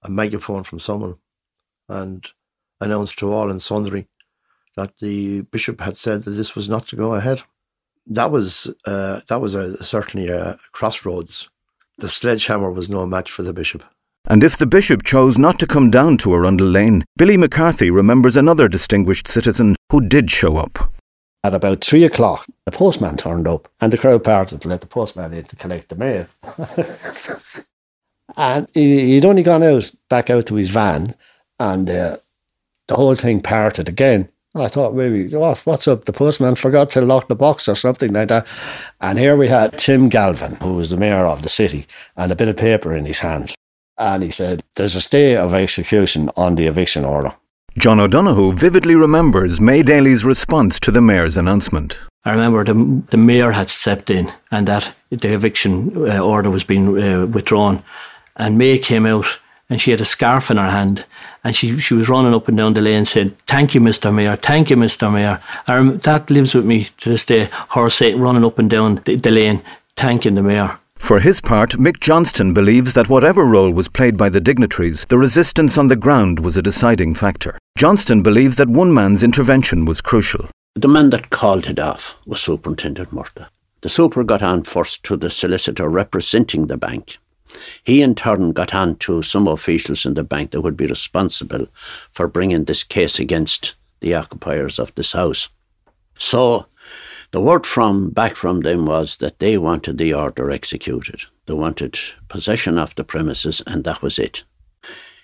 a 0.04 0.10
megaphone 0.10 0.64
from 0.64 0.80
someone, 0.80 1.16
and 1.88 2.26
announced 2.80 3.20
to 3.20 3.32
all 3.32 3.52
and 3.52 3.62
sundry 3.62 4.08
that 4.76 4.98
the 5.00 5.42
bishop 5.44 5.82
had 5.82 5.98
said 5.98 6.24
that 6.24 6.32
this 6.32 6.56
was 6.56 6.70
not 6.70 6.84
to 6.84 6.96
go 6.96 7.14
ahead. 7.14 7.42
That 8.08 8.32
was 8.32 8.74
uh, 8.86 9.20
that 9.28 9.42
was 9.42 9.56
a, 9.56 9.84
certainly 9.84 10.30
a 10.30 10.58
crossroads. 10.72 11.50
The 11.98 12.08
sledgehammer 12.08 12.72
was 12.72 12.90
no 12.90 13.06
match 13.06 13.30
for 13.30 13.44
the 13.44 13.54
bishop. 13.54 13.84
And 14.32 14.44
if 14.44 14.56
the 14.56 14.68
bishop 14.68 15.04
chose 15.04 15.40
not 15.40 15.58
to 15.58 15.66
come 15.66 15.90
down 15.90 16.20
to 16.20 16.36
Arundel 16.36 16.68
Lane, 16.68 17.04
Billy 17.18 17.36
McCarthy 17.36 17.90
remembers 17.90 18.38
another 18.38 18.68
distinguished 18.68 19.28
citizen 19.28 19.76
who 19.92 20.02
did 20.02 20.30
show 20.30 20.58
up. 20.58 20.94
At 21.44 21.56
about 21.56 21.84
three 21.84 22.04
o'clock, 22.04 22.46
the 22.66 22.72
postman 22.72 23.18
turned 23.18 23.48
up 23.48 23.68
and 23.82 23.92
the 23.92 23.98
crowd 23.98 24.24
parted 24.24 24.62
to 24.62 24.68
let 24.68 24.82
the 24.82 24.88
postman 24.88 25.34
in 25.34 25.46
to 25.46 25.56
collect 25.56 25.90
the 25.90 25.96
mail. 25.96 26.28
and 28.38 28.68
he'd 28.76 29.26
only 29.26 29.42
gone 29.42 29.64
out 29.64 29.92
back 30.10 30.30
out 30.30 30.46
to 30.46 30.56
his 30.56 30.70
van 30.70 31.16
and 31.60 31.90
uh, 31.90 32.18
the 32.88 32.96
whole 32.96 33.16
thing 33.16 33.42
parted 33.42 33.90
again. 33.90 34.30
I 34.54 34.68
thought 34.68 34.94
maybe, 34.94 35.34
oh, 35.36 35.56
what's 35.64 35.88
up? 35.88 36.06
The 36.06 36.14
postman 36.14 36.54
forgot 36.54 36.92
to 36.92 37.02
lock 37.02 37.30
the 37.30 37.36
box 37.36 37.68
or 37.68 37.76
something 37.76 38.14
like 38.14 38.28
that. 38.28 38.48
And 39.02 39.18
here 39.18 39.36
we 39.36 39.48
had 39.48 39.78
Tim 39.78 40.08
Galvin, 40.10 40.56
who 40.56 40.74
was 40.74 40.92
the 40.92 40.98
mayor 40.98 41.26
of 41.26 41.42
the 41.42 41.50
city, 41.50 41.88
and 42.16 42.32
a 42.32 42.36
bit 42.36 42.48
of 42.48 42.58
paper 42.58 42.94
in 42.94 43.06
his 43.06 43.20
hand. 43.20 43.56
And 44.00 44.24
he 44.24 44.32
said, 44.32 44.64
There's 44.76 44.96
a 44.96 45.02
stay 45.02 45.36
of 45.36 45.54
execution 45.54 46.32
on 46.36 46.56
the 46.56 46.68
eviction 46.68 47.06
order. 47.06 47.34
John 47.78 48.00
O'Donoghue 48.00 48.54
vividly 48.54 48.96
remembers 48.96 49.62
May 49.62 49.84
Daly's 49.84 50.26
response 50.26 50.80
to 50.80 50.92
the 50.92 51.02
mayor's 51.02 51.38
announcement. 51.38 52.00
I 52.26 52.32
remember 52.32 52.64
the, 52.64 53.04
the 53.10 53.18
mayor 53.18 53.52
had 53.52 53.70
stepped 53.70 54.10
in 54.10 54.32
and 54.52 54.68
that 54.68 54.94
the 55.10 55.34
eviction 55.34 56.10
uh, 56.10 56.20
order 56.20 56.50
was 56.50 56.64
being 56.64 57.02
uh, 57.02 57.26
withdrawn. 57.26 57.84
And 58.36 58.58
May 58.58 58.80
came 58.80 59.06
out 59.06 59.40
and 59.70 59.80
she 59.80 59.92
had 59.92 60.02
a 60.02 60.06
scarf 60.06 60.50
in 60.50 60.58
her 60.58 60.70
hand 60.70 61.06
and 61.44 61.56
she, 61.56 61.78
she 61.78 61.94
was 61.94 62.10
running 62.10 62.34
up 62.34 62.48
and 62.48 62.58
down 62.58 62.74
the 62.74 62.82
lane 62.82 63.06
saying, 63.06 63.32
Thank 63.46 63.76
you, 63.76 63.82
Mr. 63.82 64.14
Mayor, 64.14 64.36
thank 64.36 64.70
you, 64.70 64.76
Mr. 64.76 65.12
Mayor. 65.12 65.42
And 65.68 66.02
that 66.02 66.30
lives 66.30 66.56
with 66.56 66.66
me 66.66 66.86
to 66.98 67.10
this 67.10 67.26
day, 67.26 67.50
her 67.72 67.90
say, 67.90 68.14
running 68.14 68.46
up 68.46 68.60
and 68.60 68.70
down 68.70 69.02
the, 69.06 69.16
the 69.16 69.32
lane, 69.32 69.62
thanking 69.96 70.36
the 70.36 70.44
mayor. 70.44 70.78
For 71.00 71.20
his 71.20 71.42
part, 71.42 71.72
Mick 71.72 72.00
Johnston 72.00 72.54
believes 72.54 72.94
that 72.94 73.10
whatever 73.10 73.44
role 73.44 73.72
was 73.72 73.90
played 73.90 74.16
by 74.16 74.30
the 74.30 74.40
dignitaries, 74.40 75.06
the 75.06 75.18
resistance 75.18 75.76
on 75.76 75.88
the 75.88 75.96
ground 75.96 76.40
was 76.40 76.56
a 76.56 76.62
deciding 76.62 77.16
factor. 77.16 77.58
Johnston 77.78 78.22
believes 78.22 78.58
that 78.58 78.70
one 78.70 78.94
man's 78.94 79.24
intervention 79.24 79.86
was 79.86 80.02
crucial. 80.02 80.48
The 80.76 80.88
man 80.88 81.10
that 81.10 81.32
called 81.32 81.66
it 81.66 81.80
off 81.80 82.22
was 82.28 82.42
Superintendent 82.42 83.12
Murtagh. 83.12 83.48
The 83.82 83.90
super 83.90 84.24
got 84.24 84.44
on 84.44 84.64
first 84.64 85.04
to 85.06 85.18
the 85.18 85.32
solicitor 85.32 85.90
representing 85.90 86.68
the 86.68 86.78
bank. 86.78 87.18
He 87.84 88.04
in 88.04 88.14
turn 88.14 88.52
got 88.52 88.76
on 88.76 88.98
to 88.98 89.24
some 89.24 89.48
officials 89.48 90.06
in 90.06 90.14
the 90.14 90.24
bank 90.24 90.52
that 90.52 90.62
would 90.62 90.78
be 90.78 90.86
responsible 90.86 91.68
for 91.74 92.28
bringing 92.28 92.66
this 92.66 92.84
case 92.84 93.18
against 93.18 93.76
the 94.02 94.14
occupiers 94.14 94.78
of 94.78 94.94
this 94.94 95.14
house. 95.14 95.50
So 96.18 96.68
the 97.32 97.42
word 97.42 97.66
from 97.66 98.10
back 98.10 98.36
from 98.36 98.62
them 98.62 98.86
was 98.86 99.18
that 99.18 99.40
they 99.40 99.58
wanted 99.58 99.98
the 99.98 100.14
order 100.14 100.50
executed. 100.50 101.22
They 101.46 101.54
wanted 101.54 101.98
possession 102.28 102.78
of 102.78 102.96
the 102.96 103.04
premises, 103.04 103.62
and 103.68 103.84
that 103.84 104.02
was 104.02 104.18
it. 104.18 104.44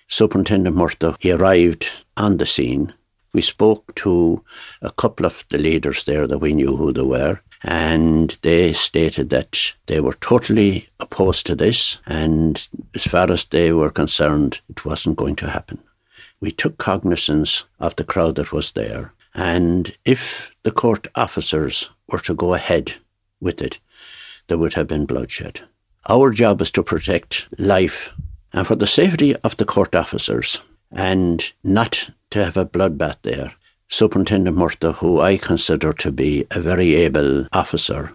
Superintendent 0.08 0.76
Murtagh, 0.76 1.16
he 1.18 1.32
arrived 1.32 1.88
on 2.16 2.36
the 2.36 2.46
scene. 2.46 2.94
We 3.32 3.42
spoke 3.42 3.94
to 3.96 4.44
a 4.80 4.92
couple 4.92 5.26
of 5.26 5.44
the 5.48 5.58
leaders 5.58 6.04
there 6.04 6.26
that 6.26 6.38
we 6.38 6.54
knew 6.54 6.76
who 6.76 6.92
they 6.92 7.02
were, 7.02 7.40
and 7.62 8.30
they 8.42 8.72
stated 8.72 9.30
that 9.30 9.74
they 9.86 10.00
were 10.00 10.14
totally 10.14 10.86
opposed 11.00 11.44
to 11.46 11.56
this, 11.56 11.98
and 12.06 12.68
as 12.94 13.06
far 13.06 13.30
as 13.30 13.46
they 13.46 13.72
were 13.72 13.90
concerned, 13.90 14.60
it 14.68 14.84
wasn't 14.84 15.16
going 15.16 15.36
to 15.36 15.50
happen. 15.50 15.78
We 16.40 16.50
took 16.50 16.78
cognizance 16.78 17.64
of 17.80 17.96
the 17.96 18.04
crowd 18.04 18.36
that 18.36 18.52
was 18.52 18.72
there, 18.72 19.12
and 19.34 19.96
if 20.04 20.54
the 20.62 20.70
court 20.70 21.08
officers 21.14 21.90
were 22.08 22.18
to 22.20 22.34
go 22.34 22.54
ahead 22.54 22.94
with 23.40 23.60
it, 23.60 23.78
there 24.46 24.58
would 24.58 24.74
have 24.74 24.88
been 24.88 25.06
bloodshed. 25.06 25.60
Our 26.08 26.30
job 26.30 26.60
is 26.60 26.70
to 26.72 26.82
protect 26.82 27.48
life 27.58 28.14
and 28.52 28.66
for 28.66 28.76
the 28.76 28.86
safety 28.86 29.34
of 29.36 29.56
the 29.56 29.64
court 29.64 29.94
officers 29.94 30.60
and 30.92 31.52
not 31.64 32.10
to 32.30 32.44
have 32.44 32.56
a 32.56 32.66
bloodbath 32.66 33.22
there. 33.22 33.54
Superintendent 33.88 34.56
Murtagh, 34.56 34.96
who 34.96 35.20
I 35.20 35.36
consider 35.36 35.92
to 35.92 36.12
be 36.12 36.46
a 36.50 36.60
very 36.60 36.94
able 36.94 37.46
officer, 37.52 38.14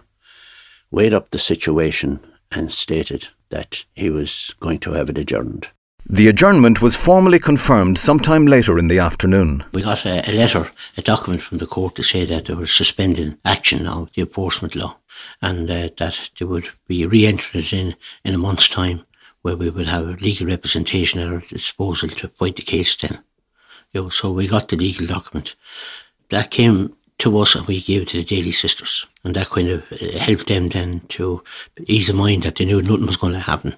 weighed 0.90 1.14
up 1.14 1.30
the 1.30 1.38
situation 1.38 2.20
and 2.50 2.70
stated 2.70 3.28
that 3.50 3.84
he 3.94 4.10
was 4.10 4.54
going 4.60 4.78
to 4.80 4.92
have 4.92 5.10
it 5.10 5.18
adjourned. 5.18 5.68
The 6.12 6.28
adjournment 6.28 6.82
was 6.82 6.94
formally 6.94 7.38
confirmed 7.38 7.96
sometime 7.96 8.46
later 8.46 8.78
in 8.78 8.88
the 8.88 8.98
afternoon. 8.98 9.64
We 9.72 9.80
got 9.80 10.04
a, 10.04 10.20
a, 10.30 10.36
letter, 10.36 10.70
a 10.98 11.00
document 11.00 11.40
from 11.40 11.56
the 11.56 11.66
court 11.66 11.94
to 11.94 12.02
say 12.02 12.26
that 12.26 12.44
they 12.44 12.52
were 12.52 12.66
suspending 12.66 13.38
action 13.46 13.86
of 13.86 14.12
the 14.12 14.20
enforcement 14.20 14.76
law 14.76 14.98
and 15.40 15.70
uh, 15.70 15.88
that 15.96 16.30
they 16.38 16.44
would 16.44 16.68
be 16.86 17.06
re-entered 17.06 17.72
in 17.72 17.94
in 18.26 18.34
a 18.34 18.38
month's 18.38 18.68
time 18.68 19.06
where 19.40 19.56
we 19.56 19.70
would 19.70 19.86
have 19.86 20.20
legal 20.20 20.46
representation 20.48 21.18
at 21.18 21.32
our 21.32 21.40
disposal 21.40 22.10
to 22.10 22.28
fight 22.28 22.56
the 22.56 22.62
case 22.62 22.94
then. 22.96 23.24
You 23.94 24.02
know, 24.02 24.08
so 24.10 24.32
we 24.32 24.46
got 24.46 24.68
the 24.68 24.76
legal 24.76 25.06
document. 25.06 25.54
That 26.28 26.50
came 26.50 26.94
to 27.20 27.38
us 27.38 27.54
and 27.54 27.66
we 27.66 27.80
gave 27.80 28.02
it 28.02 28.08
to 28.08 28.18
the 28.18 28.24
Daly 28.24 28.50
sisters. 28.50 29.06
And 29.24 29.34
that 29.34 29.48
kind 29.48 29.70
of 29.70 29.90
uh, 29.90 30.18
helped 30.18 30.48
them 30.48 30.66
then 30.66 31.00
to 31.16 31.42
ease 31.86 32.08
the 32.08 32.14
mind 32.14 32.42
that 32.42 32.56
they 32.56 32.66
knew 32.66 32.82
nothing 32.82 33.06
was 33.06 33.16
going 33.16 33.32
to 33.32 33.38
happen 33.38 33.76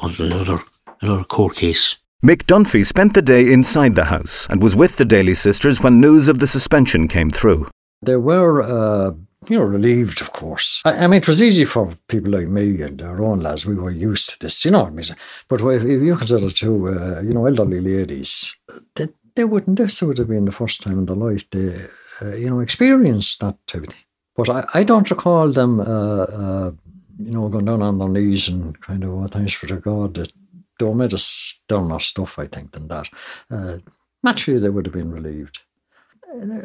until 0.00 0.32
another 0.32 0.56
another 1.00 1.24
court 1.24 1.56
case. 1.56 1.96
Mick 2.24 2.44
Dunphy 2.44 2.84
spent 2.84 3.12
the 3.12 3.20
day 3.20 3.52
inside 3.52 3.94
the 3.94 4.06
house 4.06 4.46
and 4.48 4.62
was 4.62 4.74
with 4.74 4.96
the 4.96 5.04
Daly 5.04 5.34
sisters 5.34 5.82
when 5.82 6.00
news 6.00 6.26
of 6.26 6.38
the 6.38 6.46
suspension 6.46 7.06
came 7.06 7.28
through. 7.28 7.68
They 8.00 8.16
were, 8.16 8.62
uh, 8.62 9.12
you 9.48 9.58
know, 9.58 9.64
relieved, 9.64 10.22
of 10.22 10.32
course. 10.32 10.80
I, 10.86 11.04
I, 11.04 11.06
mean, 11.06 11.18
it 11.18 11.28
was 11.28 11.42
easy 11.42 11.66
for 11.66 11.90
people 12.08 12.32
like 12.32 12.48
me 12.48 12.80
and 12.80 13.02
our 13.02 13.22
own 13.22 13.40
lads. 13.40 13.66
We 13.66 13.74
were 13.74 13.90
used 13.90 14.30
to 14.30 14.38
this, 14.38 14.64
you 14.64 14.70
know 14.70 14.84
what 14.84 14.92
I 14.92 14.96
mean? 14.96 15.04
But 15.48 15.60
if, 15.60 15.84
if 15.84 16.02
you 16.02 16.16
consider 16.16 16.48
two, 16.48 16.88
uh, 16.88 17.20
you 17.20 17.32
know, 17.32 17.44
elderly 17.44 17.80
ladies, 17.80 18.56
they, 18.94 19.08
they 19.36 19.44
wouldn't, 19.44 19.76
this 19.76 20.00
would 20.00 20.16
have 20.16 20.28
been 20.28 20.46
the 20.46 20.52
first 20.52 20.82
time 20.82 20.98
in 21.00 21.06
their 21.06 21.16
life 21.16 21.48
they, 21.50 21.74
uh, 22.22 22.34
you 22.36 22.48
know, 22.48 22.60
experienced 22.60 23.40
that 23.40 23.58
type 23.66 23.82
of 23.82 23.88
thing. 23.88 24.04
But 24.34 24.48
I, 24.48 24.64
I 24.74 24.82
don't 24.84 25.10
recall 25.10 25.50
them, 25.50 25.80
uh, 25.80 25.84
uh, 25.84 26.70
you 27.18 27.32
know, 27.32 27.48
going 27.48 27.66
down 27.66 27.82
on 27.82 27.98
their 27.98 28.08
knees 28.08 28.48
and 28.48 28.80
kind 28.80 29.04
of, 29.04 29.10
oh, 29.10 29.26
thanks 29.26 29.52
for 29.52 29.66
the 29.66 29.76
God 29.76 30.14
that 30.14 30.32
they 30.78 30.86
were 30.86 30.94
made 30.94 31.12
of 31.12 31.20
sterner 31.20 32.00
stuff, 32.00 32.38
I 32.38 32.46
think, 32.46 32.72
than 32.72 32.88
that. 32.88 33.08
Uh, 33.50 33.78
naturally, 34.22 34.60
they 34.60 34.70
would 34.70 34.86
have 34.86 34.92
been 34.92 35.10
relieved. 35.10 35.62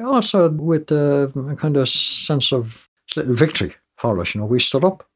Also, 0.01 0.49
with 0.49 0.91
a 0.91 1.55
kind 1.57 1.77
of 1.77 1.87
sense 1.87 2.51
of 2.51 2.89
victory 3.15 3.75
for 3.97 4.19
us, 4.19 4.33
you 4.33 4.41
know, 4.41 4.47
we 4.47 4.59
stood 4.59 4.83
up, 4.83 5.07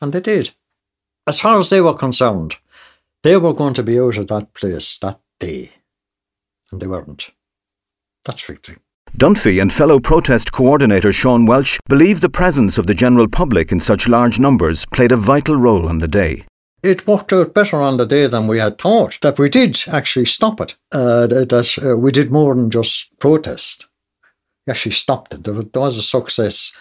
and 0.00 0.12
they 0.12 0.20
did. 0.20 0.50
As 1.26 1.40
far 1.40 1.58
as 1.58 1.70
they 1.70 1.80
were 1.80 1.94
concerned, 1.94 2.56
they 3.22 3.36
were 3.36 3.54
going 3.54 3.74
to 3.74 3.82
be 3.82 4.00
out 4.00 4.16
of 4.16 4.26
that 4.28 4.52
place 4.54 4.98
that 4.98 5.20
day, 5.38 5.72
and 6.72 6.80
they 6.80 6.86
weren't. 6.86 7.30
That's 8.24 8.44
victory. 8.44 8.78
Dunphy 9.16 9.60
and 9.60 9.72
fellow 9.72 10.00
protest 10.00 10.52
coordinator 10.52 11.12
Sean 11.12 11.44
Welch 11.46 11.80
believe 11.88 12.20
the 12.20 12.28
presence 12.28 12.78
of 12.78 12.86
the 12.86 12.94
general 12.94 13.28
public 13.28 13.72
in 13.72 13.80
such 13.80 14.08
large 14.08 14.38
numbers 14.38 14.86
played 14.86 15.12
a 15.12 15.16
vital 15.16 15.56
role 15.56 15.88
on 15.88 15.98
the 15.98 16.08
day 16.08 16.44
it 16.82 17.06
worked 17.06 17.32
out 17.32 17.54
better 17.54 17.76
on 17.76 17.96
the 17.96 18.06
day 18.06 18.26
than 18.26 18.46
we 18.46 18.58
had 18.58 18.78
thought. 18.78 19.18
That 19.20 19.38
we 19.38 19.48
did 19.48 19.82
actually 19.88 20.26
stop 20.26 20.60
it. 20.60 20.76
Uh, 20.92 21.26
that 21.26 21.78
uh, 21.84 21.96
we 21.96 22.10
did 22.10 22.30
more 22.30 22.54
than 22.54 22.70
just 22.70 23.18
protest. 23.18 23.86
We 24.66 24.70
actually 24.70 24.92
stopped 24.92 25.34
it. 25.34 25.44
There 25.44 25.54
was 25.54 25.98
a 25.98 26.02
success 26.02 26.78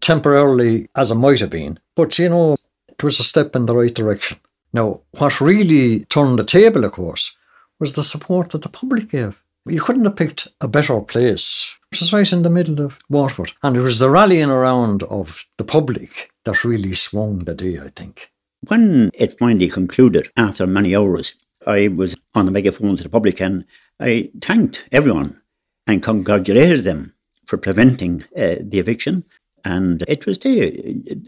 temporarily, 0.00 0.88
as 0.96 1.10
it 1.10 1.16
might 1.16 1.40
have 1.40 1.50
been. 1.50 1.78
But 1.94 2.18
you 2.18 2.28
know, 2.28 2.56
it 2.88 3.02
was 3.02 3.20
a 3.20 3.24
step 3.24 3.54
in 3.56 3.66
the 3.66 3.76
right 3.76 3.94
direction. 3.94 4.38
Now, 4.72 5.02
what 5.18 5.40
really 5.40 6.04
turned 6.04 6.38
the 6.38 6.44
table, 6.44 6.84
of 6.84 6.92
course, 6.92 7.36
was 7.78 7.94
the 7.94 8.02
support 8.02 8.50
that 8.50 8.62
the 8.62 8.68
public 8.68 9.10
gave. 9.10 9.42
You 9.66 9.80
couldn't 9.80 10.04
have 10.04 10.16
picked 10.16 10.48
a 10.60 10.68
better 10.68 11.00
place. 11.00 11.76
It 11.92 12.00
was 12.00 12.12
right 12.12 12.32
in 12.32 12.42
the 12.42 12.50
middle 12.50 12.80
of 12.80 13.00
Waterford. 13.08 13.52
And 13.62 13.76
it 13.76 13.80
was 13.80 13.98
the 13.98 14.10
rallying 14.10 14.50
around 14.50 15.02
of 15.04 15.44
the 15.56 15.64
public 15.64 16.30
that 16.44 16.64
really 16.64 16.94
swung 16.94 17.40
the 17.40 17.54
day, 17.54 17.80
I 17.80 17.88
think. 17.88 18.29
When 18.68 19.10
it 19.14 19.38
finally 19.38 19.68
concluded, 19.68 20.28
after 20.36 20.66
many 20.66 20.94
hours, 20.94 21.34
I 21.66 21.88
was 21.88 22.16
on 22.34 22.44
the 22.44 22.50
megaphone 22.50 22.96
to 22.96 23.02
the 23.02 23.08
public 23.08 23.40
and 23.40 23.64
I 23.98 24.30
thanked 24.40 24.84
everyone 24.92 25.40
and 25.86 26.02
congratulated 26.02 26.84
them 26.84 27.14
for 27.46 27.56
preventing 27.56 28.24
uh, 28.36 28.56
the 28.60 28.78
eviction. 28.78 29.24
And 29.64 30.04
it 30.08 30.26
was 30.26 30.38
their, 30.38 30.70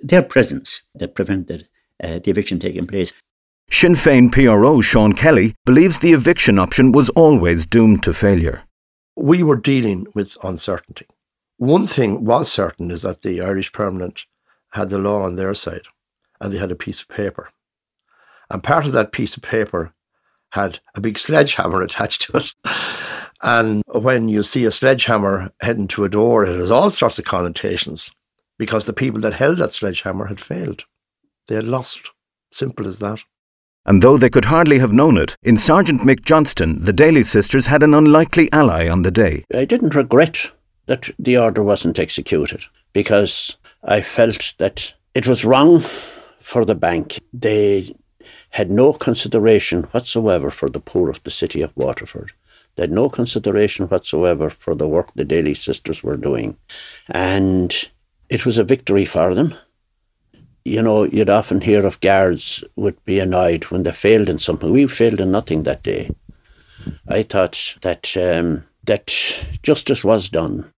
their 0.03 0.22
presence 0.22 0.83
that 0.95 1.14
prevented 1.14 1.68
uh, 2.03 2.18
the 2.18 2.30
eviction 2.30 2.59
taking 2.59 2.87
place. 2.87 3.12
Sinn 3.70 3.93
Féin 3.93 4.30
PRO 4.30 4.80
Sean 4.83 5.14
Kelly 5.14 5.55
believes 5.64 5.99
the 5.99 6.12
eviction 6.12 6.59
option 6.59 6.93
was 6.93 7.09
always 7.11 7.64
doomed 7.64 8.03
to 8.03 8.12
failure. 8.12 8.62
We 9.16 9.43
were 9.43 9.57
dealing 9.57 10.07
with 10.14 10.37
uncertainty. 10.43 11.07
One 11.57 11.87
thing 11.87 12.24
was 12.24 12.53
certain 12.53 12.91
is 12.91 13.03
that 13.03 13.22
the 13.22 13.41
Irish 13.41 13.72
Permanent 13.72 14.26
had 14.72 14.91
the 14.91 14.99
law 14.99 15.22
on 15.22 15.37
their 15.37 15.55
side 15.55 15.87
and 16.43 16.53
they 16.53 16.59
had 16.59 16.72
a 16.72 16.76
piece 16.76 17.01
of 17.01 17.09
paper. 17.09 17.51
And 18.51 18.62
part 18.62 18.84
of 18.84 18.93
that 18.93 19.12
piece 19.12 19.36
of 19.36 19.43
paper 19.43 19.95
had 20.51 20.80
a 20.95 21.01
big 21.01 21.18
sledgehammer 21.18 21.80
attached 21.80 22.22
to 22.22 22.36
it. 22.36 22.55
And 23.43 23.82
when 23.86 24.28
you 24.28 24.43
see 24.43 24.64
a 24.64 24.70
sledgehammer 24.70 25.53
heading 25.61 25.88
to 25.88 26.05
a 26.05 26.09
door, 26.09 26.45
it 26.45 26.55
has 26.55 26.70
all 26.70 26.90
sorts 26.90 27.18
of 27.18 27.24
connotations 27.24 28.14
because 28.59 28.86
the 28.86 28.93
people 28.93 29.20
that 29.22 29.34
held 29.34 29.59
that 29.59 29.72
sledgehammer 29.72 30.26
had 30.26 30.40
failed. 30.40 30.84
They 31.47 31.55
had 31.55 31.64
lost. 31.64 32.11
Simple 32.51 32.86
as 32.86 32.99
that. 32.99 33.24
And 33.86 34.03
though 34.03 34.16
they 34.16 34.30
could 34.30 34.45
hardly 34.45 34.78
have 34.78 34.93
known 34.93 35.16
it, 35.16 35.36
in 35.43 35.57
Sergeant 35.57 36.03
Mick 36.03 36.24
Johnston, 36.24 36.84
the 36.84 36.93
Daly 36.93 37.24
sisters 37.24 37.66
had 37.66 37.82
an 37.82 37.95
unlikely 37.95 38.53
ally 38.53 38.88
on 38.88 39.03
the 39.03 39.11
day. 39.11 39.45
I 39.53 39.64
didn't 39.64 39.95
regret 39.95 40.53
that 40.86 41.11
the 41.18 41.38
order 41.38 41.62
wasn't 41.62 41.99
executed 41.99 42.64
because 42.93 43.57
I 43.82 44.03
felt 44.03 44.55
that 44.59 44.95
it 45.14 45.26
was 45.26 45.45
wrong 45.45 45.82
for 46.43 46.64
the 46.64 46.74
bank. 46.74 47.20
They 47.32 47.95
had 48.51 48.70
no 48.70 48.93
consideration 48.93 49.84
whatsoever 49.84 50.51
for 50.51 50.68
the 50.68 50.80
poor 50.80 51.11
of 51.11 51.22
the 51.22 51.30
city 51.30 51.62
of 51.62 51.76
Waterford. 51.76 52.32
They 52.74 52.84
had 52.84 52.93
no 52.93 53.09
consideration 53.09 53.86
whatsoever 53.86 54.51
for 54.51 54.74
the 54.74 54.88
work 54.88 55.12
the 55.14 55.24
Daly 55.24 55.55
sisters 55.55 56.03
were 56.03 56.16
doing. 56.16 56.57
And 57.09 57.74
it 58.28 58.47
was 58.47 58.59
a 58.59 58.64
victory 58.64 59.05
for 59.05 59.34
them. 59.34 59.55
You 60.64 60.80
know, 60.82 61.05
you'd 61.05 61.28
often 61.28 61.61
hear 61.61 61.84
of 61.84 62.01
guards 62.01 62.64
would 62.76 63.03
be 63.05 63.18
annoyed 63.18 63.64
when 63.64 63.82
they 63.82 63.93
failed 63.93 64.28
in 64.28 64.38
something. 64.38 64.70
We 64.70 64.86
failed 64.86 65.20
in 65.20 65.32
nothing 65.32 65.64
that 65.64 65.82
day. 65.82 66.11
I 67.09 67.22
thought 67.22 67.76
that 67.82 68.16
um, 68.16 68.64
that 68.84 69.12
justice 69.62 70.05
was 70.05 70.30
done. 70.30 70.72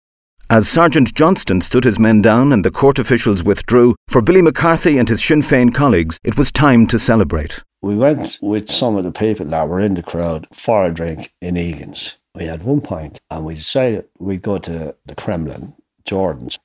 As 0.51 0.68
Sergeant 0.68 1.14
Johnston 1.14 1.62
stood 1.62 1.84
his 1.84 1.99
men 1.99 2.20
down 2.20 2.53
and 2.53 2.64
the 2.64 2.70
court 2.70 2.99
officials 2.99 3.42
withdrew, 3.42 3.95
for 4.09 4.20
Billy 4.20 4.42
McCarthy 4.42 4.99
and 4.99 5.09
his 5.09 5.24
Sinn 5.24 5.40
Féin 5.40 5.74
colleagues, 5.74 6.18
it 6.22 6.36
was 6.36 6.53
time 6.53 6.86
to 6.88 6.99
celebrate. 6.99 7.62
We 7.80 7.97
went 7.97 8.38
with 8.42 8.68
some 8.68 8.97
of 8.97 9.05
the 9.05 9.12
people 9.12 9.47
that 9.47 9.68
were 9.68 9.80
in 9.80 9.95
the 9.95 10.03
crowd 10.03 10.47
for 10.53 10.84
a 10.84 10.92
drink 10.92 11.32
in 11.40 11.57
Egan's. 11.57 12.18
We 12.34 12.45
had 12.45 12.62
one 12.62 12.82
pint 12.82 13.20
and 13.30 13.45
we 13.45 13.55
decided 13.55 14.07
we'd 14.18 14.42
go 14.42 14.59
to 14.59 14.95
the 15.07 15.14
Kremlin, 15.14 15.74
Jordan's. 16.05 16.59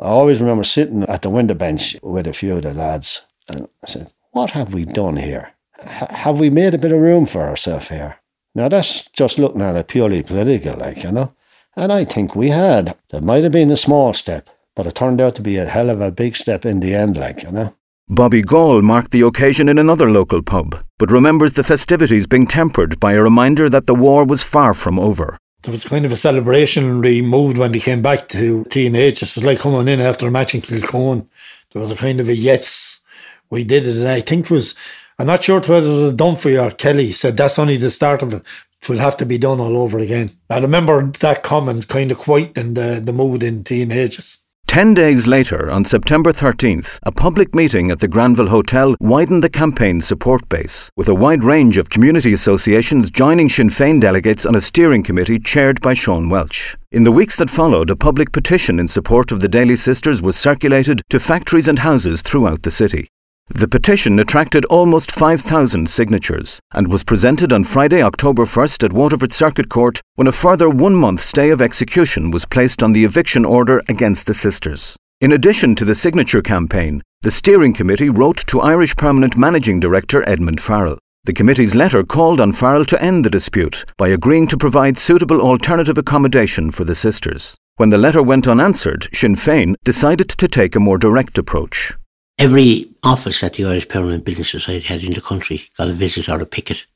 I 0.00 0.06
always 0.06 0.40
remember 0.40 0.64
sitting 0.64 1.04
at 1.04 1.22
the 1.22 1.30
window 1.30 1.54
bench 1.54 1.96
with 2.02 2.26
a 2.26 2.32
few 2.32 2.56
of 2.56 2.62
the 2.62 2.74
lads 2.74 3.28
and 3.48 3.68
I 3.84 3.86
said, 3.86 4.12
What 4.32 4.50
have 4.50 4.74
we 4.74 4.84
done 4.84 5.16
here? 5.16 5.52
H- 5.80 6.10
have 6.10 6.40
we 6.40 6.50
made 6.50 6.74
a 6.74 6.78
bit 6.78 6.92
of 6.92 7.00
room 7.00 7.26
for 7.26 7.42
ourselves 7.42 7.88
here? 7.88 8.16
Now 8.54 8.68
that's 8.68 9.08
just 9.10 9.38
looking 9.38 9.62
at 9.62 9.76
it 9.76 9.88
purely 9.88 10.22
political, 10.22 10.76
like, 10.76 11.04
you 11.04 11.12
know. 11.12 11.32
And 11.80 11.90
I 11.90 12.04
think 12.04 12.36
we 12.36 12.50
had. 12.50 12.94
There 13.08 13.22
might 13.22 13.42
have 13.42 13.52
been 13.52 13.70
a 13.70 13.76
small 13.76 14.12
step, 14.12 14.50
but 14.76 14.86
it 14.86 14.94
turned 14.94 15.18
out 15.18 15.34
to 15.36 15.42
be 15.42 15.56
a 15.56 15.64
hell 15.64 15.88
of 15.88 16.02
a 16.02 16.12
big 16.12 16.36
step 16.36 16.66
in 16.66 16.80
the 16.80 16.94
end, 16.94 17.16
like, 17.16 17.42
you 17.42 17.50
know. 17.50 17.74
Bobby 18.06 18.42
Gall 18.42 18.82
marked 18.82 19.12
the 19.12 19.22
occasion 19.22 19.66
in 19.66 19.78
another 19.78 20.10
local 20.10 20.42
pub, 20.42 20.84
but 20.98 21.10
remembers 21.10 21.54
the 21.54 21.64
festivities 21.64 22.26
being 22.26 22.46
tempered 22.46 23.00
by 23.00 23.14
a 23.14 23.22
reminder 23.22 23.70
that 23.70 23.86
the 23.86 23.94
war 23.94 24.26
was 24.26 24.44
far 24.44 24.74
from 24.74 24.98
over. 24.98 25.38
There 25.62 25.72
was 25.72 25.88
kind 25.88 26.04
of 26.04 26.12
a 26.12 26.16
celebrationary 26.16 27.24
mood 27.24 27.56
when 27.56 27.72
they 27.72 27.80
came 27.80 28.02
back 28.02 28.28
to 28.28 28.64
T&H. 28.64 29.22
It 29.22 29.34
was 29.34 29.42
like 29.42 29.60
coming 29.60 29.88
in 29.88 30.02
after 30.02 30.28
a 30.28 30.30
match 30.30 30.54
in 30.54 30.60
Kilcone. 30.60 31.26
There 31.72 31.80
was 31.80 31.90
a 31.90 31.96
kind 31.96 32.20
of 32.20 32.28
a 32.28 32.36
yes, 32.36 33.00
we 33.48 33.64
did 33.64 33.86
it. 33.86 33.96
And 33.96 34.08
I 34.08 34.20
think 34.20 34.44
it 34.44 34.50
was, 34.50 34.76
I'm 35.18 35.28
not 35.28 35.44
sure 35.44 35.60
whether 35.60 35.90
it 35.90 36.02
was 36.02 36.14
Dunphy 36.14 36.62
or 36.62 36.72
Kelly 36.72 37.10
said 37.10 37.38
that's 37.38 37.58
only 37.58 37.78
the 37.78 37.90
start 37.90 38.20
of 38.20 38.34
it. 38.34 38.42
It 38.82 38.88
will 38.88 38.98
have 38.98 39.16
to 39.18 39.26
be 39.26 39.38
done 39.38 39.60
all 39.60 39.76
over 39.76 39.98
again. 39.98 40.30
I 40.48 40.58
remember 40.58 41.10
that 41.20 41.42
comment 41.42 41.88
kind 41.88 42.10
of 42.10 42.18
quieting 42.18 42.74
the, 42.74 43.00
the 43.04 43.12
mood 43.12 43.42
in 43.42 43.62
T&H's. 43.62 44.46
Ten 44.70 44.94
days 44.94 45.26
later, 45.26 45.68
on 45.68 45.84
September 45.84 46.30
13th, 46.30 47.00
a 47.04 47.10
public 47.10 47.56
meeting 47.56 47.90
at 47.90 47.98
the 47.98 48.06
Granville 48.06 48.50
Hotel 48.50 48.94
widened 49.00 49.42
the 49.42 49.50
campaign's 49.50 50.06
support 50.06 50.48
base, 50.48 50.88
with 50.96 51.08
a 51.08 51.14
wide 51.14 51.42
range 51.42 51.76
of 51.76 51.90
community 51.90 52.32
associations 52.32 53.10
joining 53.10 53.48
Sinn 53.48 53.68
Féin 53.68 54.00
delegates 54.00 54.46
on 54.46 54.54
a 54.54 54.60
steering 54.60 55.02
committee 55.02 55.40
chaired 55.40 55.80
by 55.80 55.92
Sean 55.92 56.28
Welch. 56.28 56.76
In 56.92 57.02
the 57.02 57.10
weeks 57.10 57.36
that 57.38 57.50
followed, 57.50 57.90
a 57.90 57.96
public 57.96 58.30
petition 58.30 58.78
in 58.78 58.86
support 58.86 59.32
of 59.32 59.40
the 59.40 59.48
Daly 59.48 59.74
sisters 59.74 60.22
was 60.22 60.36
circulated 60.36 61.02
to 61.10 61.18
factories 61.18 61.66
and 61.66 61.80
houses 61.80 62.22
throughout 62.22 62.62
the 62.62 62.70
city. 62.70 63.08
The 63.52 63.66
petition 63.66 64.20
attracted 64.20 64.64
almost 64.66 65.10
5,000 65.10 65.90
signatures 65.90 66.60
and 66.72 66.86
was 66.86 67.02
presented 67.02 67.52
on 67.52 67.64
Friday, 67.64 68.00
October 68.00 68.44
1st 68.44 68.84
at 68.84 68.92
Waterford 68.92 69.32
Circuit 69.32 69.68
Court 69.68 70.00
when 70.14 70.28
a 70.28 70.32
further 70.32 70.70
one 70.70 70.94
month 70.94 71.20
stay 71.20 71.50
of 71.50 71.60
execution 71.60 72.30
was 72.30 72.46
placed 72.46 72.80
on 72.80 72.92
the 72.92 73.04
eviction 73.04 73.44
order 73.44 73.82
against 73.88 74.28
the 74.28 74.34
sisters. 74.34 74.96
In 75.20 75.32
addition 75.32 75.74
to 75.74 75.84
the 75.84 75.96
signature 75.96 76.42
campaign, 76.42 77.02
the 77.22 77.32
steering 77.32 77.74
committee 77.74 78.08
wrote 78.08 78.38
to 78.46 78.60
Irish 78.60 78.94
Permanent 78.94 79.36
Managing 79.36 79.80
Director 79.80 80.26
Edmund 80.28 80.60
Farrell. 80.60 80.98
The 81.24 81.34
committee's 81.34 81.74
letter 81.74 82.04
called 82.04 82.40
on 82.40 82.52
Farrell 82.52 82.84
to 82.86 83.02
end 83.02 83.24
the 83.24 83.30
dispute 83.30 83.84
by 83.98 84.08
agreeing 84.08 84.46
to 84.46 84.56
provide 84.56 84.96
suitable 84.96 85.40
alternative 85.40 85.98
accommodation 85.98 86.70
for 86.70 86.84
the 86.84 86.94
sisters. 86.94 87.56
When 87.76 87.90
the 87.90 87.98
letter 87.98 88.22
went 88.22 88.46
unanswered, 88.46 89.08
Sinn 89.12 89.34
Féin 89.34 89.74
decided 89.84 90.28
to 90.28 90.48
take 90.48 90.76
a 90.76 90.80
more 90.80 90.98
direct 90.98 91.36
approach. 91.36 91.92
Every 92.40 92.86
office 93.02 93.42
that 93.42 93.52
the 93.52 93.66
Irish 93.66 93.86
Permanent 93.86 94.24
Building 94.24 94.44
Society 94.44 94.86
had 94.86 95.02
in 95.02 95.12
the 95.12 95.20
country 95.20 95.60
got 95.76 95.90
a 95.90 95.92
visit 95.92 96.26
or 96.30 96.40
a 96.40 96.46
picket 96.46 96.86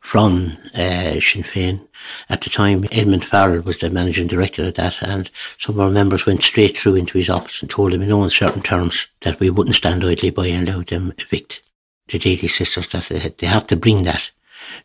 from 0.00 0.52
uh, 0.74 1.18
Sinn 1.18 1.44
Féin. 1.44 1.88
At 2.28 2.42
the 2.42 2.50
time, 2.50 2.84
Edmund 2.92 3.24
Farrell 3.24 3.62
was 3.62 3.78
the 3.78 3.88
managing 3.88 4.26
director 4.26 4.64
of 4.64 4.74
that, 4.74 5.02
and 5.02 5.30
some 5.32 5.76
of 5.76 5.80
our 5.80 5.90
members 5.90 6.26
went 6.26 6.42
straight 6.42 6.76
through 6.76 6.96
into 6.96 7.16
his 7.16 7.30
office 7.30 7.62
and 7.62 7.70
told 7.70 7.94
him 7.94 8.02
in 8.02 8.10
no 8.10 8.22
uncertain 8.22 8.60
terms 8.60 9.06
that 9.22 9.40
we 9.40 9.48
wouldn't 9.48 9.76
stand 9.76 10.04
idly 10.04 10.28
by 10.28 10.48
and 10.48 10.68
allow 10.68 10.82
them 10.82 11.14
evict 11.16 11.62
the 12.08 12.18
Daly 12.18 12.46
sisters, 12.46 12.88
that 12.88 13.38
they 13.38 13.46
have 13.46 13.66
to 13.68 13.76
bring 13.76 14.02
that 14.02 14.30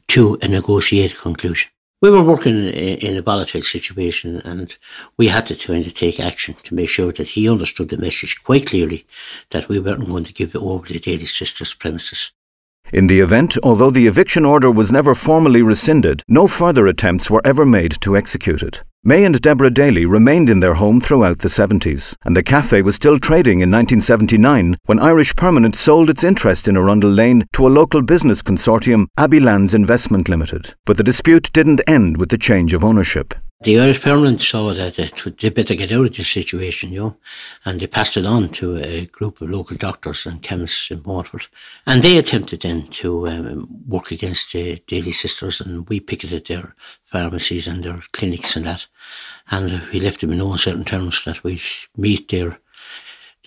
to 0.08 0.38
a 0.42 0.48
negotiated 0.48 1.18
conclusion 1.18 1.70
we 2.02 2.12
were 2.12 2.24
working 2.24 2.66
in 2.66 3.18
a 3.18 3.22
volatile 3.22 3.62
situation 3.62 4.40
and 4.46 4.78
we 5.18 5.28
had 5.28 5.46
to 5.48 5.68
kind 5.68 5.86
of 5.86 5.94
take 5.94 6.20
action 6.20 6.54
to 6.54 6.76
make 6.76 6.90
sure 6.90 7.12
that 7.12 7.28
he 7.28 7.50
understood 7.50 7.90
the 7.90 7.98
message 7.98 8.44
quite 8.44 8.68
clearly 8.68 9.06
that 9.50 9.68
we 9.68 9.80
weren't 9.80 10.08
going 10.08 10.24
to 10.24 10.34
give 10.34 10.54
it 10.54 10.62
over 10.62 10.86
to 10.86 10.94
the 10.94 11.00
Daly 11.00 11.26
Sisters 11.26 11.74
premises. 11.74 12.34
In 12.94 13.08
the 13.08 13.20
event, 13.20 13.58
although 13.64 13.90
the 13.90 14.08
eviction 14.08 14.46
order 14.46 14.72
was 14.72 14.92
never 14.92 15.14
formally 15.14 15.62
rescinded, 15.62 16.24
no 16.30 16.48
further 16.48 16.88
attempts 16.88 17.30
were 17.30 17.42
ever 17.44 17.66
made 17.66 17.92
to 18.02 18.16
execute 18.16 18.64
it. 18.64 18.84
May 19.04 19.26
and 19.26 19.40
Deborah 19.42 19.70
Daly 19.70 20.06
remained 20.06 20.50
in 20.50 20.60
their 20.60 20.76
home 20.76 21.00
throughout 21.02 21.40
the 21.40 21.50
70s, 21.50 22.16
and 22.26 22.36
the 22.36 22.44
cafe 22.44 22.82
was 22.82 22.96
still 22.96 23.20
trading 23.20 23.60
in 23.60 23.72
1979 23.72 24.78
when 24.86 25.00
Irish 25.00 25.36
Permanent 25.36 25.76
sold 25.76 26.10
its 26.10 26.24
interest 26.24 26.68
in 26.68 26.78
Arundel 26.78 27.12
Lane 27.12 27.46
to 27.54 27.68
a 27.68 27.70
local 27.70 28.02
business 28.02 28.42
consortium, 28.42 29.08
Abbey 29.18 29.40
Lands 29.40 29.74
Investment 29.74 30.30
Limited. 30.30 30.74
But 30.86 30.98
the 30.98 31.04
dispute 31.04 31.52
didn't 31.54 31.82
end 31.88 32.18
with 32.18 32.30
the 32.30 32.38
change 32.38 32.74
of 32.74 32.84
ownership. 32.84 33.34
The 33.62 33.80
Irish 33.80 34.04
Permanent 34.04 34.40
saw 34.40 34.72
that 34.72 35.00
it, 35.00 35.38
they 35.38 35.50
better 35.50 35.74
get 35.74 35.92
out 35.92 36.06
of 36.06 36.16
this 36.16 36.30
situation, 36.30 36.92
you 36.92 37.00
know, 37.00 37.18
and 37.66 37.80
they 37.80 37.88
passed 37.88 38.16
it 38.16 38.26
on 38.26 38.50
to 38.50 38.78
a 38.78 39.08
group 39.08 39.42
of 39.42 39.50
local 39.50 39.76
doctors 39.76 40.28
and 40.28 40.44
chemists 40.44 40.92
in 40.92 41.02
Waterford. 41.02 41.48
And 41.88 42.04
they 42.04 42.20
attempted 42.20 42.62
then 42.62 42.84
to 42.88 43.28
um, 43.28 43.68
work 43.88 44.12
against 44.12 44.54
the 44.54 44.80
Daly 44.86 45.12
Sisters, 45.12 45.60
and 45.60 45.90
we 45.90 46.00
picketed 46.00 46.46
their 46.46 46.76
pharmacies 47.06 47.68
and 47.68 47.84
their 47.84 48.00
clinics 48.12 48.56
and 48.56 48.66
that. 48.68 48.86
And 49.50 49.82
we 49.92 50.02
left 50.02 50.22
them 50.22 50.32
in 50.34 50.38
no 50.38 50.52
uncertain 50.52 50.84
terms 50.84 51.26
that 51.26 51.44
we 51.44 51.60
meet 51.98 52.28
their 52.28 52.60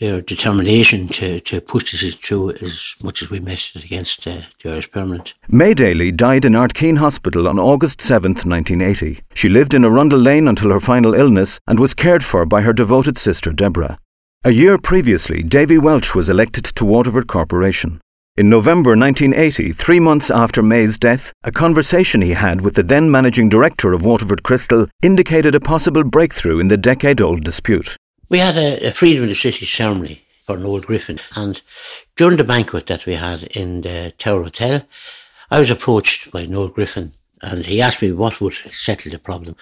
their 0.00 0.20
determination 0.22 1.06
to, 1.08 1.38
to 1.40 1.60
push 1.60 1.92
this 1.92 2.16
through 2.16 2.50
as 2.50 2.96
much 3.04 3.22
as 3.22 3.30
we 3.30 3.38
it 3.38 3.84
against 3.84 4.26
uh, 4.26 4.40
the 4.62 4.72
Irish 4.72 4.90
Permanent. 4.90 5.34
May 5.48 5.74
Daly 5.74 6.10
died 6.10 6.44
in 6.44 6.54
Ardkeen 6.54 6.98
Hospital 6.98 7.46
on 7.46 7.58
August 7.58 8.00
7, 8.00 8.32
1980. 8.32 9.20
She 9.34 9.48
lived 9.48 9.74
in 9.74 9.84
Arundel 9.84 10.18
Lane 10.18 10.48
until 10.48 10.70
her 10.70 10.80
final 10.80 11.14
illness 11.14 11.60
and 11.66 11.78
was 11.78 11.94
cared 11.94 12.24
for 12.24 12.46
by 12.46 12.62
her 12.62 12.72
devoted 12.72 13.18
sister 13.18 13.52
Deborah. 13.52 13.98
A 14.42 14.52
year 14.52 14.78
previously, 14.78 15.42
Davy 15.42 15.76
Welch 15.76 16.14
was 16.14 16.30
elected 16.30 16.64
to 16.64 16.84
Waterford 16.84 17.26
Corporation. 17.26 18.00
In 18.38 18.48
November 18.48 18.96
1980, 18.96 19.72
three 19.72 20.00
months 20.00 20.30
after 20.30 20.62
May's 20.62 20.98
death, 20.98 21.30
a 21.44 21.52
conversation 21.52 22.22
he 22.22 22.30
had 22.30 22.62
with 22.62 22.74
the 22.74 22.82
then 22.82 23.10
managing 23.10 23.50
director 23.50 23.92
of 23.92 24.02
Waterford 24.02 24.42
Crystal 24.42 24.86
indicated 25.02 25.54
a 25.54 25.60
possible 25.60 26.04
breakthrough 26.04 26.58
in 26.58 26.68
the 26.68 26.78
decade 26.78 27.20
old 27.20 27.44
dispute. 27.44 27.96
We 28.30 28.38
had 28.38 28.56
a, 28.56 28.86
a 28.86 28.90
Freedom 28.92 29.24
of 29.24 29.28
the 29.28 29.34
City 29.34 29.66
ceremony 29.66 30.22
for 30.42 30.56
Noel 30.56 30.80
Griffin, 30.80 31.18
and 31.34 31.60
during 32.14 32.36
the 32.36 32.44
banquet 32.44 32.86
that 32.86 33.04
we 33.04 33.14
had 33.14 33.42
in 33.56 33.80
the 33.80 34.14
Tower 34.18 34.44
Hotel, 34.44 34.82
I 35.50 35.58
was 35.58 35.72
approached 35.72 36.30
by 36.30 36.46
Noel 36.46 36.68
Griffin, 36.68 37.10
and 37.42 37.66
he 37.66 37.82
asked 37.82 38.02
me 38.02 38.12
what 38.12 38.40
would 38.40 38.52
settle 38.52 39.10
the 39.10 39.18
problem. 39.18 39.56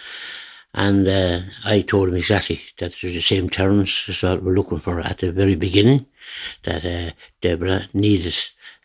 And 0.75 1.09
uh, 1.09 1.41
I 1.64 1.81
told 1.81 2.09
him 2.09 2.14
exactly 2.14 2.57
that 2.77 2.93
there's 3.01 3.14
the 3.14 3.21
same 3.21 3.49
terms 3.49 4.05
as 4.07 4.23
what 4.23 4.43
we're 4.43 4.53
looking 4.53 4.81
for 4.81 5.01
at 5.01 5.16
the 5.16 5.33
very 5.33 5.57
beginning, 5.57 6.05
that 6.64 6.85
uh, 6.85 7.14
Deborah 7.41 7.89
needed 7.95 8.37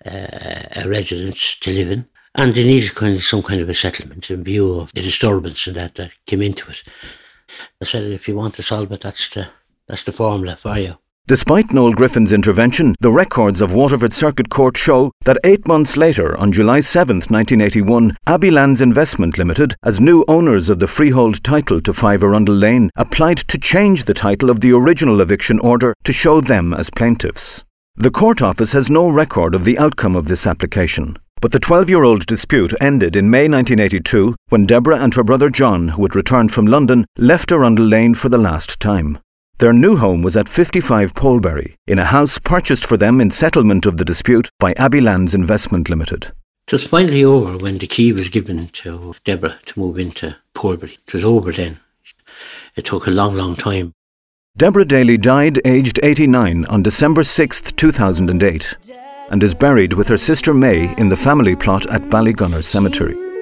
uh, 0.06 0.86
a 0.86 0.88
residence 0.88 1.60
to 1.60 1.74
live 1.74 1.92
in, 1.92 2.06
and 2.36 2.54
they 2.54 2.64
needed 2.64 2.96
kind 2.96 3.16
of 3.16 3.22
some 3.22 3.44
kind 3.44 3.60
of 3.60 3.68
a 3.68 3.74
settlement 3.74 4.32
in 4.32 4.46
view 4.46 4.76
of 4.76 4.94
the 4.94 5.02
disturbance 5.02 5.68
and 5.68 5.76
that 5.76 5.96
that 5.96 6.18
came 6.26 6.42
into 6.42 6.72
it. 6.72 6.84
I 7.82 7.84
said, 7.84 8.04
if 8.04 8.30
you 8.30 8.38
want 8.38 8.54
to 8.56 8.64
solve 8.64 8.90
it, 8.94 9.02
that's 9.02 9.28
the 9.30 9.50
that's 9.88 10.04
the 10.04 10.12
formula 10.12 10.56
for 10.56 10.78
you. 10.78 10.96
Despite 11.26 11.72
Noel 11.72 11.94
Griffin's 11.94 12.34
intervention, 12.34 12.96
the 13.00 13.10
records 13.10 13.62
of 13.62 13.74
Waterford 13.74 14.12
Circuit 14.12 14.50
Court 14.50 14.76
show 14.76 15.10
that 15.24 15.38
eight 15.46 15.66
months 15.66 15.96
later, 15.96 16.38
on 16.38 16.52
July 16.52 16.82
7, 16.82 17.16
1981, 17.16 18.18
Abbey 18.28 18.52
Lands 18.52 18.82
Investment 18.82 19.38
Limited, 19.38 19.74
as 19.84 20.02
new 20.02 20.26
owners 20.28 20.70
of 20.70 20.80
the 20.80 20.88
freehold 20.88 21.42
title 21.42 21.80
to 21.80 21.94
5 21.94 22.24
Arundel 22.24 22.56
Lane, 22.56 22.90
applied 22.98 23.38
to 23.38 23.58
change 23.58 24.04
the 24.04 24.14
title 24.14 24.50
of 24.50 24.60
the 24.60 24.74
original 24.74 25.22
eviction 25.22 25.60
order 25.60 25.94
to 26.04 26.12
show 26.12 26.42
them 26.42 26.74
as 26.74 26.90
plaintiffs. 26.90 27.64
The 27.96 28.12
court 28.12 28.42
office 28.42 28.74
has 28.74 28.90
no 28.90 29.08
record 29.08 29.56
of 29.56 29.64
the 29.64 29.80
outcome 29.80 30.18
of 30.18 30.28
this 30.28 30.46
application. 30.46 31.16
But 31.40 31.54
the 31.54 31.60
12 31.60 31.90
year 31.90 32.04
old 32.04 32.26
dispute 32.26 32.74
ended 32.82 33.16
in 33.16 33.30
May 33.30 33.48
1982 33.48 34.36
when 34.50 34.66
Deborah 34.66 35.00
and 35.00 35.14
her 35.16 35.24
brother 35.24 35.50
John, 35.50 35.90
who 35.90 36.02
had 36.02 36.18
returned 36.18 36.52
from 36.52 36.66
London, 36.66 37.06
left 37.18 37.52
Arundel 37.52 37.86
Lane 37.86 38.14
for 38.14 38.28
the 38.28 38.38
last 38.38 38.82
time. 38.82 39.20
Their 39.60 39.74
new 39.74 39.98
home 39.98 40.22
was 40.22 40.36
at 40.36 40.50
55 40.50 41.14
Poleberry, 41.14 41.76
in 41.88 42.00
a 42.00 42.06
house 42.06 42.40
purchased 42.40 42.86
for 42.86 42.98
them 42.98 43.22
in 43.22 43.30
settlement 43.30 43.86
of 43.86 43.98
the 43.98 44.06
dispute 44.06 44.50
by 44.60 44.74
Abbey 44.74 45.00
Lands 45.00 45.34
Investment 45.34 45.90
Limited. 45.90 46.32
It 46.68 46.74
was 46.74 46.88
finally 46.88 47.24
over 47.24 47.58
when 47.58 47.78
the 47.78 47.88
key 47.88 48.12
was 48.14 48.30
given 48.30 48.68
to 48.68 49.14
Deborah 49.24 49.58
to 49.66 49.80
move 49.80 50.00
into 50.00 50.38
Poleberry. 50.56 50.98
It 51.08 51.14
was 51.14 51.24
over 51.24 51.52
then. 51.52 51.80
It 52.76 52.86
took 52.86 53.06
a 53.06 53.12
long, 53.12 53.36
long 53.36 53.56
time. 53.56 53.94
Deborah 54.58 54.86
Daly 54.86 55.18
died 55.18 55.60
aged 55.66 56.00
89 56.04 56.66
on 56.66 56.84
December 56.84 57.24
6, 57.24 57.72
2008, 57.74 58.78
and 59.30 59.44
is 59.44 59.54
buried 59.54 59.94
with 59.94 60.08
her 60.08 60.18
sister 60.18 60.54
May 60.54 60.94
in 60.98 61.10
the 61.10 61.18
family 61.18 61.56
plot 61.56 61.86
at 61.94 62.10
Ballygunner 62.10 62.64
Cemetery. 62.64 63.33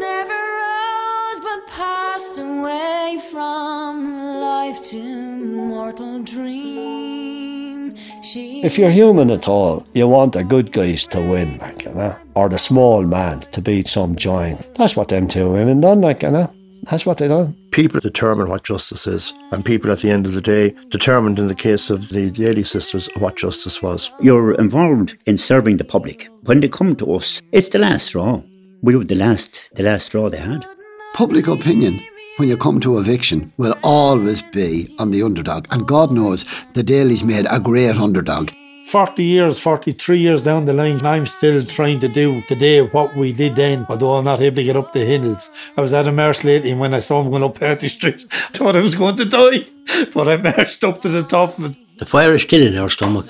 If 8.24 8.78
you're 8.78 8.92
human 8.92 9.32
at 9.32 9.48
all, 9.48 9.86
you 9.94 10.08
want 10.08 10.34
the 10.34 10.44
good 10.44 10.72
guys 10.72 11.08
to 11.08 11.20
win, 11.20 11.58
like, 11.58 11.86
you 11.86 11.94
know, 11.94 12.16
or 12.36 12.50
the 12.50 12.60
small 12.60 13.02
man 13.02 13.40
to 13.40 13.62
beat 13.62 13.88
some 13.88 14.16
giant. 14.16 14.76
That's 14.76 14.96
what 14.96 15.08
them 15.08 15.28
two 15.28 15.50
women 15.50 15.82
done, 15.82 16.02
like, 16.02 16.22
you 16.22 16.30
know. 16.30 16.54
That's 16.84 17.06
what 17.06 17.18
they 17.18 17.28
done. 17.28 17.56
People 17.72 18.00
determine 18.00 18.50
what 18.50 18.64
justice 18.64 19.08
is, 19.08 19.34
and 19.52 19.66
people 19.66 19.92
at 19.92 20.00
the 20.00 20.12
end 20.12 20.28
of 20.28 20.34
the 20.34 20.42
day 20.42 20.76
determined 20.90 21.40
in 21.40 21.48
the 21.48 21.56
case 21.56 21.90
of 21.90 22.10
the 22.10 22.30
Daly 22.30 22.64
sisters 22.64 23.10
what 23.18 23.38
justice 23.38 23.82
was. 23.82 24.12
You're 24.20 24.54
involved 24.54 25.18
in 25.26 25.38
serving 25.38 25.78
the 25.78 25.84
public. 25.84 26.28
When 26.44 26.60
they 26.60 26.70
come 26.70 26.96
to 26.98 27.14
us, 27.14 27.42
it's 27.52 27.70
the 27.70 27.80
last 27.80 28.08
straw. 28.08 28.42
We 28.84 28.96
were 28.96 29.04
the 29.04 29.16
last, 29.16 29.70
the 29.76 29.84
last 29.84 30.08
straw 30.08 30.30
they 30.30 30.38
had. 30.38 30.66
Public 31.14 31.48
opinion, 31.48 32.02
when 32.42 32.50
you 32.50 32.58
come 32.58 32.80
to 32.80 32.98
eviction, 32.98 33.54
will 33.58 33.76
always 33.84 34.42
be 34.42 34.88
on 34.98 35.12
the 35.12 35.22
underdog. 35.22 35.68
And 35.70 35.88
God 35.88 36.12
knows 36.12 36.44
the 36.74 36.84
Dalys 36.84 37.24
made 37.24 37.46
a 37.48 37.60
great 37.60 37.96
underdog. 37.96 38.50
40 38.86 39.24
years, 39.24 39.60
43 39.60 40.18
years 40.18 40.44
down 40.44 40.66
the 40.66 40.74
line, 40.74 41.06
I'm 41.06 41.28
still 41.28 41.64
trying 41.64 42.00
to 42.00 42.08
do 42.08 42.42
today 42.48 42.82
what 42.82 43.16
we 43.16 43.32
did 43.32 43.56
then, 43.56 43.86
although 43.88 44.16
I'm 44.16 44.26
not 44.26 44.42
able 44.42 44.56
to 44.56 44.64
get 44.64 44.76
up 44.76 44.92
the 44.92 45.06
hills. 45.06 45.52
I 45.78 45.82
was 45.82 45.94
at 45.94 46.08
a 46.08 46.12
march 46.12 46.44
lately 46.44 46.72
and 46.72 46.80
when 46.80 46.96
I 46.96 47.00
saw 47.00 47.22
him 47.22 47.30
going 47.30 47.44
up 47.44 47.60
Patty 47.60 47.90
Street, 47.90 48.26
I 48.32 48.36
thought 48.58 48.76
I 48.76 48.82
was 48.82 48.96
going 48.96 49.18
to 49.18 49.26
die. 49.26 49.66
But 50.12 50.28
I 50.28 50.38
marched 50.38 50.84
up 50.84 51.00
to 51.04 51.10
the 51.10 51.22
top 51.22 51.60
of 51.60 51.66
it. 51.66 51.98
The 52.00 52.08
fire 52.08 52.34
is 52.34 52.42
still 52.42 52.66
in 52.66 52.76
our 52.76 52.90
stomach. 52.90 53.28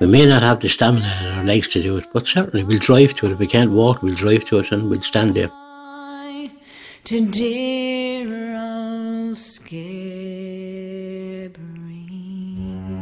We 0.00 0.06
may 0.06 0.26
not 0.26 0.42
have 0.42 0.60
the 0.60 0.68
stamina 0.68 1.10
in 1.22 1.38
our 1.38 1.44
legs 1.44 1.68
to 1.68 1.80
do 1.80 1.96
it, 1.96 2.04
but 2.12 2.26
certainly 2.26 2.62
we'll 2.62 2.78
drive 2.78 3.14
to 3.14 3.26
it. 3.26 3.32
If 3.32 3.38
we 3.38 3.46
can't 3.46 3.72
walk, 3.72 4.02
we'll 4.02 4.14
drive 4.14 4.44
to 4.46 4.58
it 4.58 4.70
and 4.70 4.90
we'll 4.90 5.00
stand 5.00 5.34
there. 5.34 5.50
to 7.04 7.26
dear 7.30 8.49
old 8.49 8.49
Skibbereen. 8.49 8.49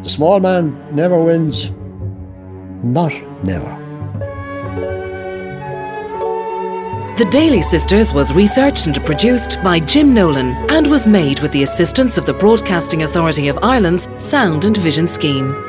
The 0.03 0.09
small 0.09 0.41
man 0.41 0.95
never 0.95 1.23
wins. 1.23 1.71
Not 2.83 3.13
never. 3.45 3.85
The 7.19 7.25
Daly 7.31 7.63
Sisters 7.63 8.15
was 8.15 8.33
researched 8.33 8.87
and 8.87 9.05
produced 9.05 9.61
by 9.65 9.81
Jim 9.81 10.15
Nolan 10.15 10.55
and 10.71 10.87
was 10.87 11.07
made 11.07 11.41
with 11.41 11.51
the 11.51 11.65
assistance 11.65 12.17
of 12.17 12.25
the 12.25 12.35
Broadcasting 12.35 13.03
Authority 13.03 13.49
of 13.49 13.59
Ireland's 13.61 14.09
Sound 14.23 14.65
and 14.65 14.77
Vision 14.77 15.09
Scheme. 15.09 15.68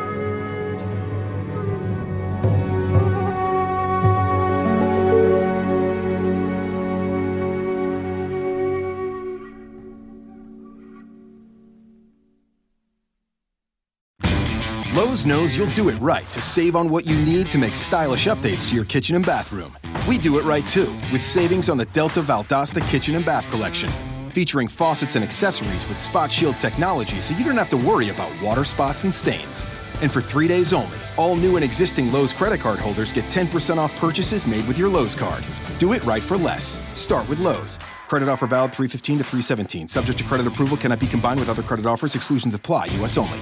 Lowe's 15.20 15.26
knows 15.26 15.58
you'll 15.58 15.74
do 15.74 15.90
it 15.90 16.00
right 16.00 16.26
to 16.28 16.42
save 16.42 16.78
on 16.78 16.90
what 16.90 17.06
you 17.06 17.20
need 17.20 17.50
to 17.50 17.58
make 17.58 17.76
stylish 17.76 18.28
updates 18.28 18.66
to 18.70 18.76
your 18.76 18.86
kitchen 18.86 19.18
and 19.18 19.26
bathroom. 19.26 19.78
We 20.08 20.18
do 20.18 20.40
it 20.40 20.46
right 20.46 20.66
too, 20.66 20.98
with 21.12 21.20
savings 21.20 21.68
on 21.68 21.78
the 21.78 21.88
Delta 21.88 22.22
Valdosta 22.22 22.88
Kitchen 22.88 23.16
and 23.16 23.26
Bath 23.26 23.50
Collection, 23.50 23.92
featuring 24.32 24.70
faucets 24.70 25.16
and 25.16 25.26
accessories 25.26 25.86
with 25.90 26.00
Spot 26.00 26.32
Shield 26.32 26.56
technology 26.56 27.18
so 27.18 27.36
you 27.36 27.44
don't 27.44 27.58
have 27.58 27.70
to 27.72 27.78
worry 27.78 28.10
about 28.10 28.32
water 28.42 28.64
spots 28.64 29.04
and 29.04 29.14
stains. 29.14 29.66
And 30.02 30.10
for 30.10 30.22
three 30.22 30.48
days 30.48 30.72
only, 30.72 30.98
all 31.18 31.36
new 31.36 31.58
and 31.58 31.66
existing 31.66 32.14
Lowe's 32.14 32.34
credit 32.34 32.62
card 32.62 32.80
holders 32.80 33.12
get 33.12 33.26
10% 33.26 33.78
off 33.78 33.94
purchases 33.98 34.48
made 34.48 34.66
with 34.68 34.78
your 34.78 34.88
Lowe's 34.88 35.16
card. 35.16 35.44
Do 35.80 35.92
it 35.92 36.06
right 36.06 36.24
for 36.24 36.38
less. 36.38 36.80
Start 36.94 37.28
with 37.28 37.40
Lowe's. 37.40 37.78
Credit 38.08 38.30
offer 38.30 38.48
valid 38.48 38.72
315 38.72 39.18
to 39.18 39.24
317. 39.26 39.90
Subject 39.90 40.18
to 40.20 40.24
credit 40.24 40.48
approval 40.48 40.78
cannot 40.78 41.00
be 41.00 41.08
combined 41.08 41.42
with 41.42 41.50
other 41.50 41.64
credit 41.64 41.86
offers. 41.86 42.16
Exclusions 42.16 42.54
apply. 42.54 42.86
U.S. 42.86 43.18
only. 43.18 43.42